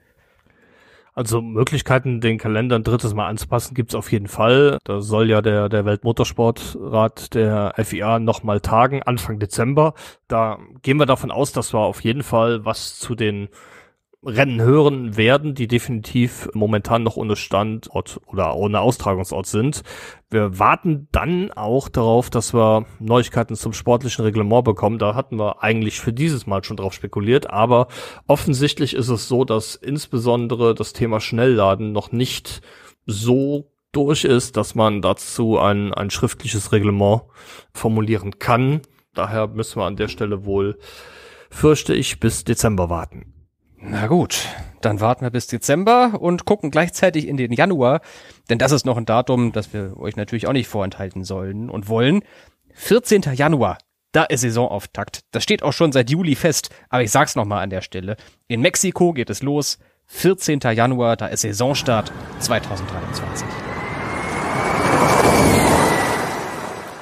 Also 1.19 1.43
Möglichkeiten, 1.43 2.21
den 2.21 2.39
Kalender 2.39 2.77
ein 2.77 2.85
drittes 2.85 3.13
Mal 3.13 3.27
anzupassen, 3.27 3.75
gibt's 3.75 3.97
auf 3.97 4.13
jeden 4.13 4.29
Fall. 4.29 4.79
Da 4.85 5.01
soll 5.01 5.29
ja 5.29 5.43
der, 5.43 5.69
der 5.69 5.85
Weltmotorsportrat 5.85 7.35
der 7.35 7.75
FIA 7.77 8.21
nochmal 8.21 8.61
tagen, 8.61 9.03
Anfang 9.03 9.41
Dezember. 9.41 9.95
Da 10.29 10.61
gehen 10.83 10.97
wir 10.99 11.07
davon 11.07 11.33
aus, 11.33 11.51
dass 11.51 11.75
wir 11.75 11.81
auf 11.81 12.05
jeden 12.05 12.23
Fall 12.23 12.65
was 12.65 13.01
zu 13.01 13.17
den 13.17 13.49
Rennen 14.25 14.61
hören 14.61 15.17
werden, 15.17 15.55
die 15.55 15.69
definitiv 15.69 16.49
momentan 16.53 17.05
noch 17.05 17.17
ohne 17.17 17.37
Standort 17.37 18.21
oder 18.27 18.57
ohne 18.57 18.81
Austragungsort 18.81 19.47
sind. 19.47 19.83
Wir 20.29 20.59
warten 20.59 21.07
dann 21.13 21.53
auch 21.53 21.89
darauf, 21.89 22.29
dass 22.29 22.53
wir 22.53 22.85
Neuigkeiten 22.99 23.55
zum 23.55 23.73
sportlichen 23.73 24.25
Reglement 24.25 24.65
bekommen. 24.65 24.99
Da 24.99 25.15
hatten 25.15 25.39
wir 25.39 25.63
eigentlich 25.63 26.01
für 26.01 26.13
dieses 26.13 26.49
Mal 26.49 26.65
schon 26.65 26.77
drauf 26.77 26.95
spekuliert, 26.95 27.49
aber 27.49 27.87
offensichtlich 28.27 28.95
ist 28.95 29.09
es 29.09 29.29
so, 29.29 29.45
dass 29.45 29.77
insbesondere 29.77 30.75
das 30.75 30.93
Thema 30.93 31.21
Schnellladen 31.21 31.93
noch 31.93 32.11
nicht 32.11 32.61
so 33.07 33.71
durch 33.93 34.25
ist, 34.25 34.57
dass 34.57 34.75
man 34.75 35.01
dazu 35.01 35.59
ein, 35.59 35.95
ein 35.95 36.11
schriftliches 36.11 36.73
Reglement 36.73 37.23
formulieren 37.73 38.41
kann. 38.41 38.83
Daher 39.15 39.47
müssen 39.47 39.81
wir 39.81 39.87
an 39.87 39.97
der 39.97 40.09
Stelle 40.09 40.45
wohl, 40.45 40.79
fürchte 41.51 41.95
ich, 41.95 42.19
bis 42.19 42.43
Dezember 42.43 42.91
warten. 42.91 43.38
Na 43.81 44.07
gut, 44.09 44.47
dann 44.81 45.01
warten 45.01 45.25
wir 45.25 45.31
bis 45.31 45.47
Dezember 45.47 46.19
und 46.21 46.45
gucken 46.45 46.71
gleichzeitig 46.71 47.29
in 47.29 47.37
den 47.37 47.53
Januar, 47.53 48.01
denn 48.51 48.59
das 48.59 48.73
ist 48.73 48.85
noch 48.85 48.97
ein 48.97 49.07
Datum, 49.07 49.53
das 49.53 49.73
wir 49.73 49.97
euch 49.99 50.17
natürlich 50.17 50.47
auch 50.47 50.53
nicht 50.53 50.69
vorenthalten 50.69 51.25
sollen 51.25 51.71
und 51.71 51.89
wollen. 51.89 52.23
14. 52.75 53.23
Januar, 53.35 53.79
da 54.13 54.25
ist 54.25 54.41
Saisonauftakt. 54.41 55.21
Das 55.31 55.43
steht 55.43 55.63
auch 55.63 55.73
schon 55.73 55.93
seit 55.93 56.11
Juli 56.11 56.35
fest, 56.35 56.71
aber 56.89 57.03
ich 57.03 57.11
sag's 57.11 57.37
nochmal 57.37 57.63
an 57.63 57.71
der 57.71 57.83
Stelle. 57.83 58.17
In 58.49 58.61
Mexiko 58.61 59.13
geht 59.13 59.31
es 59.31 59.43
los. 59.43 59.79
14. 60.07 60.61
Januar, 60.61 61.17
da 61.17 61.27
ist 61.27 61.43
Saisonstart 61.43 62.11
2023. 62.41 63.47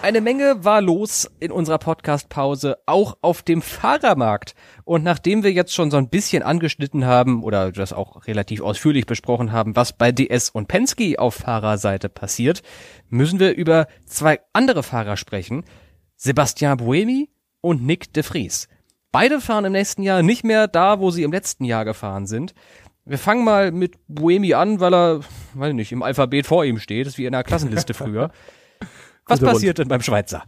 Eine 0.07 0.21
Menge 0.21 0.65
war 0.65 0.83
los 0.83 1.29
in 1.41 1.51
unserer 1.51 1.79
Podcast-Pause, 1.79 2.79
auch 2.87 3.17
auf 3.23 3.43
dem 3.43 3.61
Fahrermarkt. 3.61 4.55
Und 4.85 5.03
nachdem 5.03 5.43
wir 5.43 5.51
jetzt 5.51 5.75
schon 5.75 5.91
so 5.91 5.97
ein 5.97 6.11
bisschen 6.11 6.45
angeschnitten 6.45 7.07
haben 7.07 7.43
oder 7.43 7.73
das 7.73 7.93
auch 7.93 8.25
relativ 8.29 8.61
ausführlich 8.61 9.07
besprochen 9.07 9.51
haben, 9.51 9.75
was 9.75 9.95
bei 9.95 10.13
DS 10.13 10.51
und 10.51 10.69
Penske 10.69 11.19
auf 11.19 11.35
Fahrerseite 11.35 12.09
passiert, 12.09 12.63
müssen 13.09 13.41
wir 13.41 13.57
über 13.57 13.89
zwei 14.05 14.39
andere 14.53 14.85
Fahrer 14.85 15.17
sprechen. 15.17 15.65
Sebastian 16.15 16.77
Buemi 16.77 17.29
und 17.61 17.85
Nick 17.85 18.13
de 18.13 18.23
Vries. 18.23 18.69
Beide 19.11 19.41
fahren 19.41 19.65
im 19.65 19.73
nächsten 19.73 20.05
Jahr 20.05 20.23
nicht 20.23 20.45
mehr 20.45 20.69
da, 20.69 21.01
wo 21.01 21.11
sie 21.11 21.25
im 21.25 21.33
letzten 21.33 21.65
Jahr 21.65 21.85
gefahren 21.85 22.29
sind. 22.29 22.55
Wir 23.05 23.19
fangen 23.19 23.43
mal 23.43 23.73
mit 23.73 23.97
Buemi 24.07 24.55
an, 24.55 24.79
weil 24.79 24.95
er, 24.95 25.21
weiß 25.55 25.75
nicht, 25.75 25.91
im 25.91 26.05
Alphabet 26.05 26.47
vor 26.47 26.65
ihm 26.65 26.79
steht, 26.79 27.07
das 27.07 27.15
ist 27.15 27.19
wie 27.19 27.27
in 27.27 27.35
einer 27.35 27.43
Klassenliste 27.43 27.93
früher. 27.95 28.31
Was 29.27 29.41
passiert 29.41 29.79
denn 29.79 29.89
beim 29.89 30.03
Schweizer? 30.03 30.45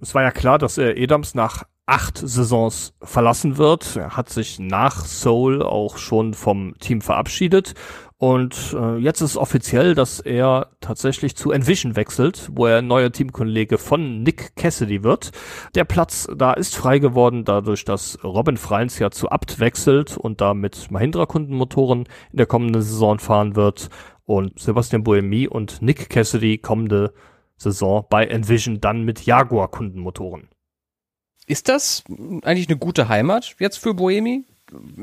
Es 0.00 0.14
war 0.14 0.22
ja 0.22 0.30
klar, 0.30 0.58
dass 0.58 0.78
er 0.78 0.96
Edams 0.96 1.34
nach 1.34 1.64
acht 1.86 2.18
Saisons 2.18 2.94
verlassen 3.02 3.58
wird. 3.58 3.96
Er 3.96 4.16
hat 4.16 4.28
sich 4.28 4.58
nach 4.58 5.04
Seoul 5.04 5.62
auch 5.62 5.96
schon 5.98 6.34
vom 6.34 6.74
Team 6.78 7.00
verabschiedet. 7.00 7.74
Und 8.18 8.76
äh, 8.78 8.98
jetzt 8.98 9.20
ist 9.20 9.36
offiziell, 9.36 9.96
dass 9.96 10.20
er 10.20 10.68
tatsächlich 10.80 11.34
zu 11.34 11.50
Envision 11.50 11.96
wechselt, 11.96 12.50
wo 12.52 12.66
er 12.66 12.80
neuer 12.80 13.10
Teamkollege 13.10 13.78
von 13.78 14.22
Nick 14.22 14.54
Cassidy 14.54 15.02
wird. 15.02 15.32
Der 15.74 15.84
Platz 15.84 16.28
da 16.32 16.52
ist 16.52 16.76
frei 16.76 17.00
geworden, 17.00 17.44
dadurch, 17.44 17.84
dass 17.84 18.22
Robin 18.22 18.56
Freins 18.56 19.00
ja 19.00 19.10
zu 19.10 19.28
Abt 19.30 19.58
wechselt 19.58 20.16
und 20.16 20.40
da 20.40 20.54
mit 20.54 20.88
Mahindra-Kundenmotoren 20.92 22.04
in 22.30 22.36
der 22.36 22.46
kommenden 22.46 22.82
Saison 22.82 23.18
fahren 23.18 23.56
wird. 23.56 23.88
Und 24.24 24.56
Sebastian 24.56 25.02
Boemi 25.02 25.48
und 25.48 25.82
Nick 25.82 26.08
Cassidy 26.08 26.58
kommende 26.58 27.12
Saison 27.62 28.04
bei 28.08 28.26
Envision 28.26 28.80
dann 28.80 29.02
mit 29.02 29.24
Jaguar-Kundenmotoren. 29.24 30.48
Ist 31.46 31.68
das 31.68 32.04
eigentlich 32.42 32.68
eine 32.68 32.78
gute 32.78 33.08
Heimat 33.08 33.56
jetzt 33.58 33.78
für 33.78 33.94
Boemi? 33.94 34.44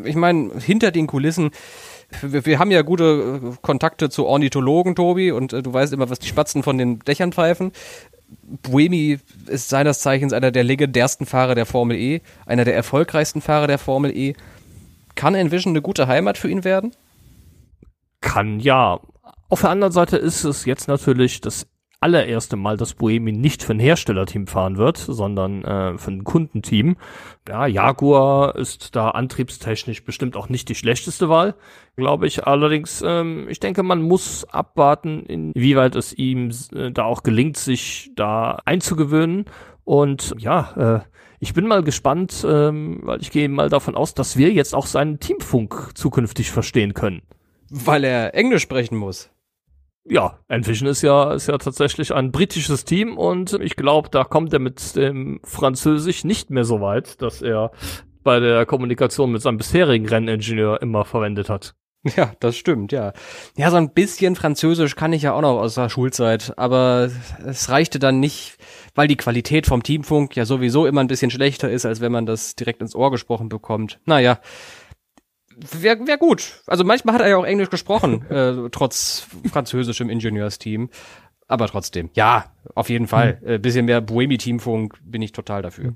Ich 0.04 0.15
meine, 0.15 0.52
hinter 0.60 0.91
den 0.91 1.06
Kulissen, 1.06 1.52
wir, 2.22 2.45
wir, 2.45 2.60
haben 2.60 2.72
ja 2.72 2.82
gute 2.82 3.41
äh, 3.43 3.58
Kontakte 3.62 4.10
zu 4.10 4.26
Ornithologen, 4.26 4.95
Tobi, 4.95 5.32
und 5.32 5.54
äh, 5.54 5.62
du 5.62 5.74
weißt 5.74 5.93
immer, 5.93 6.10
was 6.10 6.19
die 6.19 6.28
Spatzen 6.28 6.63
von 6.63 6.78
den 6.78 7.00
Dächern 7.00 7.34
pfeifen. 7.34 7.72
Buemi 8.63 9.19
ist 9.48 9.69
seines 9.69 10.00
Zeichens 10.00 10.34
einer 10.34 10.52
der 10.52 10.63
legendärsten 10.63 11.26
Fahrer 11.26 11.56
der 11.56 11.65
Formel 11.65 11.98
E, 11.98 12.22
einer 12.45 12.65
der 12.65 12.76
erfolgreichsten 12.76 13.41
Fahrer 13.41 13.67
der 13.67 13.78
Formel 13.78 14.15
E. 14.15 14.34
Kann 15.15 15.36
Envision 15.36 15.74
eine 15.74 15.82
gute 15.82 16.08
Heimat 16.08 16.38
für 16.38 16.50
ihn 16.50 16.63
werden? 16.63 16.95
Kann 18.22 18.60
ja. 18.60 19.00
Auf 19.50 19.62
der 19.62 19.69
anderen 19.69 19.93
Seite 19.93 20.17
ist 20.17 20.43
es 20.43 20.65
jetzt 20.65 20.88
natürlich 20.88 21.41
das 21.41 21.67
allererste 22.02 22.56
Mal, 22.56 22.78
dass 22.78 22.94
Boemi 22.94 23.32
nicht 23.32 23.64
für 23.64 23.74
ein 23.74 23.80
Herstellerteam 23.80 24.48
fahren 24.48 24.78
wird, 24.78 24.98
sondern 24.98 25.64
äh, 25.64 25.98
für 25.98 26.12
ein 26.12 26.24
Kundenteam. 26.24 26.96
Ja, 27.48 27.68
Jaguar 27.68 28.56
ist 28.56 28.96
da 28.96 29.10
antriebstechnisch 29.10 30.04
bestimmt 30.06 30.38
auch 30.38 30.50
nicht 30.50 30.70
die 30.70 30.76
schlechteste 30.76 31.30
Wahl, 31.30 31.56
glaube 31.98 32.28
ich. 32.28 32.48
Allerdings, 32.48 33.04
ähm, 33.06 33.48
ich 33.50 33.60
denke, 33.60 33.84
man 33.84 34.02
muss 34.02 34.46
abwarten, 34.46 35.26
inwieweit 35.26 35.96
es 35.96 36.14
ihm 36.14 36.52
äh, 36.74 36.92
da 36.92 37.04
auch 37.04 37.24
gelingt, 37.24 37.58
sich 37.58 38.12
da 38.16 38.60
einzugewöhnen. 38.64 39.46
Und 39.84 40.36
ja, 40.38 41.02
äh, 41.04 41.10
ich 41.40 41.54
bin 41.54 41.68
mal 41.68 41.84
gespannt, 41.84 42.46
ähm, 42.48 43.02
weil 43.04 43.22
ich 43.22 43.32
gehe 43.32 43.50
mal 43.50 43.70
davon 43.70 43.96
aus, 43.96 44.14
dass 44.14 44.38
wir 44.38 44.52
jetzt 44.52 44.74
auch 44.74 44.86
seinen 44.86 45.20
Teamfunk 45.20 45.92
zukünftig 45.96 46.52
verstehen 46.52 46.94
können. 46.94 47.22
Weil 47.70 48.04
er 48.04 48.34
Englisch 48.36 48.64
sprechen 48.64 48.98
muss 48.98 49.30
ja, 50.10 50.39
Envision 50.48 50.89
ist 50.89 51.02
ja, 51.02 51.34
ist 51.34 51.48
ja 51.48 51.58
tatsächlich 51.58 52.13
ein 52.13 52.32
britisches 52.32 52.84
Team 52.84 53.17
und 53.17 53.54
ich 53.54 53.76
glaube, 53.76 54.10
da 54.10 54.24
kommt 54.24 54.52
er 54.54 54.60
mit 54.60 54.95
dem 54.95 55.39
Französisch 55.43 56.24
nicht 56.24 56.50
mehr 56.50 56.63
so 56.63 56.82
weit, 56.82 57.22
dass 57.22 57.41
er 57.41 57.72
bei 58.24 58.39
der 58.39 58.65
Kommunikation 58.65 59.32
mit 59.32 59.41
seinem 59.41 59.58
bisherigen 59.58 60.08
Renningenieur 60.08 60.82
immer 60.82 61.06
verwendet 61.06 61.50
hat. 61.50 61.76
Ja, 62.15 62.32
das 62.39 62.56
stimmt, 62.56 62.93
ja. 62.93 63.12
Ja, 63.58 63.69
so 63.72 63.78
ein 63.78 63.93
bisschen 63.93 64.38
Französisch 64.38 64.95
kann 64.95 65.12
ich 65.12 65.24
ja 65.24 65.34
auch 65.34 65.41
noch 65.41 65.60
aus 65.60 65.76
der 65.76 65.89
Schulzeit, 65.89 66.54
aber 66.58 67.12
es 67.45 67.69
reichte 67.69 68.00
dann 68.00 68.22
nicht, 68.22 68.58
weil 68.95 69.10
die 69.10 69.17
Qualität 69.17 69.67
vom 69.67 69.84
Teamfunk 69.84 70.36
ja 70.38 70.45
sowieso 70.45 70.86
immer 70.86 71.02
ein 71.02 71.08
bisschen 71.08 71.30
schlechter 71.30 71.69
ist, 71.69 71.86
als 71.86 72.00
wenn 72.00 72.13
man 72.13 72.26
das 72.26 72.56
direkt 72.56 72.82
ins 72.82 72.95
Ohr 72.95 73.12
gesprochen 73.12 73.50
bekommt. 73.50 74.00
Naja, 74.06 74.39
wäre 75.60 76.08
wär 76.08 76.17
gut. 76.17 76.62
Also 76.67 76.84
manchmal 76.84 77.15
hat 77.15 77.22
er 77.22 77.30
ja 77.30 77.38
auch 77.38 77.45
Englisch 77.45 77.69
gesprochen, 77.69 78.26
äh, 78.30 78.69
trotz 78.72 79.28
französischem 79.52 80.10
Ingenieursteam. 80.10 80.89
Aber 81.48 81.67
trotzdem, 81.67 82.12
ja, 82.13 82.45
auf 82.76 82.89
jeden 82.89 83.08
Fall. 83.08 83.39
Hm. 83.41 83.50
Äh, 83.50 83.58
bisschen 83.60 83.86
mehr 83.86 84.02
Bohemi-Teamfunk 84.02 85.00
bin 85.04 85.22
ich 85.22 85.32
total 85.32 85.63
dafür. 85.63 85.93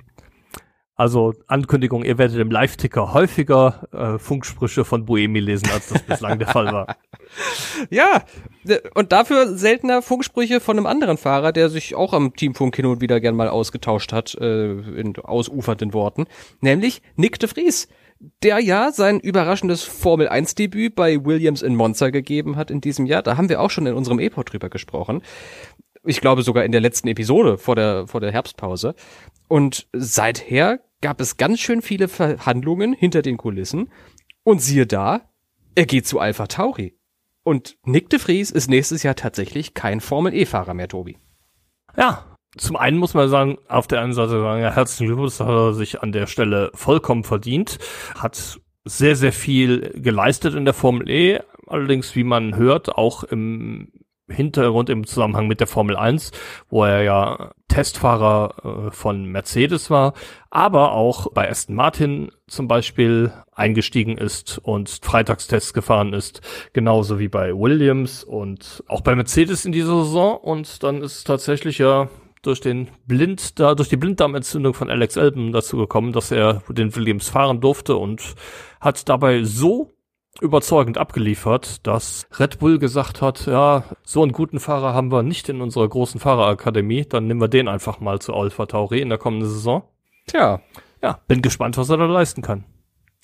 Also 0.95 1.33
Ankündigung, 1.47 2.03
ihr 2.03 2.19
werdet 2.19 2.37
im 2.37 2.51
Live-Ticker 2.51 3.13
häufiger 3.13 3.87
äh, 3.91 4.19
Funksprüche 4.19 4.85
von 4.85 5.05
Buemi 5.05 5.39
lesen, 5.39 5.69
als 5.73 5.89
das 5.89 6.03
bislang 6.03 6.37
der 6.37 6.47
Fall 6.47 6.71
war. 6.71 6.97
Ja, 7.89 8.23
und 8.93 9.11
dafür 9.11 9.57
seltener 9.57 10.03
Funksprüche 10.03 10.59
von 10.59 10.77
einem 10.77 10.85
anderen 10.85 11.17
Fahrer, 11.17 11.51
der 11.51 11.69
sich 11.69 11.95
auch 11.95 12.13
am 12.13 12.35
Teamfunk 12.35 12.75
hin 12.75 12.85
und 12.85 13.01
wieder 13.01 13.19
gern 13.19 13.35
mal 13.35 13.47
ausgetauscht 13.47 14.13
hat, 14.13 14.35
äh, 14.35 14.73
in 14.73 15.15
ausufernden 15.17 15.93
Worten, 15.93 16.27
nämlich 16.61 17.01
Nick 17.15 17.39
de 17.39 17.49
Vries, 17.49 17.87
der 18.41 18.59
ja 18.59 18.91
sein 18.91 19.19
überraschendes 19.19 19.83
Formel 19.83 20.27
1 20.27 20.55
Debüt 20.55 20.95
bei 20.95 21.23
Williams 21.25 21.61
in 21.61 21.75
Monza 21.75 22.09
gegeben 22.09 22.55
hat 22.55 22.71
in 22.71 22.81
diesem 22.81 23.05
Jahr. 23.05 23.21
Da 23.21 23.37
haben 23.37 23.49
wir 23.49 23.61
auch 23.61 23.69
schon 23.69 23.85
in 23.85 23.95
unserem 23.95 24.19
E-Pod 24.19 24.51
drüber 24.51 24.69
gesprochen. 24.69 25.21
Ich 26.05 26.21
glaube 26.21 26.43
sogar 26.43 26.65
in 26.65 26.71
der 26.71 26.81
letzten 26.81 27.07
Episode 27.07 27.57
vor 27.57 27.75
der, 27.75 28.07
vor 28.07 28.21
der 28.21 28.31
Herbstpause. 28.31 28.95
Und 29.47 29.87
seither 29.93 30.79
gab 31.01 31.19
es 31.21 31.37
ganz 31.37 31.59
schön 31.59 31.81
viele 31.81 32.07
Verhandlungen 32.07 32.93
hinter 32.93 33.21
den 33.21 33.37
Kulissen. 33.37 33.89
Und 34.43 34.61
siehe 34.61 34.85
da, 34.85 35.21
er 35.75 35.85
geht 35.85 36.07
zu 36.07 36.19
Alpha 36.19 36.47
Tauri. 36.47 36.97
Und 37.43 37.77
Nick 37.85 38.09
de 38.09 38.19
Vries 38.19 38.51
ist 38.51 38.69
nächstes 38.69 39.03
Jahr 39.03 39.15
tatsächlich 39.15 39.73
kein 39.73 39.99
Formel-E-Fahrer 39.99 40.73
mehr, 40.73 40.87
Tobi. 40.87 41.17
Ja, 41.97 42.32
zum 42.57 42.75
einen 42.75 42.97
muss 42.97 43.13
man 43.13 43.29
sagen, 43.29 43.57
auf 43.67 43.87
der 43.87 44.01
einen 44.01 44.13
Seite 44.13 44.39
sagen, 44.41 44.61
ja, 44.61 44.71
herzlichen 44.71 45.07
Glückwunsch, 45.07 45.39
hat 45.39 45.47
er 45.47 45.73
sich 45.73 46.01
an 46.01 46.11
der 46.11 46.27
Stelle 46.27 46.71
vollkommen 46.73 47.23
verdient, 47.23 47.79
hat 48.15 48.59
sehr, 48.85 49.15
sehr 49.15 49.33
viel 49.33 49.91
geleistet 49.95 50.55
in 50.55 50.65
der 50.65 50.73
Formel 50.73 51.09
E, 51.09 51.39
allerdings, 51.67 52.15
wie 52.15 52.23
man 52.23 52.55
hört, 52.55 52.95
auch 52.95 53.23
im 53.23 53.91
Hintergrund 54.29 54.89
im 54.89 55.05
Zusammenhang 55.05 55.47
mit 55.47 55.59
der 55.59 55.67
Formel 55.67 55.97
1, 55.97 56.31
wo 56.69 56.85
er 56.85 57.03
ja 57.03 57.51
Testfahrer 57.67 58.87
äh, 58.87 58.91
von 58.91 59.25
Mercedes 59.25 59.89
war, 59.89 60.13
aber 60.49 60.93
auch 60.93 61.31
bei 61.33 61.49
Aston 61.49 61.75
Martin 61.75 62.31
zum 62.47 62.67
Beispiel 62.67 63.33
eingestiegen 63.51 64.17
ist 64.17 64.59
und 64.59 64.99
Freitagstests 65.01 65.73
gefahren 65.73 66.13
ist, 66.13 66.41
genauso 66.71 67.19
wie 67.19 67.27
bei 67.27 67.53
Williams 67.53 68.23
und 68.23 68.83
auch 68.87 69.01
bei 69.01 69.15
Mercedes 69.15 69.65
in 69.65 69.71
dieser 69.71 70.03
Saison. 70.05 70.37
Und 70.37 70.83
dann 70.83 71.01
ist 71.01 71.25
tatsächlich 71.25 71.77
ja 71.79 72.09
durch 72.43 72.61
den 72.61 72.89
Blind, 73.07 73.59
da, 73.59 73.73
durch 73.73 73.89
die 73.89 73.97
Blinddarmentzündung 73.97 74.73
von 74.73 74.89
Alex 74.89 75.15
Elben 75.15 75.51
dazu 75.51 75.77
gekommen, 75.77 76.11
dass 76.11 76.29
er 76.29 76.61
den 76.69 76.95
Williams 76.95 77.29
fahren 77.29 77.61
durfte 77.61 77.95
und 77.95 78.35
hat 78.79 79.09
dabei 79.09 79.43
so 79.43 79.91
überzeugend 80.41 80.97
abgeliefert, 80.97 81.85
dass 81.87 82.27
Red 82.39 82.59
Bull 82.59 82.79
gesagt 82.79 83.21
hat, 83.21 83.45
ja, 83.45 83.83
so 84.03 84.23
einen 84.23 84.31
guten 84.31 84.59
Fahrer 84.59 84.93
haben 84.93 85.11
wir 85.11 85.23
nicht 85.23 85.47
in 85.49 85.61
unserer 85.61 85.87
großen 85.87 86.19
Fahrerakademie, 86.19 87.05
dann 87.05 87.27
nehmen 87.27 87.41
wir 87.41 87.47
den 87.47 87.67
einfach 87.67 87.99
mal 87.99 88.19
zu 88.19 88.33
Alpha 88.33 88.65
Tauri 88.65 89.01
in 89.01 89.09
der 89.09 89.17
kommenden 89.17 89.49
Saison. 89.49 89.83
Tja. 90.27 90.61
Ja, 91.01 91.19
bin 91.27 91.41
gespannt, 91.41 91.77
was 91.77 91.89
er 91.89 91.97
da 91.97 92.05
leisten 92.05 92.41
kann. 92.41 92.65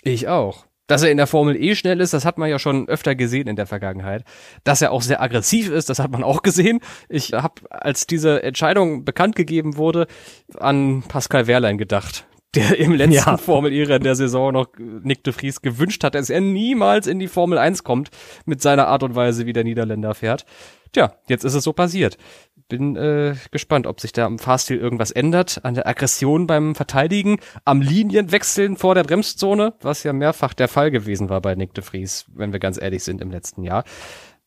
Ich 0.03 0.27
auch. 0.27 0.65
Dass 0.89 1.03
er 1.03 1.11
in 1.11 1.17
der 1.17 1.27
Formel 1.27 1.55
E 1.55 1.75
schnell 1.75 2.01
ist, 2.01 2.15
das 2.15 2.25
hat 2.25 2.39
man 2.39 2.49
ja 2.49 2.57
schon 2.57 2.89
öfter 2.89 3.13
gesehen 3.13 3.47
in 3.47 3.55
der 3.55 3.67
Vergangenheit. 3.67 4.23
Dass 4.63 4.81
er 4.81 4.91
auch 4.91 5.03
sehr 5.03 5.21
aggressiv 5.21 5.69
ist, 5.69 5.87
das 5.87 5.99
hat 5.99 6.09
man 6.09 6.23
auch 6.23 6.41
gesehen. 6.41 6.79
Ich 7.09 7.33
habe, 7.33 7.61
als 7.69 8.07
diese 8.07 8.41
Entscheidung 8.41 9.05
bekannt 9.05 9.35
gegeben 9.35 9.77
wurde, 9.77 10.07
an 10.57 11.03
Pascal 11.07 11.45
Wehrlein 11.45 11.77
gedacht 11.77 12.25
der 12.55 12.79
im 12.79 12.93
letzten 12.93 13.13
ja. 13.13 13.37
Formel 13.37 13.71
E 13.71 13.83
in 13.83 14.03
der 14.03 14.15
Saison 14.15 14.51
noch 14.51 14.69
Nick 14.77 15.23
de 15.23 15.33
Vries 15.33 15.61
gewünscht 15.61 16.03
hat, 16.03 16.15
dass 16.15 16.31
er 16.31 16.41
niemals 16.41 17.05
in 17.05 17.19
die 17.19 17.27
Formel 17.27 17.59
1 17.59 17.83
kommt 17.83 18.09
mit 18.45 18.59
seiner 18.59 18.87
Art 18.87 19.03
und 19.03 19.15
Weise, 19.15 19.45
wie 19.45 19.53
der 19.53 19.63
Niederländer 19.63 20.15
fährt. 20.15 20.45
Tja, 20.91 21.13
jetzt 21.27 21.45
ist 21.45 21.53
es 21.53 21.63
so 21.63 21.73
passiert. 21.73 22.17
Bin 22.69 22.95
äh, 22.95 23.35
gespannt, 23.51 23.87
ob 23.87 23.99
sich 23.99 24.13
da 24.13 24.25
am 24.25 24.39
Fahrstil 24.39 24.77
irgendwas 24.77 25.11
ändert, 25.11 25.59
an 25.63 25.73
der 25.73 25.87
Aggression 25.87 26.47
beim 26.47 26.75
Verteidigen, 26.75 27.39
am 27.65 27.81
Linienwechseln 27.81 28.77
vor 28.77 28.95
der 28.95 29.03
Bremszone, 29.03 29.73
was 29.81 30.03
ja 30.03 30.13
mehrfach 30.13 30.53
der 30.53 30.67
Fall 30.67 30.91
gewesen 30.91 31.29
war 31.29 31.41
bei 31.41 31.55
Nick 31.55 31.73
de 31.73 31.83
Vries, 31.83 32.25
wenn 32.33 32.53
wir 32.53 32.59
ganz 32.59 32.79
ehrlich 32.79 33.03
sind 33.03 33.21
im 33.21 33.31
letzten 33.31 33.63
Jahr. 33.63 33.83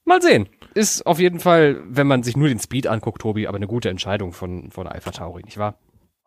Mal 0.04 0.22
sehen. 0.22 0.48
Ist 0.74 1.04
auf 1.06 1.18
jeden 1.18 1.40
Fall, 1.40 1.82
wenn 1.86 2.06
man 2.06 2.22
sich 2.22 2.36
nur 2.36 2.48
den 2.48 2.58
Speed 2.58 2.86
anguckt, 2.86 3.20
Tobi, 3.22 3.46
aber 3.46 3.56
eine 3.56 3.66
gute 3.66 3.90
Entscheidung 3.90 4.32
von, 4.32 4.70
von 4.70 4.86
Alpha 4.86 5.10
Tauri, 5.10 5.42
nicht 5.42 5.58
wahr? 5.58 5.76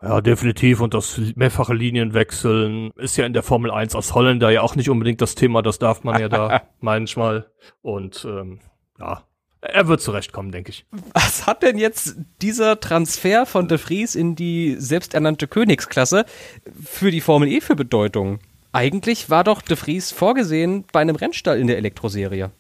Ja, 0.02 0.22
definitiv. 0.22 0.82
Und 0.82 0.94
das 0.94 1.20
mehrfache 1.36 1.74
Linienwechseln 1.74 2.92
ist 2.98 3.18
ja 3.18 3.26
in 3.26 3.34
der 3.34 3.44
Formel 3.44 3.72
1 3.72 3.96
als 3.96 4.14
Holländer 4.14 4.50
ja 4.50 4.62
auch 4.62 4.76
nicht 4.76 4.90
unbedingt 4.90 5.22
das 5.22 5.36
Thema. 5.36 5.62
Das 5.62 5.80
darf 5.80 6.04
man 6.04 6.20
ja 6.20 6.30
da 6.30 6.62
manchmal. 6.80 7.50
Und 7.82 8.26
ähm, 8.30 8.60
ja, 9.00 9.24
er 9.70 9.88
wird 9.88 10.02
zurechtkommen, 10.02 10.52
denke 10.52 10.72
ich. 10.72 10.86
Was 11.14 11.48
hat 11.48 11.64
denn 11.64 11.78
jetzt 11.78 12.16
dieser 12.42 12.80
Transfer 12.80 13.46
von 13.46 13.68
De 13.68 13.78
Vries 13.78 14.16
in 14.16 14.36
die 14.36 14.76
selbsternannte 14.78 15.48
Königsklasse 15.48 16.26
für 16.84 17.12
die 17.12 17.22
Formel 17.22 17.50
E 17.50 17.62
für 17.62 17.76
Bedeutung? 17.76 18.40
Eigentlich 18.72 19.30
war 19.30 19.44
doch 19.44 19.62
De 19.62 19.78
Vries 19.78 20.12
vorgesehen 20.12 20.86
bei 20.92 21.00
einem 21.00 21.16
Rennstall 21.16 21.60
in 21.60 21.68
der 21.68 21.78
Elektroserie. 21.78 22.52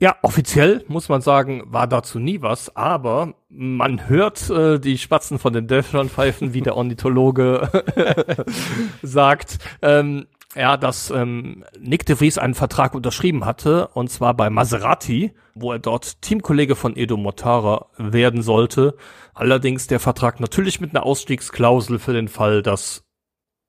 Ja, 0.00 0.16
offiziell 0.22 0.84
muss 0.88 1.08
man 1.08 1.20
sagen, 1.20 1.62
war 1.66 1.86
dazu 1.86 2.18
nie 2.18 2.42
was, 2.42 2.74
aber 2.74 3.34
man 3.48 4.08
hört 4.08 4.50
äh, 4.50 4.78
die 4.80 4.98
Spatzen 4.98 5.38
von 5.38 5.52
den 5.52 5.68
Delphi 5.68 6.08
pfeifen, 6.08 6.52
wie 6.52 6.62
der 6.62 6.76
Ornithologe 6.76 7.68
sagt. 9.02 9.58
Ähm, 9.82 10.26
ja, 10.54 10.76
dass 10.76 11.10
ähm, 11.10 11.64
Nick 11.78 12.06
de 12.06 12.16
Vries 12.16 12.38
einen 12.38 12.54
Vertrag 12.54 12.94
unterschrieben 12.94 13.44
hatte, 13.44 13.88
und 13.88 14.10
zwar 14.10 14.34
bei 14.34 14.50
Maserati, 14.50 15.32
wo 15.54 15.72
er 15.72 15.78
dort 15.78 16.22
Teamkollege 16.22 16.76
von 16.76 16.96
Edo 16.96 17.16
Mortara 17.16 17.86
werden 17.96 18.42
sollte. 18.42 18.96
Allerdings 19.34 19.86
der 19.86 20.00
Vertrag 20.00 20.40
natürlich 20.40 20.80
mit 20.80 20.94
einer 20.94 21.04
Ausstiegsklausel 21.04 21.98
für 21.98 22.12
den 22.12 22.28
Fall, 22.28 22.62
dass 22.62 23.04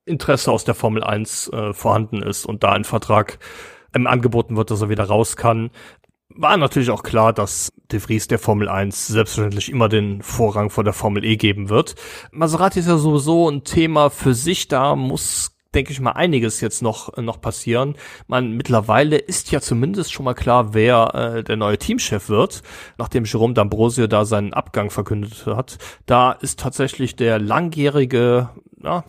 Interesse 0.04 0.52
aus 0.52 0.64
der 0.64 0.74
Formel 0.74 1.02
1 1.02 1.48
äh, 1.48 1.72
vorhanden 1.72 2.22
ist 2.22 2.46
und 2.46 2.62
da 2.62 2.72
ein 2.72 2.84
Vertrag 2.84 3.38
ähm, 3.94 4.06
angeboten 4.06 4.56
wird, 4.56 4.70
dass 4.70 4.82
er 4.82 4.88
wieder 4.88 5.04
raus 5.04 5.36
kann 5.36 5.70
war 6.38 6.56
natürlich 6.56 6.90
auch 6.90 7.02
klar, 7.02 7.32
dass 7.32 7.72
De 7.90 8.00
Vries 8.00 8.28
der 8.28 8.38
Formel 8.38 8.68
1 8.68 9.06
selbstverständlich 9.06 9.70
immer 9.70 9.88
den 9.88 10.22
Vorrang 10.22 10.70
vor 10.70 10.84
der 10.84 10.92
Formel 10.92 11.24
E 11.24 11.36
geben 11.36 11.68
wird. 11.68 11.94
Maserati 12.32 12.80
ist 12.80 12.88
ja 12.88 12.98
sowieso 12.98 13.48
ein 13.48 13.64
Thema 13.64 14.10
für 14.10 14.34
sich, 14.34 14.68
da 14.68 14.96
muss 14.96 15.55
denke 15.76 15.92
ich 15.92 16.00
mal 16.00 16.12
einiges 16.12 16.60
jetzt 16.60 16.82
noch 16.82 17.16
noch 17.18 17.40
passieren. 17.40 17.94
Man 18.26 18.52
mittlerweile 18.52 19.16
ist 19.16 19.52
ja 19.52 19.60
zumindest 19.60 20.12
schon 20.12 20.24
mal 20.24 20.34
klar, 20.34 20.74
wer 20.74 21.14
äh, 21.14 21.44
der 21.44 21.56
neue 21.56 21.78
Teamchef 21.78 22.28
wird, 22.28 22.62
nachdem 22.98 23.24
Jerome 23.24 23.54
D'Ambrosio 23.54 24.06
da 24.06 24.24
seinen 24.24 24.54
Abgang 24.54 24.90
verkündet 24.90 25.46
hat. 25.46 25.78
Da 26.06 26.32
ist 26.32 26.58
tatsächlich 26.58 27.14
der 27.14 27.38
langjährige, 27.38 28.48
ja, 28.82 29.04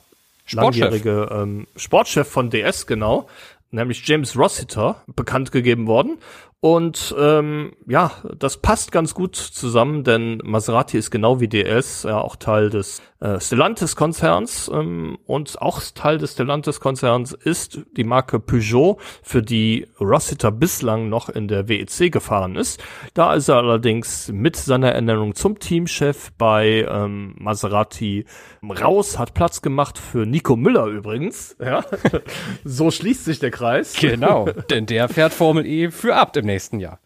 Sportchef. 0.45 0.81
langjährige 0.81 1.29
ähm, 1.31 1.67
Sportchef 1.75 2.27
von 2.27 2.49
DS 2.49 2.85
genau, 2.85 3.27
nämlich 3.71 4.05
James 4.05 4.37
Rossiter 4.37 5.03
bekannt 5.07 5.51
gegeben 5.51 5.87
worden 5.87 6.17
und 6.59 7.13
ähm, 7.19 7.73
ja, 7.87 8.11
das 8.35 8.57
passt 8.57 8.91
ganz 8.91 9.13
gut 9.13 9.35
zusammen, 9.35 10.03
denn 10.03 10.41
Maserati 10.43 10.97
ist 10.97 11.11
genau 11.11 11.39
wie 11.39 11.47
DS 11.47 12.01
ja 12.01 12.19
auch 12.19 12.35
Teil 12.35 12.71
des 12.71 12.99
äh, 13.19 13.39
Stellantis-Konzerns 13.39 14.71
ähm, 14.73 15.19
und 15.27 15.61
auch 15.61 15.81
Teil 15.93 16.17
des 16.17 16.33
Stellantis-Konzerns 16.33 17.33
ist 17.33 17.81
die 17.95 18.03
Marke 18.03 18.39
Peugeot, 18.39 18.97
für 19.21 19.43
die 19.43 19.87
Rossiter 19.99 20.51
bislang 20.51 21.09
noch 21.09 21.29
in 21.29 21.47
der 21.47 21.69
WEC 21.69 22.11
gefahren 22.11 22.55
ist. 22.55 22.83
Da 23.13 23.35
ist 23.35 23.49
er 23.49 23.57
allerdings 23.57 24.31
mit 24.33 24.55
seiner 24.55 24.91
Ernennung 24.91 25.35
zum 25.35 25.59
Teamchef 25.59 26.31
bei 26.39 26.87
ähm, 26.89 27.35
Maserati 27.37 28.25
raus, 28.63 29.19
hat 29.19 29.35
Platz 29.35 29.61
gemacht 29.61 29.99
für 29.99 30.25
Nico 30.25 30.55
Müller 30.55 30.87
übrigens. 30.87 31.55
Ja, 31.63 31.83
so 32.63 32.89
schließt 32.89 33.25
sich 33.25 33.37
der 33.37 33.51
Kreis. 33.51 33.93
Genau, 33.93 34.45
denn 34.71 34.87
der 34.87 35.07
fährt 35.07 35.33
Formel 35.33 35.67
E 35.67 35.91
für 35.91 36.15
Abt 36.15 36.37
im 36.37 36.46
nächsten 36.47 36.79
Jahr. 36.79 36.99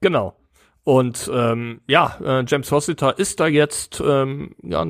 Genau. 0.00 0.34
Und 0.84 1.30
ähm, 1.32 1.80
ja, 1.86 2.16
äh, 2.22 2.44
James 2.46 2.70
Rossiter 2.70 3.18
ist 3.18 3.40
da 3.40 3.46
jetzt 3.46 4.02
ähm, 4.04 4.54
ja, 4.62 4.86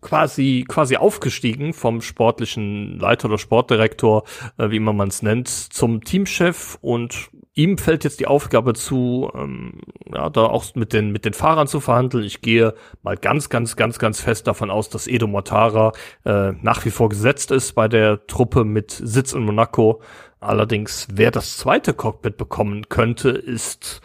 quasi 0.00 0.64
quasi 0.68 0.96
aufgestiegen 0.96 1.72
vom 1.72 2.00
sportlichen 2.00 2.98
Leiter 2.98 3.28
oder 3.28 3.38
Sportdirektor, 3.38 4.24
äh, 4.58 4.70
wie 4.70 4.76
immer 4.76 4.92
man 4.92 5.08
es 5.08 5.22
nennt, 5.22 5.48
zum 5.48 6.02
Teamchef 6.04 6.78
und 6.80 7.30
ihm 7.54 7.78
fällt 7.78 8.04
jetzt 8.04 8.20
die 8.20 8.26
Aufgabe 8.26 8.74
zu, 8.74 9.30
ähm, 9.34 9.80
ja, 10.12 10.30
da 10.30 10.44
auch 10.44 10.74
mit 10.74 10.92
den 10.92 11.10
mit 11.10 11.24
den 11.24 11.32
Fahrern 11.32 11.66
zu 11.66 11.80
verhandeln. 11.80 12.24
Ich 12.24 12.42
gehe 12.42 12.74
mal 13.02 13.16
ganz 13.16 13.48
ganz 13.48 13.76
ganz 13.76 13.98
ganz 13.98 14.20
fest 14.20 14.46
davon 14.46 14.70
aus, 14.70 14.88
dass 14.88 15.08
Edo 15.08 15.26
Mortara 15.26 15.92
äh, 16.24 16.52
nach 16.62 16.84
wie 16.84 16.90
vor 16.90 17.08
gesetzt 17.08 17.50
ist 17.50 17.72
bei 17.72 17.88
der 17.88 18.26
Truppe 18.26 18.64
mit 18.64 18.90
Sitz 18.90 19.32
in 19.32 19.44
Monaco. 19.44 20.00
Allerdings, 20.40 21.08
wer 21.12 21.30
das 21.30 21.58
zweite 21.58 21.92
Cockpit 21.92 22.36
bekommen 22.36 22.88
könnte, 22.88 23.30
ist 23.30 24.00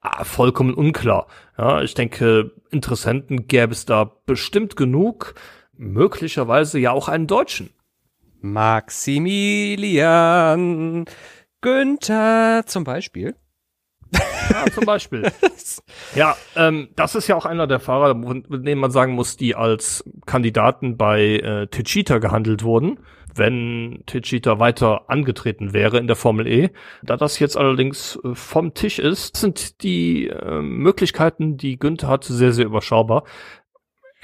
ah, 0.00 0.24
vollkommen 0.24 0.74
unklar. 0.74 1.26
Ja, 1.56 1.82
ich 1.82 1.94
denke, 1.94 2.50
Interessenten 2.70 3.46
gäbe 3.46 3.72
es 3.72 3.86
da 3.86 4.10
bestimmt 4.26 4.76
genug, 4.76 5.34
möglicherweise 5.72 6.78
ja 6.78 6.92
auch 6.92 7.08
einen 7.08 7.26
Deutschen. 7.26 7.70
Maximilian 8.40 11.06
Günther 11.64 12.64
zum 12.66 12.84
Beispiel. 12.84 13.36
Ja, 14.12 14.66
zum 14.70 14.84
Beispiel. 14.84 15.32
ja, 16.14 16.36
ähm, 16.56 16.90
das 16.94 17.14
ist 17.14 17.26
ja 17.26 17.36
auch 17.36 17.46
einer 17.46 17.66
der 17.66 17.80
Fahrer, 17.80 18.12
mit 18.12 18.66
denen 18.66 18.82
man 18.82 18.90
sagen 18.90 19.14
muss, 19.14 19.38
die 19.38 19.54
als 19.54 20.04
Kandidaten 20.26 20.98
bei 20.98 21.38
äh, 21.38 21.66
Techeetah 21.68 22.18
gehandelt 22.18 22.64
wurden, 22.64 23.00
wenn 23.34 24.02
Techeetah 24.04 24.58
weiter 24.58 25.08
angetreten 25.08 25.72
wäre 25.72 25.96
in 25.96 26.06
der 26.06 26.16
Formel 26.16 26.46
E. 26.46 26.68
Da 27.02 27.16
das 27.16 27.38
jetzt 27.38 27.56
allerdings 27.56 28.18
äh, 28.22 28.34
vom 28.34 28.74
Tisch 28.74 28.98
ist, 28.98 29.38
sind 29.38 29.82
die 29.82 30.28
äh, 30.28 30.60
Möglichkeiten, 30.60 31.56
die 31.56 31.78
Günther 31.78 32.08
hat, 32.08 32.24
sehr, 32.24 32.52
sehr 32.52 32.66
überschaubar 32.66 33.24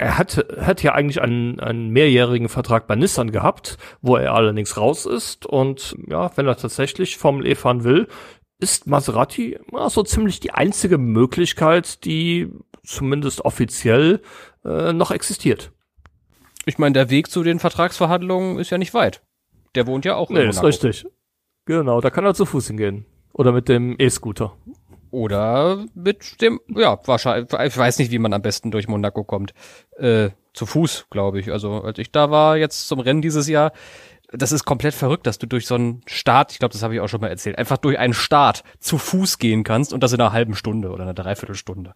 er 0.01 0.17
hat, 0.17 0.45
hat 0.59 0.81
ja 0.81 0.93
eigentlich 0.93 1.21
einen, 1.21 1.59
einen 1.59 1.89
mehrjährigen 1.89 2.49
Vertrag 2.49 2.87
bei 2.87 2.95
Nissan 2.95 3.31
gehabt, 3.31 3.77
wo 4.01 4.15
er 4.15 4.33
allerdings 4.33 4.75
raus 4.75 5.05
ist. 5.05 5.45
Und 5.45 5.95
ja, 6.07 6.35
wenn 6.35 6.47
er 6.47 6.57
tatsächlich 6.57 7.17
Formel 7.17 7.45
E 7.45 7.53
fahren 7.53 7.83
will, 7.83 8.07
ist 8.59 8.87
Maserati 8.87 9.59
ja, 9.71 9.89
so 9.91 10.01
ziemlich 10.01 10.39
die 10.39 10.53
einzige 10.53 10.97
Möglichkeit, 10.97 12.03
die 12.03 12.49
zumindest 12.83 13.45
offiziell 13.45 14.21
äh, 14.65 14.91
noch 14.91 15.11
existiert. 15.11 15.71
Ich 16.65 16.79
meine, 16.79 16.93
der 16.93 17.11
Weg 17.11 17.29
zu 17.29 17.43
den 17.43 17.59
Vertragsverhandlungen 17.59 18.57
ist 18.57 18.71
ja 18.71 18.79
nicht 18.79 18.95
weit. 18.95 19.21
Der 19.75 19.85
wohnt 19.85 20.03
ja 20.03 20.15
auch 20.15 20.31
in 20.31 20.35
nee, 20.35 20.45
Monaco. 20.47 20.67
ist 20.67 20.83
richtig. 20.83 21.11
Genau, 21.65 22.01
da 22.01 22.09
kann 22.09 22.25
er 22.25 22.33
zu 22.33 22.47
Fuß 22.47 22.67
hingehen. 22.67 23.05
Oder 23.33 23.51
mit 23.51 23.69
dem 23.69 23.95
E-Scooter. 23.99 24.57
Oder 25.11 25.85
mit 25.93 26.41
dem, 26.41 26.59
ja, 26.69 26.99
wahrscheinlich, 27.05 27.51
ich 27.51 27.77
weiß 27.77 27.99
nicht, 27.99 28.11
wie 28.11 28.19
man 28.19 28.33
am 28.33 28.41
besten 28.41 28.71
durch 28.71 28.87
Monaco 28.87 29.23
kommt. 29.23 29.53
Äh, 29.97 30.29
zu 30.53 30.65
Fuß, 30.65 31.07
glaube 31.09 31.39
ich. 31.39 31.51
Also, 31.51 31.81
als 31.81 31.97
ich 31.97 32.11
da 32.11 32.31
war, 32.31 32.57
jetzt 32.57 32.87
zum 32.87 32.99
Rennen 32.99 33.21
dieses 33.21 33.47
Jahr, 33.47 33.71
das 34.31 34.51
ist 34.51 34.65
komplett 34.65 34.93
verrückt, 34.93 35.27
dass 35.27 35.37
du 35.37 35.47
durch 35.47 35.67
so 35.67 35.75
einen 35.75 36.01
Start, 36.05 36.53
ich 36.53 36.59
glaube, 36.59 36.71
das 36.73 36.83
habe 36.83 36.93
ich 36.93 37.01
auch 37.01 37.09
schon 37.09 37.21
mal 37.21 37.27
erzählt, 37.27 37.57
einfach 37.57 37.77
durch 37.77 37.99
einen 37.99 38.13
Start 38.13 38.63
zu 38.79 38.97
Fuß 38.97 39.37
gehen 39.39 39.63
kannst 39.63 39.93
und 39.93 40.01
das 40.01 40.13
in 40.13 40.21
einer 40.21 40.31
halben 40.31 40.55
Stunde 40.55 40.89
oder 40.89 41.03
einer 41.03 41.13
Dreiviertelstunde. 41.13 41.93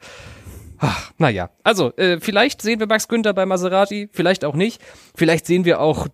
Ach, 0.78 1.12
naja, 1.18 1.52
also 1.64 1.96
äh, 1.96 2.20
vielleicht 2.20 2.62
sehen 2.62 2.82
wir 2.82 2.88
Max 2.88 3.08
Günther 3.08 3.34
bei 3.34 3.46
Maserati, 3.46 4.10
vielleicht 4.12 4.44
auch 4.44 4.56
nicht. 4.56 4.82
Vielleicht 5.16 5.46
sehen 5.46 5.64
wir 5.64 5.80
auch 5.80 6.08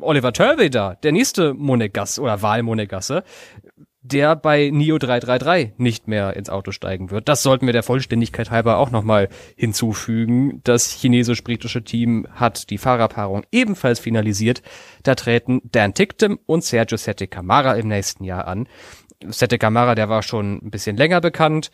Oliver 0.00 0.32
Turvey 0.32 0.70
da, 0.70 0.94
der 0.94 1.12
nächste 1.12 1.52
Monegasse 1.52 2.22
oder 2.22 2.40
Wahl 2.40 2.62
Monegasse 2.62 3.22
der 4.02 4.34
bei 4.34 4.70
NIO 4.70 4.98
333 4.98 5.78
nicht 5.78 6.08
mehr 6.08 6.34
ins 6.34 6.48
Auto 6.48 6.72
steigen 6.72 7.10
wird. 7.10 7.28
Das 7.28 7.42
sollten 7.42 7.66
wir 7.66 7.72
der 7.72 7.82
Vollständigkeit 7.82 8.50
halber 8.50 8.78
auch 8.78 8.90
nochmal 8.90 9.28
hinzufügen. 9.56 10.60
Das 10.64 10.90
chinesisch-britische 10.90 11.84
Team 11.84 12.26
hat 12.32 12.70
die 12.70 12.78
Fahrerpaarung 12.78 13.44
ebenfalls 13.52 14.00
finalisiert. 14.00 14.62
Da 15.02 15.14
treten 15.14 15.60
Dan 15.64 15.92
Ticktem 15.92 16.38
und 16.46 16.64
Sergio 16.64 16.96
Sette 16.96 17.26
Camara 17.26 17.74
im 17.74 17.88
nächsten 17.88 18.24
Jahr 18.24 18.48
an. 18.48 18.68
Sette 19.28 19.58
Camara, 19.58 19.94
der 19.94 20.08
war 20.08 20.22
schon 20.22 20.60
ein 20.64 20.70
bisschen 20.70 20.96
länger 20.96 21.20
bekannt, 21.20 21.70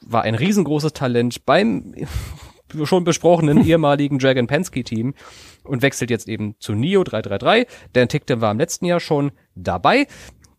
war 0.00 0.22
ein 0.22 0.36
riesengroßes 0.36 0.92
Talent 0.92 1.44
beim 1.44 1.92
schon 2.84 3.02
besprochenen 3.02 3.64
ehemaligen 3.66 4.20
Dragon 4.20 4.46
Penske 4.46 4.84
Team 4.84 5.14
und 5.64 5.82
wechselt 5.82 6.10
jetzt 6.10 6.28
eben 6.28 6.54
zu 6.60 6.74
NIO 6.74 7.02
333. 7.02 7.66
Dan 7.92 8.08
Ticktem 8.08 8.40
war 8.40 8.52
im 8.52 8.58
letzten 8.58 8.84
Jahr 8.84 9.00
schon 9.00 9.32
dabei. 9.56 10.06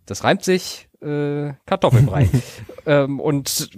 Das 0.05 0.24
reimt 0.24 0.43
sich, 0.43 0.89
äh, 1.06 1.53
Kartoffelbrei. 1.66 2.30
ähm, 2.86 3.20
und 3.20 3.70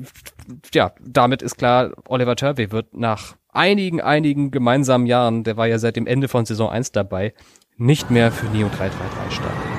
ja, 0.73 0.93
damit 0.99 1.41
ist 1.41 1.57
klar, 1.57 1.91
Oliver 2.07 2.35
Turvey 2.35 2.71
wird 2.71 2.95
nach 2.95 3.35
einigen, 3.51 4.01
einigen 4.01 4.51
gemeinsamen 4.51 5.05
Jahren, 5.05 5.43
der 5.43 5.57
war 5.57 5.67
ja 5.67 5.79
seit 5.79 5.95
dem 5.95 6.07
Ende 6.07 6.27
von 6.27 6.45
Saison 6.45 6.69
1 6.69 6.91
dabei, 6.91 7.33
nicht 7.77 8.09
mehr 8.09 8.31
für 8.31 8.47
Neo 8.47 8.69
333 8.69 9.35
starten. 9.35 9.77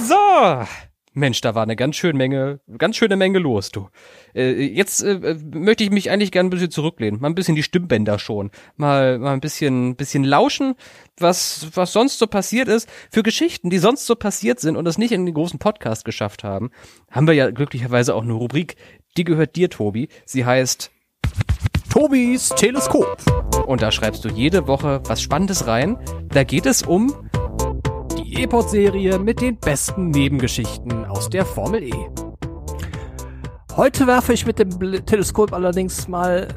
So, 0.00 0.66
Mensch, 1.14 1.40
da 1.40 1.54
war 1.54 1.62
eine 1.62 1.76
ganz 1.76 1.96
schöne 1.96 2.18
Menge, 2.18 2.60
ganz 2.76 2.96
schöne 2.96 3.16
Menge 3.16 3.38
los, 3.38 3.70
du. 3.70 3.88
Äh, 4.34 4.64
jetzt 4.66 5.00
äh, 5.02 5.36
möchte 5.52 5.84
ich 5.84 5.90
mich 5.90 6.10
eigentlich 6.10 6.32
gern 6.32 6.46
ein 6.46 6.50
bisschen 6.50 6.72
zurücklehnen, 6.72 7.20
mal 7.20 7.28
ein 7.28 7.36
bisschen 7.36 7.54
die 7.54 7.62
Stimmbänder 7.62 8.18
schon, 8.18 8.50
mal 8.76 9.18
mal 9.18 9.32
ein 9.32 9.40
bisschen 9.40 9.94
bisschen 9.94 10.24
lauschen, 10.24 10.74
was 11.16 11.68
was 11.74 11.92
sonst 11.92 12.18
so 12.18 12.26
passiert 12.26 12.68
ist. 12.68 12.88
Für 13.10 13.22
Geschichten, 13.22 13.70
die 13.70 13.78
sonst 13.78 14.06
so 14.06 14.16
passiert 14.16 14.58
sind 14.58 14.76
und 14.76 14.86
es 14.86 14.98
nicht 14.98 15.12
in 15.12 15.24
den 15.24 15.34
großen 15.34 15.60
Podcast 15.60 16.04
geschafft 16.04 16.42
haben, 16.42 16.70
haben 17.10 17.28
wir 17.28 17.34
ja 17.34 17.50
glücklicherweise 17.50 18.14
auch 18.14 18.22
eine 18.22 18.32
Rubrik, 18.32 18.76
die 19.16 19.24
gehört 19.24 19.54
dir, 19.54 19.70
Tobi. 19.70 20.08
Sie 20.26 20.44
heißt 20.44 20.90
Tobis 21.94 22.48
Teleskop. 22.48 23.18
Und 23.66 23.80
da 23.80 23.92
schreibst 23.92 24.24
du 24.24 24.28
jede 24.28 24.66
Woche 24.66 25.00
was 25.06 25.22
Spannendes 25.22 25.68
rein. 25.68 25.96
Da 26.28 26.42
geht 26.42 26.66
es 26.66 26.82
um 26.82 27.23
E-Pod-Serie 28.36 29.18
mit 29.20 29.40
den 29.40 29.56
besten 29.56 30.10
Nebengeschichten 30.10 31.04
aus 31.04 31.30
der 31.30 31.46
Formel 31.46 31.84
E. 31.84 31.94
Heute 33.76 34.08
werfe 34.08 34.32
ich 34.32 34.44
mit 34.44 34.58
dem 34.58 34.70
Teleskop 35.06 35.52
allerdings 35.52 36.08
mal 36.08 36.48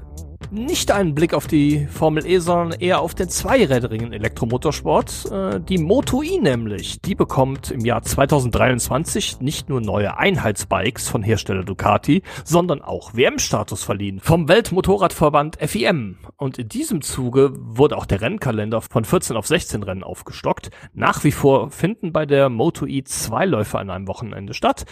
nicht 0.51 0.91
einen 0.91 1.15
Blick 1.15 1.33
auf 1.33 1.47
die 1.47 1.87
Formel 1.87 2.25
E, 2.25 2.39
sondern 2.39 2.79
eher 2.79 3.01
auf 3.01 3.15
den 3.15 3.29
zweirädrigen 3.29 4.13
Elektromotorsport. 4.13 5.31
Äh, 5.31 5.59
die 5.59 5.77
Moto 5.77 6.23
E 6.23 6.39
nämlich, 6.39 7.01
die 7.01 7.15
bekommt 7.15 7.71
im 7.71 7.81
Jahr 7.81 8.01
2023 8.01 9.41
nicht 9.41 9.69
nur 9.69 9.81
neue 9.81 10.17
Einheitsbikes 10.17 11.09
von 11.09 11.23
Hersteller 11.23 11.63
Ducati, 11.63 12.23
sondern 12.43 12.81
auch 12.81 13.13
WM-Status 13.13 13.83
verliehen 13.83 14.19
vom 14.19 14.47
Weltmotorradverband 14.47 15.57
FIM. 15.61 16.17
Und 16.37 16.57
in 16.57 16.69
diesem 16.69 17.01
Zuge 17.01 17.53
wurde 17.57 17.97
auch 17.97 18.05
der 18.05 18.21
Rennkalender 18.21 18.81
von 18.81 19.05
14 19.05 19.35
auf 19.35 19.47
16 19.47 19.83
Rennen 19.83 20.03
aufgestockt. 20.03 20.69
Nach 20.93 21.23
wie 21.23 21.31
vor 21.31 21.71
finden 21.71 22.13
bei 22.13 22.25
der 22.25 22.49
Moto 22.49 22.85
E 22.85 23.03
zwei 23.03 23.45
Läufe 23.45 23.79
an 23.79 23.89
einem 23.89 24.07
Wochenende 24.07 24.53
statt 24.53 24.85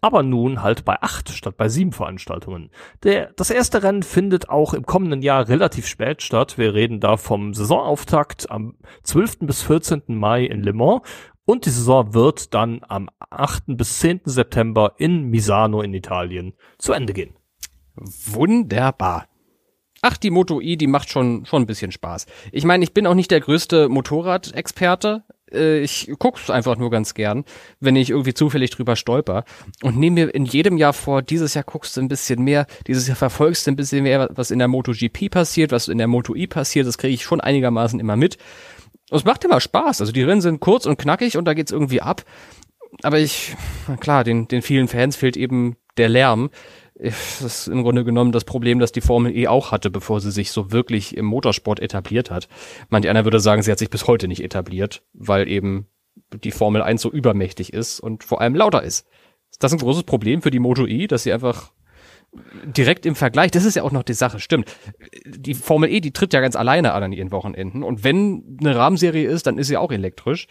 aber 0.00 0.22
nun 0.22 0.62
halt 0.62 0.84
bei 0.84 1.00
acht 1.00 1.30
statt 1.30 1.56
bei 1.56 1.68
sieben 1.68 1.92
Veranstaltungen. 1.92 2.70
Der, 3.02 3.32
das 3.36 3.50
erste 3.50 3.82
Rennen 3.82 4.02
findet 4.02 4.48
auch 4.48 4.74
im 4.74 4.86
kommenden 4.86 5.22
Jahr 5.22 5.48
relativ 5.48 5.86
spät 5.86 6.22
statt. 6.22 6.58
Wir 6.58 6.74
reden 6.74 7.00
da 7.00 7.16
vom 7.16 7.54
Saisonauftakt 7.54 8.50
am 8.50 8.76
12. 9.02 9.40
bis 9.40 9.62
14. 9.62 10.02
Mai 10.08 10.44
in 10.44 10.62
Le 10.62 10.72
Mans 10.72 11.02
und 11.44 11.66
die 11.66 11.70
Saison 11.70 12.14
wird 12.14 12.54
dann 12.54 12.80
am 12.88 13.08
8. 13.30 13.64
bis 13.68 13.98
10. 13.98 14.22
September 14.24 14.94
in 14.98 15.24
Misano 15.24 15.82
in 15.82 15.94
Italien 15.94 16.54
zu 16.78 16.92
Ende 16.92 17.12
gehen. 17.12 17.34
Wunderbar. 17.96 19.26
Ach, 20.02 20.16
die 20.16 20.30
Moto 20.30 20.60
E, 20.60 20.76
die 20.76 20.86
macht 20.86 21.10
schon, 21.10 21.44
schon 21.44 21.62
ein 21.62 21.66
bisschen 21.66 21.92
Spaß. 21.92 22.26
Ich 22.52 22.64
meine, 22.64 22.84
ich 22.84 22.94
bin 22.94 23.06
auch 23.06 23.14
nicht 23.14 23.30
der 23.30 23.40
größte 23.40 23.90
Motorradexperte, 23.90 25.24
äh, 25.52 25.80
ich 25.80 26.10
guck's 26.18 26.50
einfach 26.50 26.76
nur 26.76 26.90
ganz 26.90 27.14
gern, 27.14 27.44
wenn 27.80 27.96
ich 27.96 28.10
irgendwie 28.10 28.34
zufällig 28.34 28.70
drüber 28.70 28.96
stolper 28.96 29.44
und 29.82 29.96
nehme 29.96 30.26
mir 30.26 30.34
in 30.34 30.44
jedem 30.44 30.76
Jahr 30.76 30.92
vor, 30.92 31.22
dieses 31.22 31.54
Jahr 31.54 31.64
guckst 31.64 31.96
du 31.96 32.00
ein 32.00 32.08
bisschen 32.08 32.42
mehr, 32.42 32.66
dieses 32.86 33.06
Jahr 33.06 33.16
verfolgst 33.16 33.66
du 33.66 33.72
ein 33.72 33.76
bisschen 33.76 34.02
mehr, 34.02 34.28
was 34.32 34.50
in 34.50 34.58
der 34.58 34.68
MotoGP 34.68 35.30
passiert, 35.30 35.72
was 35.72 35.88
in 35.88 35.98
der 35.98 36.06
Moto 36.06 36.34
E 36.34 36.46
passiert, 36.46 36.86
das 36.86 36.98
kriege 36.98 37.14
ich 37.14 37.24
schon 37.24 37.40
einigermaßen 37.40 38.00
immer 38.00 38.16
mit. 38.16 38.38
Und 39.10 39.18
es 39.18 39.24
macht 39.24 39.44
immer 39.44 39.60
Spaß. 39.60 40.00
Also 40.00 40.12
die 40.12 40.22
Rennen 40.22 40.40
sind 40.40 40.60
kurz 40.60 40.86
und 40.86 40.98
knackig 40.98 41.36
und 41.36 41.44
da 41.44 41.54
geht's 41.54 41.72
irgendwie 41.72 42.00
ab. 42.00 42.24
Aber 43.02 43.18
ich, 43.18 43.56
klar, 44.00 44.24
den, 44.24 44.48
den 44.48 44.62
vielen 44.62 44.88
Fans 44.88 45.16
fehlt 45.16 45.36
eben 45.36 45.76
der 45.96 46.08
Lärm 46.08 46.50
das 47.02 47.40
ist 47.40 47.68
im 47.68 47.82
Grunde 47.82 48.04
genommen 48.04 48.32
das 48.32 48.44
Problem, 48.44 48.78
das 48.78 48.92
die 48.92 49.00
Formel 49.00 49.36
E 49.36 49.48
auch 49.48 49.72
hatte, 49.72 49.90
bevor 49.90 50.20
sie 50.20 50.30
sich 50.30 50.52
so 50.52 50.70
wirklich 50.70 51.16
im 51.16 51.24
Motorsport 51.24 51.80
etabliert 51.80 52.30
hat. 52.30 52.48
Manch 52.88 53.08
einer 53.08 53.24
würde 53.24 53.40
sagen, 53.40 53.62
sie 53.62 53.70
hat 53.70 53.78
sich 53.78 53.90
bis 53.90 54.06
heute 54.06 54.28
nicht 54.28 54.42
etabliert, 54.42 55.02
weil 55.12 55.48
eben 55.48 55.86
die 56.44 56.50
Formel 56.50 56.82
1 56.82 57.00
so 57.00 57.10
übermächtig 57.10 57.72
ist 57.72 58.00
und 58.00 58.24
vor 58.24 58.40
allem 58.40 58.54
lauter 58.54 58.82
ist. 58.82 59.06
Ist 59.50 59.62
das 59.62 59.72
ein 59.72 59.78
großes 59.78 60.04
Problem 60.04 60.42
für 60.42 60.50
die 60.50 60.58
Moto 60.58 60.86
E, 60.86 61.06
dass 61.06 61.22
sie 61.22 61.32
einfach 61.32 61.72
direkt 62.64 63.06
im 63.06 63.16
Vergleich, 63.16 63.50
das 63.50 63.64
ist 63.64 63.74
ja 63.74 63.82
auch 63.82 63.90
noch 63.90 64.04
die 64.04 64.14
Sache, 64.14 64.38
stimmt. 64.38 64.72
Die 65.24 65.54
Formel 65.54 65.90
E, 65.90 66.00
die 66.00 66.12
tritt 66.12 66.32
ja 66.32 66.40
ganz 66.40 66.54
alleine 66.54 66.92
an 66.92 67.02
an 67.02 67.12
ihren 67.12 67.32
Wochenenden 67.32 67.82
und 67.82 68.04
wenn 68.04 68.58
eine 68.60 68.76
Rahmenserie 68.76 69.28
ist, 69.28 69.46
dann 69.46 69.58
ist 69.58 69.66
sie 69.66 69.76
auch 69.76 69.90
elektrisch. 69.90 70.46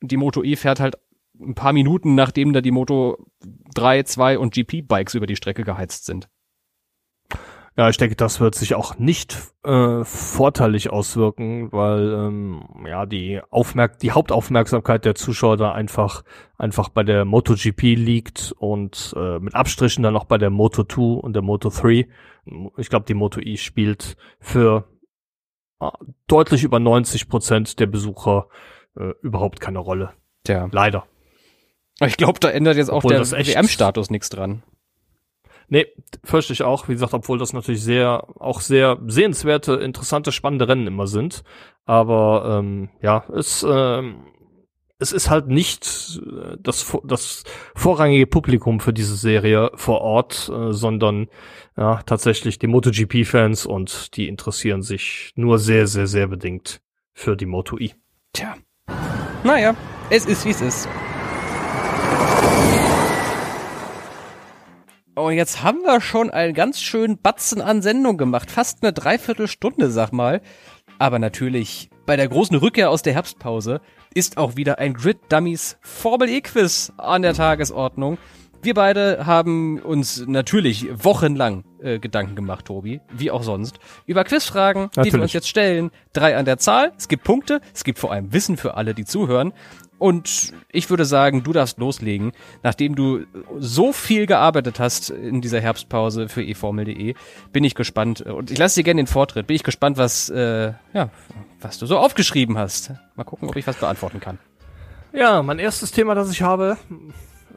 Die 0.00 0.16
Moto 0.16 0.42
E 0.42 0.56
fährt 0.56 0.80
halt 0.80 0.96
ein 1.40 1.54
paar 1.54 1.72
Minuten, 1.72 2.14
nachdem 2.14 2.52
da 2.52 2.60
die 2.60 2.70
Moto 2.70 3.26
3, 3.74 4.02
2 4.04 4.38
und 4.38 4.54
GP-Bikes 4.54 5.14
über 5.14 5.26
die 5.26 5.36
Strecke 5.36 5.64
geheizt 5.64 6.06
sind. 6.06 6.28
Ja, 7.76 7.88
ich 7.88 7.96
denke, 7.96 8.16
das 8.16 8.40
wird 8.40 8.56
sich 8.56 8.74
auch 8.74 8.98
nicht 8.98 9.38
äh, 9.62 10.04
vorteilig 10.04 10.90
auswirken, 10.90 11.72
weil 11.72 12.12
ähm, 12.12 12.62
ja 12.84 13.06
die 13.06 13.40
Aufmerk 13.48 13.98
die 14.00 14.10
Hauptaufmerksamkeit 14.10 15.04
der 15.04 15.14
Zuschauer 15.14 15.56
da 15.56 15.72
einfach 15.72 16.24
einfach 16.58 16.88
bei 16.88 17.04
der 17.04 17.24
MotoGP 17.24 17.96
liegt 17.96 18.52
und 18.58 19.14
äh, 19.16 19.38
mit 19.38 19.54
Abstrichen 19.54 20.02
dann 20.02 20.12
noch 20.12 20.24
bei 20.24 20.36
der 20.36 20.50
Moto 20.50 20.84
2 20.84 21.20
und 21.20 21.32
der 21.32 21.42
Moto 21.42 21.70
3. 21.70 22.08
Ich 22.76 22.90
glaube, 22.90 23.06
die 23.06 23.14
Moto 23.14 23.40
E 23.40 23.56
spielt 23.56 24.16
für 24.40 24.88
äh, 25.80 25.88
deutlich 26.26 26.64
über 26.64 26.80
90 26.80 27.28
Prozent 27.28 27.78
der 27.78 27.86
Besucher 27.86 28.48
äh, 28.96 29.12
überhaupt 29.22 29.60
keine 29.60 29.78
Rolle. 29.78 30.10
Tja. 30.44 30.68
Leider. 30.72 31.06
Ich 32.06 32.16
glaube, 32.16 32.40
da 32.40 32.48
ändert 32.48 32.76
jetzt 32.76 32.90
auch 32.90 33.02
der 33.02 33.20
WM-Status 33.30 34.10
nichts 34.10 34.30
dran. 34.30 34.62
Nee, 35.68 35.86
fürchte 36.24 36.52
ich 36.52 36.62
auch. 36.62 36.88
Wie 36.88 36.92
gesagt, 36.92 37.14
obwohl 37.14 37.38
das 37.38 37.52
natürlich 37.52 37.82
sehr, 37.82 38.24
auch 38.40 38.60
sehr 38.60 38.98
sehenswerte, 39.06 39.74
interessante, 39.74 40.32
spannende 40.32 40.66
Rennen 40.66 40.86
immer 40.86 41.06
sind. 41.06 41.44
Aber 41.84 42.58
ähm, 42.58 42.88
ja, 43.00 43.24
es 43.32 43.64
ähm, 43.68 44.24
es 45.00 45.12
ist 45.12 45.30
halt 45.30 45.48
nicht 45.48 46.20
äh, 46.24 46.56
das, 46.60 46.96
das 47.04 47.42
vorrangige 47.74 48.26
Publikum 48.26 48.78
für 48.78 48.92
diese 48.92 49.16
Serie 49.16 49.70
vor 49.74 50.02
Ort, 50.02 50.50
äh, 50.54 50.72
sondern 50.72 51.28
ja, 51.76 52.02
tatsächlich 52.04 52.58
die 52.58 52.66
MotoGP-Fans 52.66 53.66
und 53.66 54.16
die 54.16 54.28
interessieren 54.28 54.82
sich 54.82 55.32
nur 55.34 55.58
sehr, 55.58 55.86
sehr, 55.86 56.06
sehr 56.06 56.28
bedingt 56.28 56.82
für 57.14 57.36
die 57.36 57.46
Moto 57.46 57.78
E. 57.78 57.92
Tja. 58.32 58.54
Naja, 59.42 59.74
es 60.10 60.26
ist 60.26 60.44
wie 60.44 60.50
es 60.50 60.60
ist. 60.60 60.88
Und 65.20 65.34
jetzt 65.34 65.62
haben 65.62 65.82
wir 65.82 66.00
schon 66.00 66.30
einen 66.30 66.54
ganz 66.54 66.80
schönen 66.80 67.18
Batzen 67.18 67.60
an 67.60 67.82
Sendung 67.82 68.16
gemacht. 68.16 68.50
Fast 68.50 68.82
eine 68.82 68.92
Dreiviertelstunde, 68.92 69.90
sag 69.90 70.12
mal. 70.12 70.40
Aber 70.98 71.18
natürlich, 71.18 71.90
bei 72.06 72.16
der 72.16 72.28
großen 72.28 72.56
Rückkehr 72.56 72.90
aus 72.90 73.02
der 73.02 73.12
Herbstpause 73.14 73.80
ist 74.14 74.36
auch 74.38 74.56
wieder 74.56 74.78
ein 74.78 74.94
Grid 74.94 75.18
Dummies 75.28 75.78
Formel 75.80 76.28
E 76.28 76.40
Quiz 76.40 76.92
an 76.96 77.22
der 77.22 77.34
Tagesordnung. 77.34 78.18
Wir 78.62 78.74
beide 78.74 79.24
haben 79.24 79.78
uns 79.78 80.26
natürlich 80.26 80.86
wochenlang 80.92 81.64
äh, 81.80 81.98
Gedanken 81.98 82.36
gemacht, 82.36 82.66
Tobi, 82.66 83.00
wie 83.10 83.30
auch 83.30 83.42
sonst, 83.42 83.78
über 84.04 84.22
Quizfragen, 84.24 84.82
natürlich. 84.82 85.12
die 85.12 85.18
wir 85.18 85.22
uns 85.22 85.32
jetzt 85.32 85.48
stellen. 85.48 85.90
Drei 86.12 86.36
an 86.36 86.44
der 86.44 86.58
Zahl. 86.58 86.92
Es 86.98 87.08
gibt 87.08 87.24
Punkte, 87.24 87.62
es 87.72 87.84
gibt 87.84 87.98
vor 87.98 88.12
allem 88.12 88.34
Wissen 88.34 88.58
für 88.58 88.74
alle, 88.74 88.92
die 88.92 89.06
zuhören. 89.06 89.54
Und 90.00 90.54
ich 90.72 90.88
würde 90.88 91.04
sagen, 91.04 91.42
du 91.42 91.52
darfst 91.52 91.78
loslegen, 91.78 92.32
nachdem 92.62 92.94
du 92.94 93.26
so 93.58 93.92
viel 93.92 94.24
gearbeitet 94.24 94.80
hast 94.80 95.10
in 95.10 95.42
dieser 95.42 95.60
Herbstpause 95.60 96.30
für 96.30 96.42
eFormel.de. 96.42 97.14
Bin 97.52 97.64
ich 97.64 97.74
gespannt 97.74 98.22
und 98.22 98.50
ich 98.50 98.56
lasse 98.56 98.80
dir 98.80 98.84
gerne 98.84 99.02
den 99.02 99.06
Vortritt. 99.06 99.46
Bin 99.46 99.56
ich 99.56 99.62
gespannt, 99.62 99.98
was 99.98 100.30
äh, 100.30 100.72
ja, 100.94 101.10
was 101.60 101.76
du 101.76 101.84
so 101.84 101.98
aufgeschrieben 101.98 102.56
hast. 102.56 102.92
Mal 103.14 103.24
gucken, 103.24 103.46
ob 103.50 103.56
ich 103.56 103.66
was 103.66 103.76
beantworten 103.76 104.20
kann. 104.20 104.38
Ja, 105.12 105.42
mein 105.42 105.58
erstes 105.58 105.92
Thema, 105.92 106.14
das 106.14 106.30
ich 106.30 106.40
habe, 106.40 106.78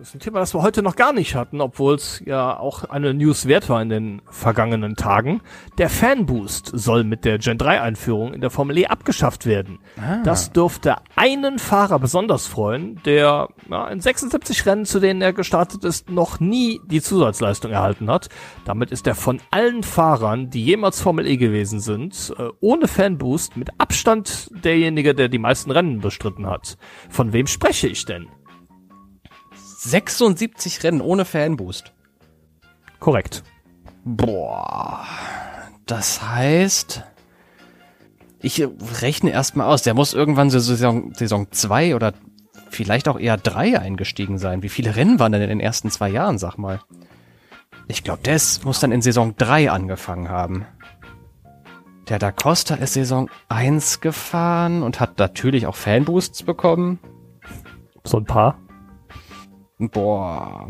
das 0.03 0.09
ist 0.09 0.15
ein 0.15 0.19
Thema, 0.19 0.39
das 0.39 0.53
wir 0.53 0.61
heute 0.61 0.83
noch 0.83 0.97
gar 0.97 1.13
nicht 1.13 1.33
hatten, 1.33 1.61
obwohl 1.61 1.95
es 1.95 2.21
ja 2.25 2.59
auch 2.59 2.83
eine 2.83 3.13
News 3.13 3.45
wert 3.45 3.69
war 3.69 3.81
in 3.81 3.87
den 3.87 4.21
vergangenen 4.29 4.97
Tagen. 4.97 5.39
Der 5.77 5.89
Fanboost 5.89 6.71
soll 6.73 7.05
mit 7.05 7.23
der 7.23 7.37
Gen 7.37 7.57
3 7.57 7.79
Einführung 7.79 8.33
in 8.33 8.41
der 8.41 8.49
Formel 8.49 8.77
E 8.79 8.87
abgeschafft 8.87 9.45
werden. 9.45 9.79
Ah. 9.95 10.21
Das 10.25 10.51
dürfte 10.51 10.97
einen 11.15 11.57
Fahrer 11.57 11.99
besonders 11.99 12.47
freuen, 12.47 13.01
der 13.05 13.47
ja, 13.69 13.87
in 13.87 14.01
76 14.01 14.65
Rennen, 14.65 14.83
zu 14.83 14.99
denen 14.99 15.21
er 15.21 15.31
gestartet 15.31 15.85
ist, 15.85 16.09
noch 16.09 16.41
nie 16.41 16.81
die 16.85 17.01
Zusatzleistung 17.01 17.71
erhalten 17.71 18.11
hat. 18.11 18.27
Damit 18.65 18.91
ist 18.91 19.07
er 19.07 19.15
von 19.15 19.39
allen 19.51 19.83
Fahrern, 19.83 20.49
die 20.49 20.65
jemals 20.65 20.99
Formel 20.99 21.25
E 21.27 21.37
gewesen 21.37 21.79
sind, 21.79 22.33
äh, 22.37 22.49
ohne 22.59 22.89
Fanboost 22.89 23.55
mit 23.55 23.69
Abstand 23.77 24.49
derjenige, 24.65 25.15
der 25.15 25.29
die 25.29 25.39
meisten 25.39 25.71
Rennen 25.71 26.01
bestritten 26.01 26.45
hat. 26.45 26.77
Von 27.09 27.31
wem 27.31 27.47
spreche 27.47 27.87
ich 27.87 28.03
denn? 28.03 28.27
76 29.83 30.83
Rennen 30.83 31.01
ohne 31.01 31.25
Fanboost. 31.25 31.91
Korrekt. 32.99 33.43
Boah. 34.05 35.05
Das 35.85 36.21
heißt, 36.21 37.03
ich 38.41 38.65
rechne 39.01 39.31
erstmal 39.31 39.67
aus, 39.67 39.81
der 39.81 39.93
muss 39.93 40.13
irgendwann 40.13 40.49
Saison, 40.49 41.13
Saison 41.13 41.51
2 41.51 41.95
oder 41.95 42.13
vielleicht 42.69 43.07
auch 43.07 43.19
eher 43.19 43.37
3 43.37 43.79
eingestiegen 43.79 44.37
sein. 44.37 44.63
Wie 44.63 44.69
viele 44.69 44.95
Rennen 44.95 45.19
waren 45.19 45.33
denn 45.33 45.41
in 45.41 45.49
den 45.49 45.59
ersten 45.59 45.91
zwei 45.91 46.09
Jahren, 46.09 46.37
sag 46.37 46.57
mal? 46.57 46.79
Ich 47.87 48.03
glaube, 48.03 48.21
das 48.23 48.63
muss 48.63 48.79
dann 48.79 48.93
in 48.93 49.01
Saison 49.01 49.35
3 49.37 49.69
angefangen 49.69 50.29
haben. 50.29 50.65
Der 52.07 52.19
Da 52.19 52.31
Costa 52.31 52.75
ist 52.75 52.93
Saison 52.93 53.29
1 53.49 53.99
gefahren 53.99 54.81
und 54.81 54.99
hat 54.99 55.19
natürlich 55.19 55.67
auch 55.67 55.75
Fanboosts 55.75 56.43
bekommen. 56.43 56.99
So 58.05 58.17
ein 58.17 58.25
paar. 58.25 58.62
Boah. 59.77 60.69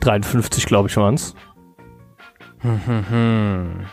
53, 0.00 0.66
glaube 0.66 0.88
ich, 0.88 0.96
waren's. 0.96 1.34
Hm, 2.58 2.86
hm, 2.86 3.10
hm. 3.10 3.86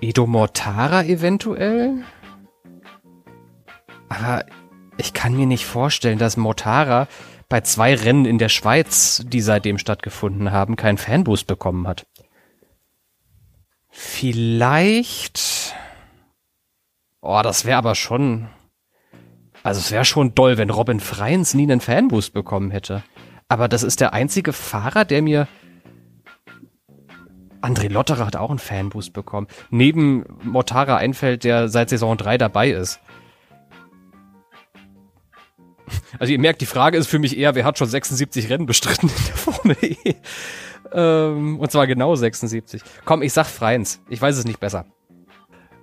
Edo 0.00 0.26
Mortara 0.26 1.04
eventuell? 1.04 2.04
Aber 4.08 4.44
ich 4.98 5.12
kann 5.12 5.34
mir 5.34 5.46
nicht 5.46 5.64
vorstellen, 5.64 6.18
dass 6.18 6.36
Mortara 6.36 7.08
bei 7.48 7.60
zwei 7.60 7.94
Rennen 7.94 8.24
in 8.24 8.38
der 8.38 8.48
Schweiz, 8.48 9.22
die 9.26 9.40
seitdem 9.40 9.78
stattgefunden 9.78 10.52
haben, 10.52 10.76
keinen 10.76 10.98
Fanboost 10.98 11.46
bekommen 11.46 11.86
hat. 11.86 12.06
Vielleicht. 13.90 15.74
Oh, 17.20 17.40
das 17.42 17.64
wäre 17.64 17.78
aber 17.78 17.94
schon 17.94 18.48
also 19.62 19.80
es 19.80 19.90
wäre 19.90 20.04
schon 20.04 20.34
doll, 20.34 20.58
wenn 20.58 20.70
Robin 20.70 21.00
Freins 21.00 21.54
nie 21.54 21.64
einen 21.64 21.80
Fanboost 21.80 22.32
bekommen 22.32 22.70
hätte. 22.70 23.02
Aber 23.48 23.68
das 23.68 23.82
ist 23.82 24.00
der 24.00 24.12
einzige 24.12 24.52
Fahrer, 24.52 25.04
der 25.04 25.22
mir 25.22 25.46
André 27.60 27.88
Lotterer 27.88 28.26
hat 28.26 28.36
auch 28.36 28.50
einen 28.50 28.58
Fanboost 28.58 29.12
bekommen. 29.12 29.46
Neben 29.70 30.24
Mortara 30.42 30.96
einfällt, 30.96 31.44
der 31.44 31.68
seit 31.68 31.90
Saison 31.90 32.16
3 32.16 32.38
dabei 32.38 32.70
ist. 32.70 33.00
Also 36.18 36.32
ihr 36.32 36.38
merkt, 36.38 36.60
die 36.60 36.66
Frage 36.66 36.96
ist 36.96 37.06
für 37.08 37.18
mich 37.18 37.36
eher, 37.36 37.54
wer 37.54 37.64
hat 37.64 37.78
schon 37.78 37.88
76 37.88 38.50
Rennen 38.50 38.66
bestritten 38.66 39.08
in 39.08 39.24
der 39.26 39.36
Formel 39.36 39.76
E? 39.80 40.14
Ähm, 40.92 41.58
und 41.58 41.70
zwar 41.70 41.86
genau 41.86 42.14
76. 42.14 42.82
Komm, 43.04 43.22
ich 43.22 43.32
sag 43.32 43.46
Freins. 43.46 44.00
Ich 44.08 44.20
weiß 44.20 44.36
es 44.36 44.44
nicht 44.44 44.60
besser. 44.60 44.86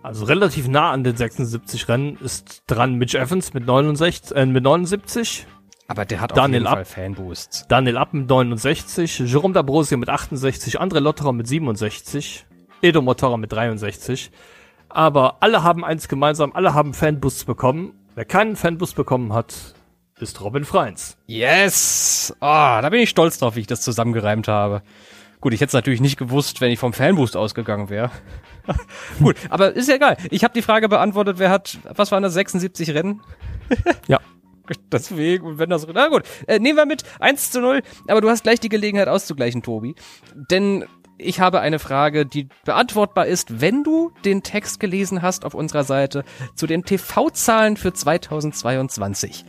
Also 0.02 0.26
relativ 0.26 0.68
nah 0.68 0.91
an 0.91 1.04
den 1.04 1.18
76 1.18 1.88
Rennen 1.89 2.18
ist 2.18 2.64
dran 2.68 2.95
Mitch 2.95 3.18
Evans 3.18 3.54
mit 3.54 3.66
69, 3.66 4.36
äh, 4.36 4.45
mit 4.45 4.64
79. 4.64 5.45
Aber 5.88 6.06
der 6.06 6.22
hat 6.22 6.38
Daniel 6.38 6.68
auf 6.68 6.74
jeden 6.74 6.80
Ab, 6.80 6.88
Fall 6.88 7.04
Fanboosts. 7.04 7.68
Daniel 7.68 7.97
App 7.97 8.14
mit 8.14 8.30
69, 8.30 9.20
Jerome 9.26 9.54
D'Ambrosio 9.54 9.97
mit 9.97 10.08
68, 10.08 10.80
André 10.80 11.00
Lotterer 11.00 11.34
mit 11.34 11.47
67, 11.47 12.45
Edo 12.82 13.02
Motorra 13.02 13.38
mit 13.38 13.52
63. 13.52 14.32
Aber 14.88 15.38
alle 15.41 15.64
haben 15.64 15.84
eins 15.84 16.08
gemeinsam, 16.08 16.52
alle 16.54 16.74
haben 16.74 16.93
Fanboosts 16.93 17.43
bekommen. 17.43 17.93
Wer 18.16 18.26
keinen 18.26 18.56
Fanboost 18.56 18.95
bekommen 18.95 19.34
hat, 19.34 19.74
ist 20.20 20.39
Robin 20.41 20.64
Freins. 20.64 21.18
Yes! 21.26 22.36
Ah, 22.39 22.80
oh, 22.80 22.82
da 22.82 22.89
bin 22.89 23.02
ich 23.02 23.10
stolz 23.10 23.38
drauf, 23.38 23.56
wie 23.56 23.62
ich 23.62 23.68
das 23.68 23.82
zusammengereimt 23.82 24.47
habe. 24.47 24.82
Gut, 25.41 25.54
ich 25.54 25.62
hätte 25.62 25.70
es 25.70 25.74
natürlich 25.74 26.02
nicht 26.02 26.18
gewusst, 26.18 26.60
wenn 26.60 26.72
ich 26.72 26.80
vom 26.80 26.93
Fanboost 26.93 27.38
ausgegangen 27.38 27.89
wäre. 27.89 28.12
Gut, 29.20 29.36
aber 29.50 29.76
ist 29.76 29.90
ja 29.90 29.96
egal. 29.96 30.18
Ich 30.30 30.44
habe 30.44 30.54
die 30.54 30.62
Frage 30.62 30.90
beantwortet, 30.90 31.40
wer 31.40 31.50
hat, 31.50 31.80
was 31.96 32.12
waren 32.12 32.24
das, 32.24 32.34
76 32.34 32.94
Rennen? 32.94 33.22
ja. 34.08 34.20
Deswegen, 34.92 35.46
und 35.46 35.60
wenn 35.60 35.70
das, 35.70 35.88
na 35.92 36.08
gut, 36.08 36.24
äh, 36.48 36.60
nehmen 36.60 36.78
wir 36.78 36.86
mit 36.86 37.04
1 37.20 37.52
zu 37.52 37.62
0, 37.62 37.82
aber 38.08 38.22
du 38.22 38.30
hast 38.30 38.44
gleich 38.44 38.60
die 38.60 38.70
Gelegenheit 38.70 39.08
auszugleichen, 39.08 39.64
Tobi. 39.64 39.96
Denn 40.52 40.86
ich 41.18 41.40
habe 41.40 41.60
eine 41.60 41.80
Frage, 41.80 42.26
die 42.26 42.48
beantwortbar 42.64 43.28
ist, 43.28 43.62
wenn 43.62 43.84
du 43.84 44.12
den 44.24 44.42
Text 44.42 44.80
gelesen 44.80 45.22
hast 45.22 45.44
auf 45.44 45.54
unserer 45.54 45.84
Seite 45.84 46.24
zu 46.56 46.66
den 46.66 46.84
TV-Zahlen 46.84 47.78
für 47.78 47.94
2022. 47.94 49.44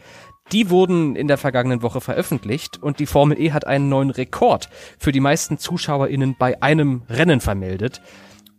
Die 0.53 0.68
wurden 0.68 1.14
in 1.14 1.29
der 1.29 1.39
vergangenen 1.39 1.83
Woche 1.83 2.01
veröffentlicht 2.01 2.83
und 2.83 2.99
die 2.99 3.07
Formel 3.07 3.41
E 3.41 3.53
hat 3.53 3.68
einen 3.68 3.89
neuen 3.89 4.11
Rekord 4.11 4.68
für 4.99 5.12
die 5.12 5.21
meisten 5.21 5.59
ZuschauerInnen 5.59 6.35
bei 6.37 6.61
einem 6.61 7.03
Rennen 7.09 7.41
vermeldet. 7.41 8.03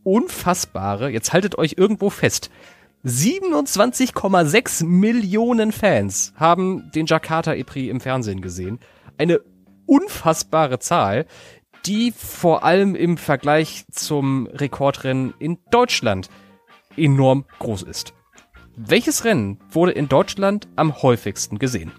Unfassbare, 0.04 1.10
jetzt 1.10 1.34
haltet 1.34 1.58
euch 1.58 1.76
irgendwo 1.78 2.10
fest. 2.10 2.50
27,6 3.04 4.86
Millionen 4.86 5.72
Fans 5.72 6.34
haben 6.36 6.92
den 6.94 7.08
Jakarta 7.08 7.54
EPRI 7.54 7.90
im 7.90 8.00
Fernsehen 8.00 8.42
gesehen. 8.42 8.80
Eine 9.18 9.42
unfassbare 9.88 10.80
Zahl, 10.80 11.26
die 11.86 12.12
vor 12.12 12.64
allem 12.64 12.96
im 12.96 13.18
Vergleich 13.18 13.86
zum 13.92 14.48
Rekordrennen 14.48 15.34
in 15.40 15.58
Deutschland 15.72 16.30
enorm 16.96 17.46
groß 17.60 17.84
ist. 17.84 18.14
Welches 18.76 19.26
Rennen 19.26 19.60
wurde 19.70 19.92
in 19.92 20.08
Deutschland 20.08 20.68
am 20.76 21.02
häufigsten 21.02 21.60
gesehen? 21.60 21.92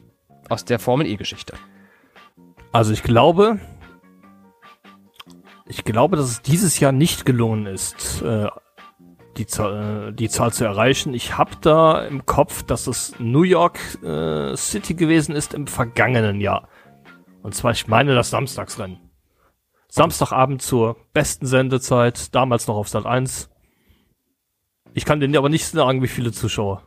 Aus 0.49 0.65
der 0.65 0.79
Formel 0.79 1.07
E-Geschichte. 1.07 1.55
Also 2.73 2.93
ich 2.93 3.03
glaube, 3.03 3.61
ich 5.73 5.85
glaube, 5.85 6.17
dass 6.17 6.27
es 6.27 6.43
dieses 6.43 6.81
Jahr 6.81 6.93
nicht 6.93 7.25
gelungen 7.25 7.65
ist, 7.65 8.21
äh, 8.21 8.47
die, 9.39 9.47
Zahl, 9.47 10.11
äh, 10.11 10.13
die 10.13 10.29
Zahl 10.29 10.53
zu 10.53 10.67
erreichen. 10.67 11.15
Ich 11.15 11.39
habe 11.39 11.53
da 11.63 12.05
im 12.05 12.27
Kopf, 12.27 12.63
dass 12.63 12.87
es 12.87 13.15
New 13.19 13.43
York 13.43 13.79
äh, 14.05 14.55
City 14.55 14.93
gewesen 14.93 15.35
ist 15.35 15.55
im 15.55 15.67
vergangenen 15.67 16.43
Jahr. 16.43 16.69
Und 17.43 17.55
zwar, 17.55 17.71
ich 17.71 17.87
meine, 17.89 18.15
das 18.15 18.29
Samstagsrennen. 18.29 18.99
Samstagabend 19.89 20.61
zur 20.61 20.97
besten 21.15 21.47
Sendezeit, 21.47 22.35
damals 22.35 22.67
noch 22.67 22.77
auf 22.77 22.91
Sat 22.91 23.07
1. 23.07 23.49
Ich 24.93 25.07
kann 25.07 25.21
dir 25.21 25.39
aber 25.39 25.49
nicht 25.49 25.67
sagen, 25.67 26.03
wie 26.03 26.09
viele 26.09 26.33
Zuschauer. 26.33 26.83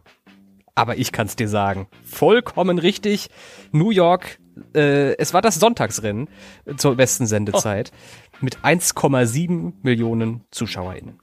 Aber 0.75 0.97
ich 0.97 1.11
kann's 1.11 1.35
dir 1.35 1.49
sagen. 1.49 1.87
Vollkommen 2.03 2.77
richtig. 2.77 3.31
New 3.71 3.89
York, 3.89 4.37
äh, 4.73 5.15
es 5.17 5.33
war 5.33 5.41
das 5.41 5.55
Sonntagsrennen 5.55 6.29
zur 6.77 6.95
besten 6.95 7.25
Sendezeit 7.25 7.91
oh. 7.93 8.37
mit 8.41 8.59
1,7 8.59 9.73
Millionen 9.81 10.43
ZuschauerInnen. 10.51 11.19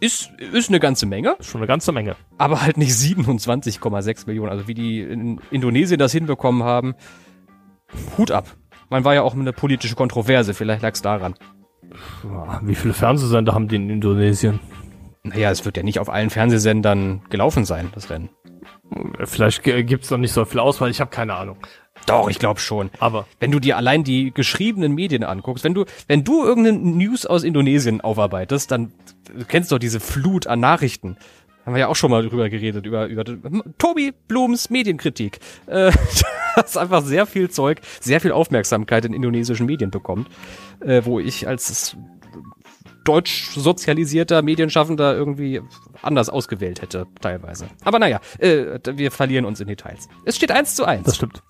ist, 0.00 0.30
ist 0.38 0.68
eine 0.68 0.80
ganze 0.80 1.06
Menge. 1.06 1.36
Schon 1.40 1.60
eine 1.60 1.68
ganze 1.68 1.92
Menge. 1.92 2.16
Aber 2.38 2.62
halt 2.62 2.76
nicht 2.76 2.92
27,6 2.92 4.26
Millionen. 4.26 4.50
Also 4.50 4.68
wie 4.68 4.74
die 4.74 5.00
in 5.00 5.40
Indonesien 5.50 5.98
das 5.98 6.12
hinbekommen 6.12 6.62
haben. 6.62 6.94
Hut 8.16 8.30
ab. 8.30 8.56
Man 8.90 9.04
war 9.04 9.14
ja 9.14 9.22
auch 9.22 9.34
eine 9.34 9.52
politische 9.52 9.94
Kontroverse, 9.94 10.52
vielleicht 10.52 10.82
lag 10.82 10.92
es 10.92 11.02
daran. 11.02 11.34
Wie 12.62 12.74
viele 12.74 12.94
Fernsehsender 12.94 13.54
haben 13.54 13.68
die 13.68 13.76
in 13.76 13.88
Indonesien? 13.88 14.60
Naja, 15.22 15.50
es 15.50 15.64
wird 15.64 15.76
ja 15.76 15.82
nicht 15.82 15.98
auf 15.98 16.10
allen 16.10 16.30
Fernsehsendern 16.30 17.22
gelaufen 17.30 17.64
sein, 17.64 17.90
das 17.94 18.10
Rennen. 18.10 18.30
Vielleicht 19.24 19.62
gibt 19.62 20.04
es 20.04 20.10
noch 20.10 20.18
nicht 20.18 20.32
so 20.32 20.44
viel 20.44 20.60
Auswahl, 20.60 20.90
ich 20.90 21.00
habe 21.00 21.10
keine 21.10 21.34
Ahnung. 21.34 21.56
Doch, 22.06 22.28
ich 22.28 22.38
glaube 22.38 22.60
schon. 22.60 22.90
Aber 22.98 23.26
wenn 23.40 23.50
du 23.50 23.60
dir 23.60 23.76
allein 23.76 24.04
die 24.04 24.32
geschriebenen 24.32 24.94
Medien 24.94 25.24
anguckst, 25.24 25.64
wenn 25.64 25.74
du, 25.74 25.84
wenn 26.08 26.24
du 26.24 26.44
irgendeine 26.44 26.78
News 26.78 27.26
aus 27.26 27.44
Indonesien 27.44 28.00
aufarbeitest, 28.00 28.70
dann 28.70 28.92
du 29.36 29.44
kennst 29.44 29.72
doch 29.72 29.78
diese 29.78 30.00
Flut 30.00 30.46
an 30.46 30.60
Nachrichten. 30.60 31.16
Haben 31.64 31.74
wir 31.74 31.80
ja 31.80 31.88
auch 31.88 31.96
schon 31.96 32.10
mal 32.10 32.28
drüber 32.28 32.48
geredet, 32.48 32.86
über, 32.86 33.06
über 33.06 33.24
Tobi 33.78 34.12
Blums 34.26 34.68
Medienkritik. 34.68 35.38
Äh, 35.66 35.92
das 36.56 36.76
einfach 36.76 37.02
sehr 37.02 37.24
viel 37.26 37.50
Zeug, 37.50 37.80
sehr 38.00 38.20
viel 38.20 38.32
Aufmerksamkeit 38.32 39.04
in 39.04 39.14
indonesischen 39.14 39.66
Medien 39.66 39.90
bekommt, 39.90 40.28
äh, 40.80 41.02
wo 41.04 41.20
ich 41.20 41.46
als 41.46 41.96
deutsch 43.04 43.50
sozialisierter 43.50 44.42
Medienschaffender 44.42 45.14
irgendwie 45.14 45.60
anders 46.02 46.28
ausgewählt 46.30 46.82
hätte, 46.82 47.06
teilweise. 47.20 47.68
Aber 47.84 47.98
naja, 47.98 48.20
äh, 48.38 48.78
wir 48.94 49.10
verlieren 49.10 49.44
uns 49.44 49.60
in 49.60 49.68
Details. 49.68 50.08
Es 50.24 50.36
steht 50.36 50.50
eins 50.50 50.74
zu 50.74 50.84
eins. 50.84 51.04
Das 51.04 51.16
stimmt. 51.16 51.42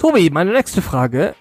Tobi, 0.00 0.30
meine 0.30 0.54
nächste 0.54 0.80
Frage. 0.80 1.34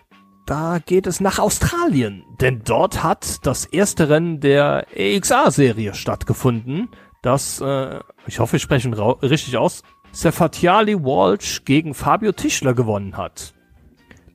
Da 0.46 0.80
geht 0.86 1.08
es 1.08 1.22
nach 1.22 1.40
Australien, 1.40 2.26
denn 2.42 2.62
dort 2.66 3.04
hat 3.04 3.46
das 3.46 3.64
erste 3.64 4.10
Rennen 4.10 4.42
der 4.42 4.86
EXA-Serie 4.94 5.94
stattgefunden, 5.94 6.90
das, 7.22 7.62
äh, 7.62 8.02
ich 8.28 8.40
hoffe, 8.42 8.58
ich 8.58 8.62
spreche 8.62 8.90
ihn 8.90 8.94
richtig 8.94 9.56
aus, 9.56 9.84
Sefatiali 10.12 11.02
Walsh 11.02 11.64
gegen 11.64 11.94
Fabio 11.94 12.34
Tischler 12.34 12.74
gewonnen 12.74 13.16
hat. 13.16 13.54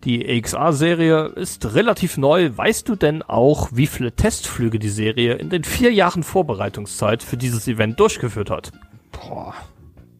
Die 0.04 0.24
EXA-Serie 0.24 1.26
ist 1.26 1.74
relativ 1.74 2.16
neu. 2.16 2.50
Weißt 2.56 2.88
du 2.88 2.96
denn 2.96 3.22
auch, 3.22 3.68
wie 3.72 3.86
viele 3.86 4.12
Testflüge 4.12 4.78
die 4.78 4.88
Serie 4.88 5.34
in 5.34 5.50
den 5.50 5.64
vier 5.64 5.92
Jahren 5.92 6.22
Vorbereitungszeit 6.22 7.22
für 7.22 7.36
dieses 7.36 7.68
Event 7.68 8.00
durchgeführt 8.00 8.48
hat? 8.48 8.72
Boah. 9.12 9.54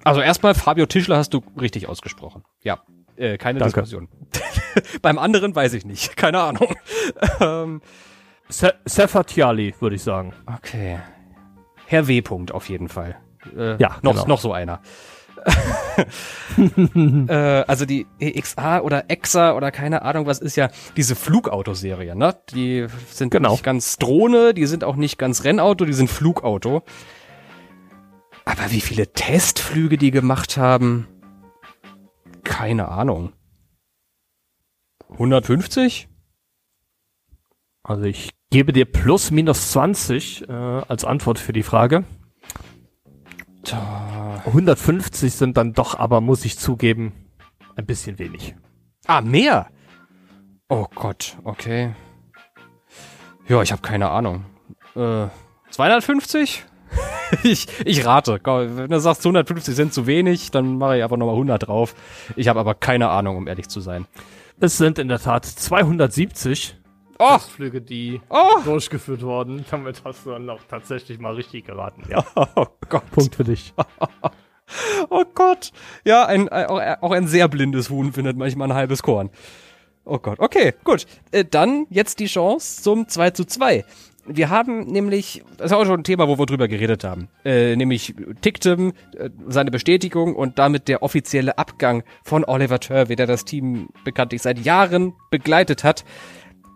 Also 0.03 0.21
erstmal, 0.21 0.55
Fabio 0.55 0.85
Tischler 0.85 1.17
hast 1.17 1.33
du 1.33 1.41
richtig 1.59 1.89
ausgesprochen. 1.89 2.43
Ja, 2.63 2.83
äh, 3.17 3.39
keine 3.39 3.59
Danke. 3.59 3.83
Diskussion. 3.83 4.09
Beim 5.03 5.19
anderen 5.19 5.55
weiß 5.55 5.75
ich 5.75 5.85
nicht. 5.85 6.17
Keine 6.17 6.41
Ahnung. 6.41 6.75
ähm, 7.41 7.81
Se 8.49 8.75
Sefatiali, 8.85 9.75
würde 9.81 9.97
ich 9.97 10.03
sagen. 10.03 10.33
Okay. 10.47 10.99
Herr 11.87 12.09
W. 12.09 12.21
-Punkt 12.21 12.53
auf 12.53 12.69
jeden 12.69 12.89
Fall. 12.89 13.17
Äh, 13.57 13.77
ja, 13.77 13.99
noch, 14.03 14.15
genau. 14.15 14.27
noch 14.27 14.41
so 14.41 14.53
einer. 14.53 14.81
äh, 16.57 17.35
also 17.35 17.85
die 17.85 18.07
EXA 18.19 18.81
oder 18.81 19.05
EXA 19.09 19.55
oder 19.55 19.71
keine 19.71 20.01
Ahnung 20.03 20.25
was 20.25 20.39
ist 20.39 20.57
ja 20.57 20.71
diese 20.97 21.15
Flugautoserie, 21.15 22.17
ne? 22.17 22.35
Die 22.51 22.87
sind 23.11 23.31
genau. 23.31 23.51
nicht 23.53 23.63
ganz 23.63 23.99
Drohne, 23.99 24.55
die 24.55 24.65
sind 24.67 24.85
auch 24.85 24.97
nicht 24.97 25.19
ganz 25.19 25.45
Rennauto, 25.45 25.85
die 25.85 25.93
sind 25.93 26.09
Flugauto. 26.09 26.83
Aber 28.47 28.71
wie 28.71 28.81
viele 28.81 29.13
Testflüge 29.13 29.99
die 29.99 30.11
gemacht 30.11 30.57
haben, 30.57 31.09
keine 32.65 32.89
Ahnung. 32.89 33.35
150? 35.11 36.09
Also 37.83 38.05
ich 38.05 38.31
gebe 38.49 38.73
dir 38.73 38.87
plus 38.87 39.31
minus 39.31 39.73
20 39.73 40.49
äh, 40.49 40.53
als 40.53 41.05
Antwort 41.05 41.39
für 41.39 41.53
die 41.53 41.63
Frage. 41.63 42.05
150 44.47 45.35
sind 45.35 45.59
dann 45.59 45.75
doch, 45.75 45.99
aber 45.99 46.23
muss 46.23 46.47
ich 46.47 46.59
zugeben, 46.59 47.13
ein 47.77 47.85
bisschen 47.85 48.19
wenig. 48.19 48.57
Ah, 49.07 49.21
mehr? 49.21 49.69
Oh 50.71 50.87
Gott, 50.95 51.37
okay. 51.45 51.95
Ja, 53.47 53.61
ich 53.61 53.73
habe 53.73 53.83
keine 53.83 54.09
Ahnung. 54.09 54.47
Äh, 54.97 55.27
250? 55.71 56.65
ich, 57.43 57.67
ich 57.85 58.05
rate. 58.05 58.41
Wenn 58.45 58.91
du 58.91 59.01
sagst, 59.01 59.25
150 59.25 59.75
sind 59.75 59.93
zu 59.93 60.07
wenig, 60.07 60.51
dann 60.51 60.79
mache 60.79 60.99
ich 60.99 61.03
einfach 61.03 61.17
nochmal 61.17 61.35
100 61.35 61.67
drauf. 61.67 61.95
Ich 62.37 62.49
habe 62.49 62.61
aber 62.61 62.75
keine 62.75 63.09
Ahnung, 63.09 63.37
um 63.37 63.49
ehrlich 63.49 63.69
zu 63.69 63.81
sein. 63.81 64.07
Es 64.61 64.79
sind 64.79 64.99
in 64.99 65.09
der 65.09 65.19
Tat 65.19 65.45
270 65.45 66.77
oh. 67.19 67.39
Flüge, 67.39 67.81
die 67.81 68.21
oh. 68.29 68.61
durchgeführt 68.65 69.23
wurden. 69.23 69.65
Damit 69.71 70.03
hast 70.05 70.27
du 70.27 70.31
dann 70.31 70.49
auch 70.49 70.63
tatsächlich 70.69 71.19
mal 71.19 71.35
richtig 71.35 71.67
geraten. 71.67 72.05
Ja. 72.09 72.25
Oh 72.57 72.67
Gott. 72.89 73.11
Punkt 73.11 73.35
für 73.35 73.45
dich. 73.45 73.75
oh 75.11 75.25
Gott. 75.35 75.73
Ja, 76.05 76.27
ein, 76.27 76.49
auch 76.49 77.11
ein 77.11 77.27
sehr 77.27 77.49
blindes 77.49 77.91
Huhn 77.91 78.13
findet 78.13 78.37
manchmal 78.37 78.71
ein 78.71 78.77
halbes 78.77 79.03
Korn. 79.03 79.31
Oh 80.05 80.19
Gott. 80.19 80.39
Okay, 80.39 80.75
gut. 80.85 81.07
Äh, 81.31 81.45
dann 81.45 81.87
jetzt 81.91 82.21
die 82.21 82.27
Chance 82.27 82.83
zum 82.83 83.09
2 83.09 83.31
zu 83.31 83.45
2. 83.45 83.85
Wir 84.27 84.49
haben 84.49 84.87
nämlich, 84.87 85.45
das 85.59 85.71
ist 85.71 85.77
auch 85.77 85.85
schon 85.85 86.01
ein 86.01 86.05
Thema, 86.05 86.29
wo 86.29 86.39
wir 86.39 86.47
drüber 86.47 86.67
geredet 86.67 87.05
haben, 87.05 87.29
äh, 87.45 87.77
nämlich 87.77 88.15
Tictum, 88.41 88.95
äh, 89.17 89.29
seine 89.49 89.71
Bestätigung 89.71 90.35
und 90.35 90.59
damit 90.59 90.89
der 90.89 91.03
offizielle 91.03 91.59
Abgang 91.59 92.05
von 92.25 92.45
Oliver 92.45 92.81
Turvey, 92.81 93.17
der 93.17 93.27
das 93.27 93.45
Team 93.45 93.89
bekanntlich 94.05 94.41
seit 94.41 94.59
Jahren 94.59 95.13
begleitet 95.31 95.85
hat. 95.85 96.05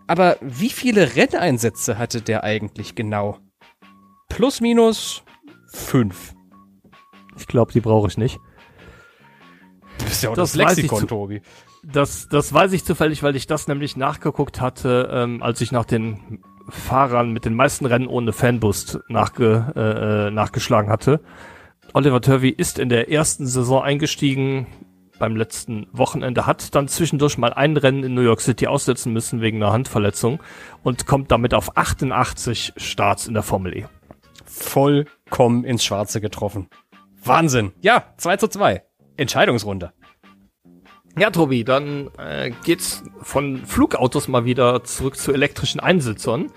Aber 0.05 0.37
wie 0.41 0.69
viele 0.69 1.15
Renneinsätze 1.15 1.97
hatte 1.97 2.21
der 2.21 2.43
eigentlich 2.43 2.95
genau? 2.95 3.39
Plus, 4.27 4.61
minus 4.61 5.23
fünf. 5.71 6.33
Ich 7.37 7.47
glaube, 7.47 7.71
die 7.71 7.81
brauche 7.81 8.07
ich 8.07 8.17
nicht. 8.17 8.39
Du 9.97 10.05
bist 10.05 10.23
ja 10.23 10.29
auch 10.29 10.35
das, 10.35 10.53
das 10.53 10.55
Lexikon, 10.55 11.07
Tobi. 11.07 11.41
Das, 11.83 12.27
das 12.27 12.53
weiß 12.53 12.73
ich 12.73 12.85
zufällig, 12.85 13.23
weil 13.23 13.35
ich 13.35 13.47
das 13.47 13.67
nämlich 13.67 13.97
nachgeguckt 13.97 14.61
hatte, 14.61 15.09
ähm, 15.11 15.41
als 15.41 15.61
ich 15.61 15.71
nach 15.71 15.85
den 15.85 16.41
Fahrern 16.71 17.31
mit 17.31 17.45
den 17.45 17.53
meisten 17.53 17.85
Rennen 17.85 18.07
ohne 18.07 18.33
Fanboost 18.33 18.99
nachge, 19.07 19.73
äh, 19.75 20.27
äh 20.27 20.31
nachgeschlagen 20.31 20.89
hatte. 20.89 21.21
Oliver 21.93 22.21
Turvey 22.21 22.49
ist 22.49 22.79
in 22.79 22.89
der 22.89 23.11
ersten 23.11 23.47
Saison 23.47 23.81
eingestiegen, 23.81 24.67
beim 25.19 25.35
letzten 25.35 25.87
Wochenende, 25.91 26.45
hat 26.47 26.73
dann 26.73 26.87
zwischendurch 26.87 27.37
mal 27.37 27.53
ein 27.53 27.77
Rennen 27.77 28.03
in 28.03 28.13
New 28.13 28.21
York 28.21 28.41
City 28.41 28.67
aussetzen 28.67 29.13
müssen 29.13 29.41
wegen 29.41 29.57
einer 29.57 29.73
Handverletzung 29.73 30.39
und 30.81 31.05
kommt 31.05 31.31
damit 31.31 31.53
auf 31.53 31.77
88 31.77 32.73
Starts 32.77 33.27
in 33.27 33.33
der 33.33 33.43
Formel 33.43 33.77
E. 33.77 33.85
Vollkommen 34.45 35.65
ins 35.65 35.83
Schwarze 35.83 36.21
getroffen. 36.21 36.69
Wahnsinn. 37.23 37.73
Ja, 37.81 38.05
2 38.17 38.37
zu 38.37 38.47
2. 38.47 38.83
Entscheidungsrunde. 39.17 39.91
Ja, 41.19 41.31
Tobi, 41.31 41.65
dann 41.65 42.09
äh, 42.17 42.51
geht's 42.63 43.03
von 43.21 43.65
Flugautos 43.65 44.29
mal 44.29 44.45
wieder 44.45 44.85
zurück 44.85 45.17
zu 45.17 45.33
elektrischen 45.33 45.81
Einsitzern. 45.81 46.49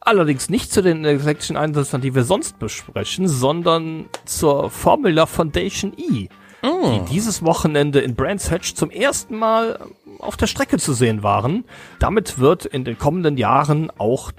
Allerdings 0.00 0.50
nicht 0.50 0.72
zu 0.72 0.82
den 0.82 1.04
elektrischen 1.04 1.56
Einsitzern, 1.56 2.00
die 2.00 2.12
wir 2.12 2.24
sonst 2.24 2.58
besprechen, 2.58 3.28
sondern 3.28 4.06
zur 4.24 4.70
Formula 4.70 5.26
Foundation 5.26 5.92
E 5.96 6.28
oh. 6.62 7.00
die 7.06 7.12
dieses 7.12 7.44
Wochenende 7.44 8.00
in 8.00 8.14
Brands 8.14 8.50
Hatch 8.50 8.74
zum 8.74 8.90
ersten 8.90 9.36
Mal 9.36 9.78
auf 10.18 10.36
der 10.36 10.46
Strecke 10.46 10.78
zu 10.78 10.92
sehen 10.92 11.22
waren. 11.22 11.64
Damit 11.98 12.38
wird 12.38 12.64
in 12.64 12.84
den 12.84 12.98
kommenden 12.98 13.36
Jahren 13.36 13.90
auch 13.98 14.32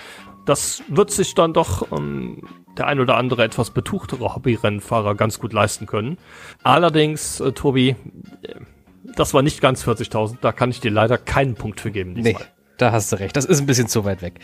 das 0.45 0.83
wird 0.89 1.11
sich 1.11 1.35
dann 1.35 1.53
doch 1.53 1.93
ähm, 1.93 2.43
der 2.79 2.87
ein 2.87 3.01
oder 3.01 3.17
andere 3.17 3.45
etwas 3.45 3.71
betuchtere 3.71 4.35
Hobbyrennfahrer 4.35 5.15
ganz 5.15 5.39
gut 5.39 5.53
leisten 5.53 5.87
können. 5.87 6.17
Allerdings, 6.63 7.41
äh, 7.41 7.53
Tobi, 7.53 7.91
äh, 7.91 8.55
das 9.17 9.35
war 9.35 9.43
nicht 9.43 9.61
ganz 9.61 9.87
40.000. 9.87 10.39
Da 10.41 10.53
kann 10.53 10.71
ich 10.71 10.81
dir 10.81 10.91
leider 10.91 11.19
keinen 11.19 11.55
Punkt 11.55 11.81
für 11.81 11.91
geben. 11.91 12.15
Diesmal. 12.15 12.35
Nee, 12.35 12.39
da 12.79 12.93
hast 12.93 13.13
du 13.13 13.17
recht. 13.17 13.37
Das 13.37 13.45
ist 13.45 13.61
ein 13.61 13.67
bisschen 13.67 13.89
zu 13.89 14.05
weit 14.05 14.23
weg. 14.23 14.41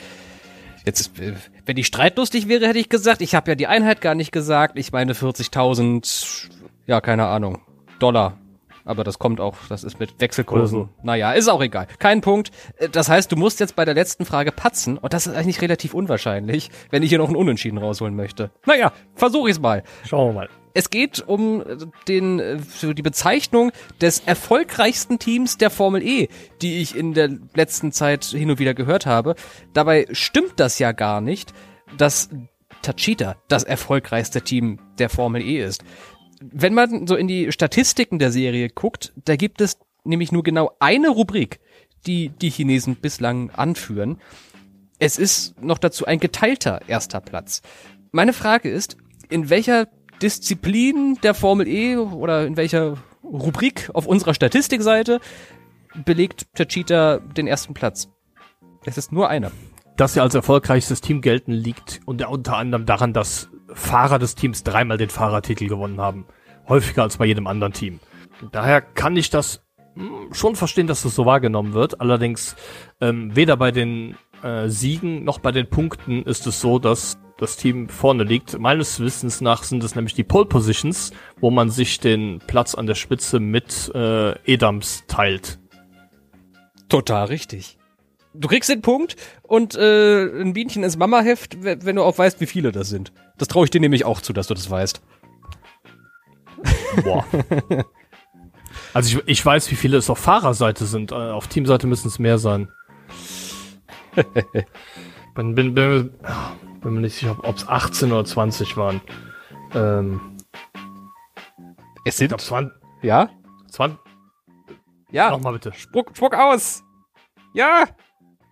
Jetzt, 0.84 1.18
äh, 1.18 1.34
wenn 1.64 1.76
ich 1.76 1.86
streitlustig 1.86 2.48
wäre, 2.48 2.66
hätte 2.68 2.78
ich 2.78 2.88
gesagt, 2.88 3.22
ich 3.22 3.34
habe 3.34 3.52
ja 3.52 3.54
die 3.54 3.66
Einheit 3.66 4.00
gar 4.00 4.14
nicht 4.14 4.32
gesagt. 4.32 4.78
Ich 4.78 4.92
meine 4.92 5.14
40.000, 5.14 6.50
ja, 6.86 7.00
keine 7.00 7.26
Ahnung, 7.26 7.62
Dollar. 7.98 8.38
Aber 8.84 9.02
das 9.04 9.18
kommt 9.18 9.40
auch, 9.40 9.56
das 9.68 9.82
ist 9.82 9.98
mit 9.98 10.20
Wechselkursen. 10.20 10.78
Also. 10.80 10.88
Naja, 11.02 11.32
ist 11.32 11.48
auch 11.48 11.62
egal. 11.62 11.86
Kein 11.98 12.20
Punkt. 12.20 12.50
Äh, 12.76 12.88
das 12.88 13.08
heißt, 13.08 13.32
du 13.32 13.36
musst 13.36 13.60
jetzt 13.60 13.76
bei 13.76 13.84
der 13.84 13.94
letzten 13.94 14.24
Frage 14.24 14.52
patzen. 14.52 14.98
Und 14.98 15.12
das 15.12 15.26
ist 15.26 15.34
eigentlich 15.34 15.62
relativ 15.62 15.94
unwahrscheinlich, 15.94 16.70
wenn 16.90 17.02
ich 17.02 17.08
hier 17.08 17.18
noch 17.18 17.28
einen 17.28 17.36
Unentschieden 17.36 17.78
rausholen 17.78 18.14
möchte. 18.14 18.50
Naja, 18.66 18.92
versuche 19.14 19.50
ich's 19.50 19.60
mal. 19.60 19.82
Schauen 20.04 20.30
wir 20.30 20.40
mal. 20.40 20.48
Es 20.74 20.90
geht 20.90 21.26
um 21.26 21.62
äh, 21.62 21.76
den, 22.08 22.60
für 22.60 22.94
die 22.94 23.02
Bezeichnung 23.02 23.72
des 24.00 24.20
erfolgreichsten 24.20 25.18
Teams 25.18 25.56
der 25.56 25.70
Formel 25.70 26.02
E, 26.02 26.28
die 26.60 26.82
ich 26.82 26.96
in 26.96 27.14
der 27.14 27.30
letzten 27.54 27.92
Zeit 27.92 28.24
hin 28.24 28.50
und 28.50 28.58
wieder 28.58 28.74
gehört 28.74 29.06
habe. 29.06 29.34
Dabei 29.72 30.06
stimmt 30.12 30.54
das 30.56 30.78
ja 30.78 30.92
gar 30.92 31.20
nicht, 31.20 31.54
dass 31.96 32.28
Tachita 32.82 33.36
das 33.48 33.64
erfolgreichste 33.64 34.42
Team 34.42 34.78
der 34.98 35.08
Formel 35.08 35.42
E 35.42 35.64
ist. 35.64 35.82
Wenn 36.40 36.74
man 36.74 37.06
so 37.06 37.16
in 37.16 37.28
die 37.28 37.52
Statistiken 37.52 38.18
der 38.18 38.30
Serie 38.30 38.68
guckt, 38.68 39.12
da 39.24 39.36
gibt 39.36 39.60
es 39.60 39.78
nämlich 40.04 40.32
nur 40.32 40.42
genau 40.42 40.72
eine 40.78 41.08
Rubrik, 41.08 41.60
die 42.06 42.28
die 42.28 42.50
Chinesen 42.50 42.96
bislang 42.96 43.50
anführen. 43.50 44.20
Es 44.98 45.18
ist 45.18 45.60
noch 45.60 45.78
dazu 45.78 46.06
ein 46.06 46.20
geteilter 46.20 46.80
erster 46.86 47.20
Platz. 47.20 47.62
Meine 48.12 48.32
Frage 48.32 48.70
ist, 48.70 48.96
in 49.30 49.50
welcher 49.50 49.88
Disziplin 50.22 51.18
der 51.22 51.34
Formel 51.34 51.66
E 51.66 51.96
oder 51.96 52.46
in 52.46 52.56
welcher 52.56 52.96
Rubrik 53.22 53.90
auf 53.94 54.06
unserer 54.06 54.34
Statistikseite 54.34 55.20
belegt 56.04 56.46
Tachita 56.54 57.18
den 57.18 57.46
ersten 57.46 57.74
Platz. 57.74 58.08
Es 58.84 58.98
ist 58.98 59.12
nur 59.12 59.28
einer. 59.28 59.50
Dass 59.96 60.14
sie 60.14 60.20
als 60.20 60.34
erfolgreichstes 60.34 61.00
Team 61.00 61.20
gelten, 61.20 61.52
liegt 61.52 62.00
unter, 62.04 62.30
unter 62.30 62.56
anderem 62.56 62.84
daran, 62.84 63.12
dass 63.12 63.48
Fahrer 63.72 64.18
des 64.18 64.34
Teams 64.34 64.64
dreimal 64.64 64.98
den 64.98 65.10
Fahrertitel 65.10 65.68
gewonnen 65.68 66.00
haben. 66.00 66.26
Häufiger 66.68 67.02
als 67.02 67.18
bei 67.18 67.26
jedem 67.26 67.46
anderen 67.46 67.72
Team. 67.72 68.00
Daher 68.52 68.80
kann 68.80 69.16
ich 69.16 69.30
das 69.30 69.64
hm, 69.94 70.32
schon 70.32 70.56
verstehen, 70.56 70.86
dass 70.86 71.02
das 71.02 71.14
so 71.14 71.26
wahrgenommen 71.26 71.74
wird. 71.74 72.00
Allerdings 72.00 72.56
ähm, 73.00 73.34
weder 73.36 73.56
bei 73.56 73.70
den 73.70 74.16
äh, 74.42 74.68
Siegen 74.68 75.24
noch 75.24 75.38
bei 75.38 75.52
den 75.52 75.68
Punkten 75.68 76.22
ist 76.22 76.46
es 76.46 76.60
so, 76.60 76.78
dass 76.78 77.18
das 77.38 77.56
Team 77.56 77.88
vorne 77.88 78.24
liegt. 78.24 78.58
Meines 78.58 79.00
Wissens 79.00 79.40
nach 79.40 79.64
sind 79.64 79.82
es 79.82 79.94
nämlich 79.94 80.14
die 80.14 80.24
Pole 80.24 80.46
Positions, 80.46 81.12
wo 81.40 81.50
man 81.50 81.70
sich 81.70 81.98
den 82.00 82.40
Platz 82.46 82.74
an 82.74 82.86
der 82.86 82.94
Spitze 82.94 83.40
mit 83.40 83.90
äh, 83.94 84.32
Edams 84.50 85.04
teilt. 85.08 85.58
Total 86.88 87.26
richtig. 87.26 87.78
Du 88.34 88.48
kriegst 88.48 88.68
den 88.68 88.82
Punkt 88.82 89.14
und 89.42 89.76
äh, 89.76 90.24
ein 90.40 90.54
Bienchen 90.54 90.82
ins 90.82 90.96
Mama-Heft, 90.96 91.62
wenn 91.62 91.96
du 91.96 92.02
auch 92.02 92.18
weißt, 92.18 92.40
wie 92.40 92.46
viele 92.46 92.72
das 92.72 92.88
sind. 92.88 93.12
Das 93.38 93.46
traue 93.46 93.64
ich 93.64 93.70
dir 93.70 93.80
nämlich 93.80 94.04
auch 94.04 94.20
zu, 94.20 94.32
dass 94.32 94.48
du 94.48 94.54
das 94.54 94.68
weißt. 94.68 95.00
Boah. 97.04 97.24
also 98.94 99.18
ich, 99.18 99.28
ich 99.28 99.46
weiß, 99.46 99.70
wie 99.70 99.76
viele 99.76 99.98
es 99.98 100.10
auf 100.10 100.18
Fahrerseite 100.18 100.84
sind. 100.84 101.12
Äh, 101.12 101.14
auf 101.14 101.46
Teamseite 101.46 101.86
müssen 101.86 102.08
es 102.08 102.18
mehr 102.18 102.38
sein. 102.38 102.68
bin, 105.34 105.54
bin, 105.54 105.74
bin, 105.74 106.10
bin 106.80 106.94
mir 106.94 107.00
nicht 107.00 107.14
sicher, 107.14 107.36
ob 107.40 107.56
es 107.56 107.68
18 107.68 108.10
oder 108.10 108.24
20 108.24 108.76
waren. 108.76 109.00
Ähm, 109.74 110.20
es 112.04 112.16
sind. 112.16 112.26
Ich 112.26 112.28
glaub, 112.30 112.40
20, 112.40 112.72
ja? 113.02 113.30
20. 113.70 113.98
Ja. 115.12 115.30
Nochmal 115.30 115.52
bitte. 115.52 115.72
Spuck, 115.72 116.16
spuck 116.16 116.34
aus. 116.34 116.82
Ja. 117.52 117.84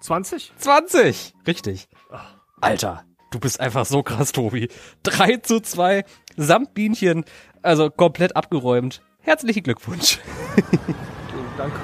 20? 0.03 0.53
20. 0.57 1.34
Richtig. 1.46 1.88
Alter, 2.61 3.05
du 3.30 3.38
bist 3.38 3.61
einfach 3.61 3.86
so 3.86 4.03
krass, 4.03 4.32
Tobi. 4.32 4.68
3 5.05 5.36
zu 5.38 5.61
2, 5.61 6.05
samt 6.36 6.74
Bienchen, 6.74 7.24
also 7.62 7.88
komplett 7.88 8.34
abgeräumt. 8.34 9.00
Herzlichen 9.20 9.62
Glückwunsch. 9.62 10.18
Danke. 11.57 11.80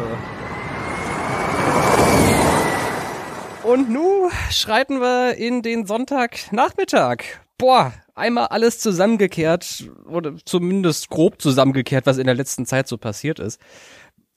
Und 3.63 3.91
nun 3.91 4.31
schreiten 4.51 5.01
wir 5.01 5.37
in 5.37 5.63
den 5.63 5.87
Sonntagnachmittag. 5.87 7.19
Boah, 7.59 7.93
einmal 8.15 8.47
alles 8.47 8.81
zusammengekehrt 8.81 9.91
oder 10.07 10.35
zumindest 10.45 11.09
grob 11.11 11.41
zusammengekehrt, 11.41 12.07
was 12.07 12.19
in 12.19 12.27
der 12.27 12.35
letzten 12.35 12.67
Zeit 12.67 12.89
so 12.89 12.97
passiert 12.97 13.39
ist. 13.39 13.61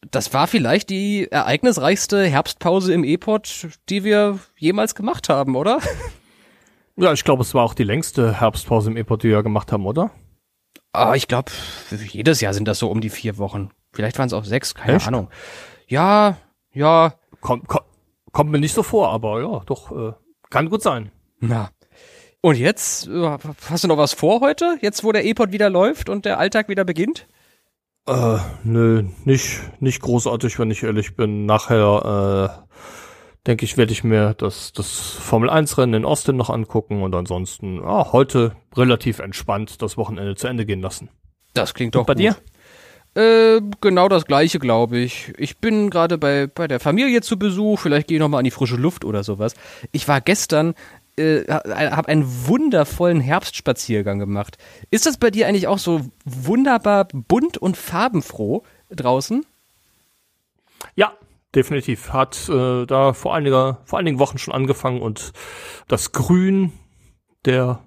Das 0.10 0.34
war 0.34 0.48
vielleicht 0.48 0.90
die 0.90 1.32
ereignisreichste 1.32 2.26
Herbstpause 2.26 2.94
im 2.94 3.04
E-Pod, 3.04 3.68
die 3.90 4.04
wir 4.04 4.40
jemals 4.58 4.96
gemacht 4.96 5.30
haben, 5.30 5.56
oder? 5.56 5.80
Ja, 6.98 7.14
ich 7.14 7.24
glaube, 7.24 7.44
es 7.44 7.54
war 7.54 7.64
auch 7.64 7.74
die 7.74 7.84
längste 7.84 8.40
Herbstpause 8.42 8.90
im 8.92 8.98
E-Pod, 8.98 9.24
die 9.24 9.30
wir 9.30 9.44
gemacht 9.44 9.72
haben, 9.72 9.86
oder? 9.86 10.12
Ah, 10.92 11.16
ich 11.16 11.28
glaube, 11.28 11.52
jedes 11.90 12.42
Jahr 12.42 12.54
sind 12.54 12.68
das 12.68 12.80
so 12.80 12.90
um 12.90 13.00
die 13.00 13.10
vier 13.10 13.38
Wochen. 13.38 13.70
Vielleicht 13.94 14.20
waren 14.20 14.28
es 14.28 14.34
auch 14.34 14.44
sechs, 14.44 14.76
keine 14.76 14.98
Echt? 14.98 15.08
Ahnung. 15.08 15.30
Ja, 15.88 16.38
ja. 16.74 17.14
Komm, 17.40 17.64
komm, 17.66 17.82
Kommt 18.32 18.52
mir 18.52 18.60
nicht 18.60 18.74
so 18.74 18.84
vor, 18.84 19.10
aber 19.10 19.42
ja, 19.42 19.62
doch, 19.66 19.92
äh, 19.92 20.14
kann 20.50 20.70
gut 20.70 20.82
sein. 20.82 21.12
Na. 21.40 21.70
Und 22.42 22.58
jetzt, 22.58 23.08
äh, 23.08 23.38
hast 23.70 23.84
du 23.84 23.88
noch 23.88 23.98
was 23.98 24.14
vor 24.14 24.40
heute? 24.40 24.78
Jetzt, 24.82 25.04
wo 25.04 25.12
der 25.12 25.26
E-Pod 25.26 25.52
wieder 25.52 25.70
läuft 25.70 26.10
und 26.10 26.26
der 26.26 26.40
Alltag 26.40 26.70
wieder 26.70 26.86
beginnt? 26.86 27.28
Äh, 28.08 28.38
nö, 28.64 29.04
nicht, 29.26 29.62
nicht 29.80 30.02
großartig, 30.02 30.58
wenn 30.60 30.72
ich 30.72 30.84
ehrlich 30.84 31.16
bin. 31.16 31.46
Nachher, 31.46 32.66
äh, 32.68 32.74
denke 33.48 33.66
ich, 33.66 33.78
werde 33.78 33.92
ich 33.92 34.04
mir 34.04 34.34
das, 34.34 34.74
das 34.74 34.90
Formel 34.90 35.50
1 35.50 35.78
Rennen 35.78 35.94
in 35.94 36.06
Austin 36.06 36.36
noch 36.36 36.50
angucken 36.50 37.04
und 37.04 37.14
ansonsten, 37.16 37.80
ah, 37.84 38.12
heute 38.12 38.56
relativ 38.76 39.20
entspannt 39.20 39.82
das 39.82 39.98
Wochenende 39.98 40.36
zu 40.36 40.48
Ende 40.48 40.66
gehen 40.66 40.82
lassen. 40.82 41.10
Das 41.54 41.74
klingt 41.74 41.96
doch 41.96 42.02
und 42.02 42.08
bei 42.08 42.14
gut. 42.14 42.22
dir? 42.22 42.36
Äh, 43.14 43.62
genau 43.82 44.08
das 44.08 44.26
gleiche, 44.26 44.58
glaube 44.60 44.98
ich. 44.98 45.34
Ich 45.38 45.58
bin 45.58 45.90
gerade 45.90 46.18
bei, 46.18 46.48
bei 46.48 46.68
der 46.68 46.80
Familie 46.80 47.22
zu 47.22 47.38
Besuch, 47.38 47.80
vielleicht 47.80 48.08
gehe 48.08 48.18
ich 48.18 48.22
nochmal 48.22 48.40
an 48.40 48.46
die 48.46 48.52
frische 48.52 48.78
Luft 48.78 49.04
oder 49.04 49.24
sowas. 49.24 49.54
Ich 49.92 50.08
war 50.08 50.22
gestern, 50.22 50.76
äh, 51.18 51.44
habe 51.48 52.08
einen 52.08 52.48
wundervollen 52.48 53.20
Herbstspaziergang 53.20 54.20
gemacht. 54.20 54.58
Ist 54.90 55.06
das 55.06 55.18
bei 55.18 55.32
dir 55.32 55.48
eigentlich 55.48 55.68
auch 55.68 55.80
so 55.80 56.02
wunderbar 56.26 57.08
bunt 57.12 57.58
und 57.58 57.78
farbenfroh 57.78 58.64
draußen? 58.90 59.46
Ja, 60.96 61.14
definitiv. 61.56 62.12
Hat 62.14 62.50
äh, 62.50 62.86
da 62.86 63.14
vor, 63.14 63.36
einiger, 63.36 63.82
vor 63.86 64.00
einigen 64.00 64.20
Wochen 64.20 64.38
schon 64.38 64.54
angefangen 64.54 65.02
und 65.02 65.32
das 65.88 66.12
Grün 66.12 66.72
der 67.46 67.84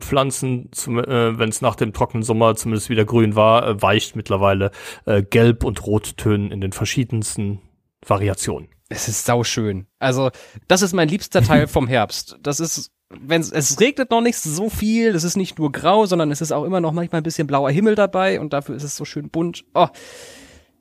Pflanzen, 0.00 0.70
äh, 0.86 1.38
wenn 1.38 1.50
es 1.50 1.60
nach 1.60 1.76
dem 1.76 1.92
trockenen 1.92 2.22
Sommer 2.22 2.54
zumindest 2.56 2.88
wieder 2.88 3.04
grün 3.04 3.36
war, 3.36 3.68
äh, 3.68 3.82
weicht 3.82 4.16
mittlerweile 4.16 4.70
äh, 5.04 5.22
Gelb- 5.22 5.64
und 5.64 5.86
Rottönen 5.86 6.50
in 6.50 6.60
den 6.60 6.72
verschiedensten 6.72 7.60
Variationen. 8.06 8.68
Es 8.88 9.08
ist 9.08 9.26
sauschön. 9.26 9.86
Also, 9.98 10.30
das 10.66 10.82
ist 10.82 10.94
mein 10.94 11.08
liebster 11.08 11.42
Teil 11.42 11.66
vom 11.66 11.86
Herbst. 11.88 12.38
Das 12.42 12.58
ist, 12.58 12.90
wenn 13.10 13.42
es 13.42 13.80
regnet 13.80 14.10
noch 14.10 14.22
nicht 14.22 14.38
so 14.38 14.70
viel, 14.70 15.14
es 15.14 15.24
ist 15.24 15.36
nicht 15.36 15.58
nur 15.58 15.72
grau, 15.72 16.06
sondern 16.06 16.30
es 16.30 16.40
ist 16.40 16.52
auch 16.52 16.64
immer 16.64 16.80
noch 16.80 16.92
manchmal 16.92 17.20
ein 17.20 17.24
bisschen 17.24 17.46
blauer 17.46 17.70
Himmel 17.70 17.94
dabei 17.94 18.40
und 18.40 18.52
dafür 18.52 18.76
ist 18.76 18.84
es 18.84 18.96
so 18.96 19.04
schön 19.04 19.28
bunt. 19.28 19.64
Oh, 19.74 19.88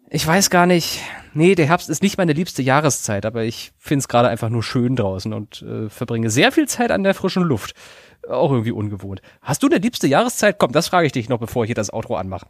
ich 0.10 0.26
weiß 0.26 0.50
gar 0.50 0.66
nicht. 0.66 1.02
Nee, 1.34 1.56
der 1.56 1.68
Herbst 1.68 1.90
ist 1.90 2.02
nicht 2.02 2.18
meine 2.18 2.32
liebste 2.32 2.62
Jahreszeit, 2.62 3.26
aber 3.26 3.44
ich 3.44 3.74
finde 3.78 4.00
es 4.00 4.08
gerade 4.08 4.30
einfach 4.30 4.50
nur 4.50 4.64
schön 4.64 4.96
draußen 4.96 5.34
und 5.34 5.62
äh, 5.64 5.90
verbringe 5.90 6.30
sehr 6.30 6.54
viel 6.54 6.68
Zeit 6.68 6.92
an 6.92 7.04
der 7.04 7.14
frischen 7.14 7.44
Luft. 7.44 7.74
Auch 8.30 8.52
irgendwie 8.52 8.72
ungewohnt. 8.72 9.22
Hast 9.42 9.64
du 9.64 9.68
eine 9.68 9.78
liebste 9.78 10.08
Jahreszeit? 10.08 10.60
Komm, 10.60 10.72
das 10.72 10.88
frage 10.88 11.08
ich 11.08 11.12
dich 11.12 11.28
noch, 11.28 11.40
bevor 11.40 11.64
ich 11.64 11.68
hier 11.68 11.76
das 11.76 11.92
Outro 11.94 12.16
anmache. 12.16 12.48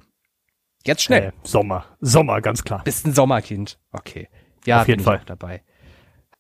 Jetzt 0.86 1.02
schnell. 1.02 1.24
Äh, 1.24 1.32
Sommer. 1.44 1.86
Sommer, 2.00 2.42
ganz 2.42 2.64
klar. 2.64 2.84
Bist 2.84 3.06
ein 3.08 3.14
Sommerkind. 3.14 3.80
Okay. 3.92 4.30
Ja, 4.68 4.82
auf 4.82 4.88
jeden 4.88 5.04
Fall. 5.04 5.22
dabei. 5.26 5.62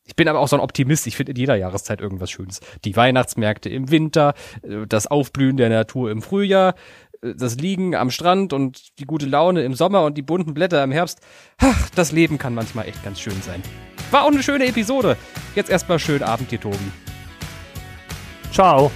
Ich 0.07 0.15
bin 0.15 0.27
aber 0.27 0.39
auch 0.39 0.47
so 0.47 0.55
ein 0.55 0.61
Optimist. 0.61 1.05
Ich 1.05 1.17
finde 1.17 1.33
in 1.33 1.37
jeder 1.37 1.55
Jahreszeit 1.55 1.99
irgendwas 1.99 2.31
Schönes. 2.31 2.61
Die 2.85 2.95
Weihnachtsmärkte 2.95 3.69
im 3.69 3.91
Winter, 3.91 4.33
äh, 4.63 4.87
das 4.87 5.07
Aufblühen 5.07 5.57
der 5.57 5.69
Natur 5.69 6.11
im 6.11 6.21
Frühjahr, 6.21 6.75
äh, 7.21 7.35
das 7.35 7.55
Liegen 7.55 7.95
am 7.95 8.09
Strand 8.09 8.53
und 8.53 8.99
die 8.99 9.05
gute 9.05 9.25
Laune 9.25 9.63
im 9.63 9.73
Sommer 9.73 10.03
und 10.05 10.17
die 10.17 10.21
bunten 10.21 10.53
Blätter 10.53 10.83
im 10.83 10.91
Herbst. 10.91 11.19
Ach, 11.57 11.89
das 11.91 12.11
Leben 12.11 12.37
kann 12.37 12.53
manchmal 12.55 12.87
echt 12.87 13.03
ganz 13.03 13.19
schön 13.19 13.41
sein. 13.41 13.61
War 14.11 14.23
auch 14.23 14.31
eine 14.31 14.43
schöne 14.43 14.65
Episode. 14.65 15.17
Jetzt 15.55 15.69
erstmal 15.69 15.99
schönen 15.99 16.23
Abend 16.23 16.51
dir, 16.51 16.59
Tobi. 16.59 16.77
Ciao. 18.51 18.91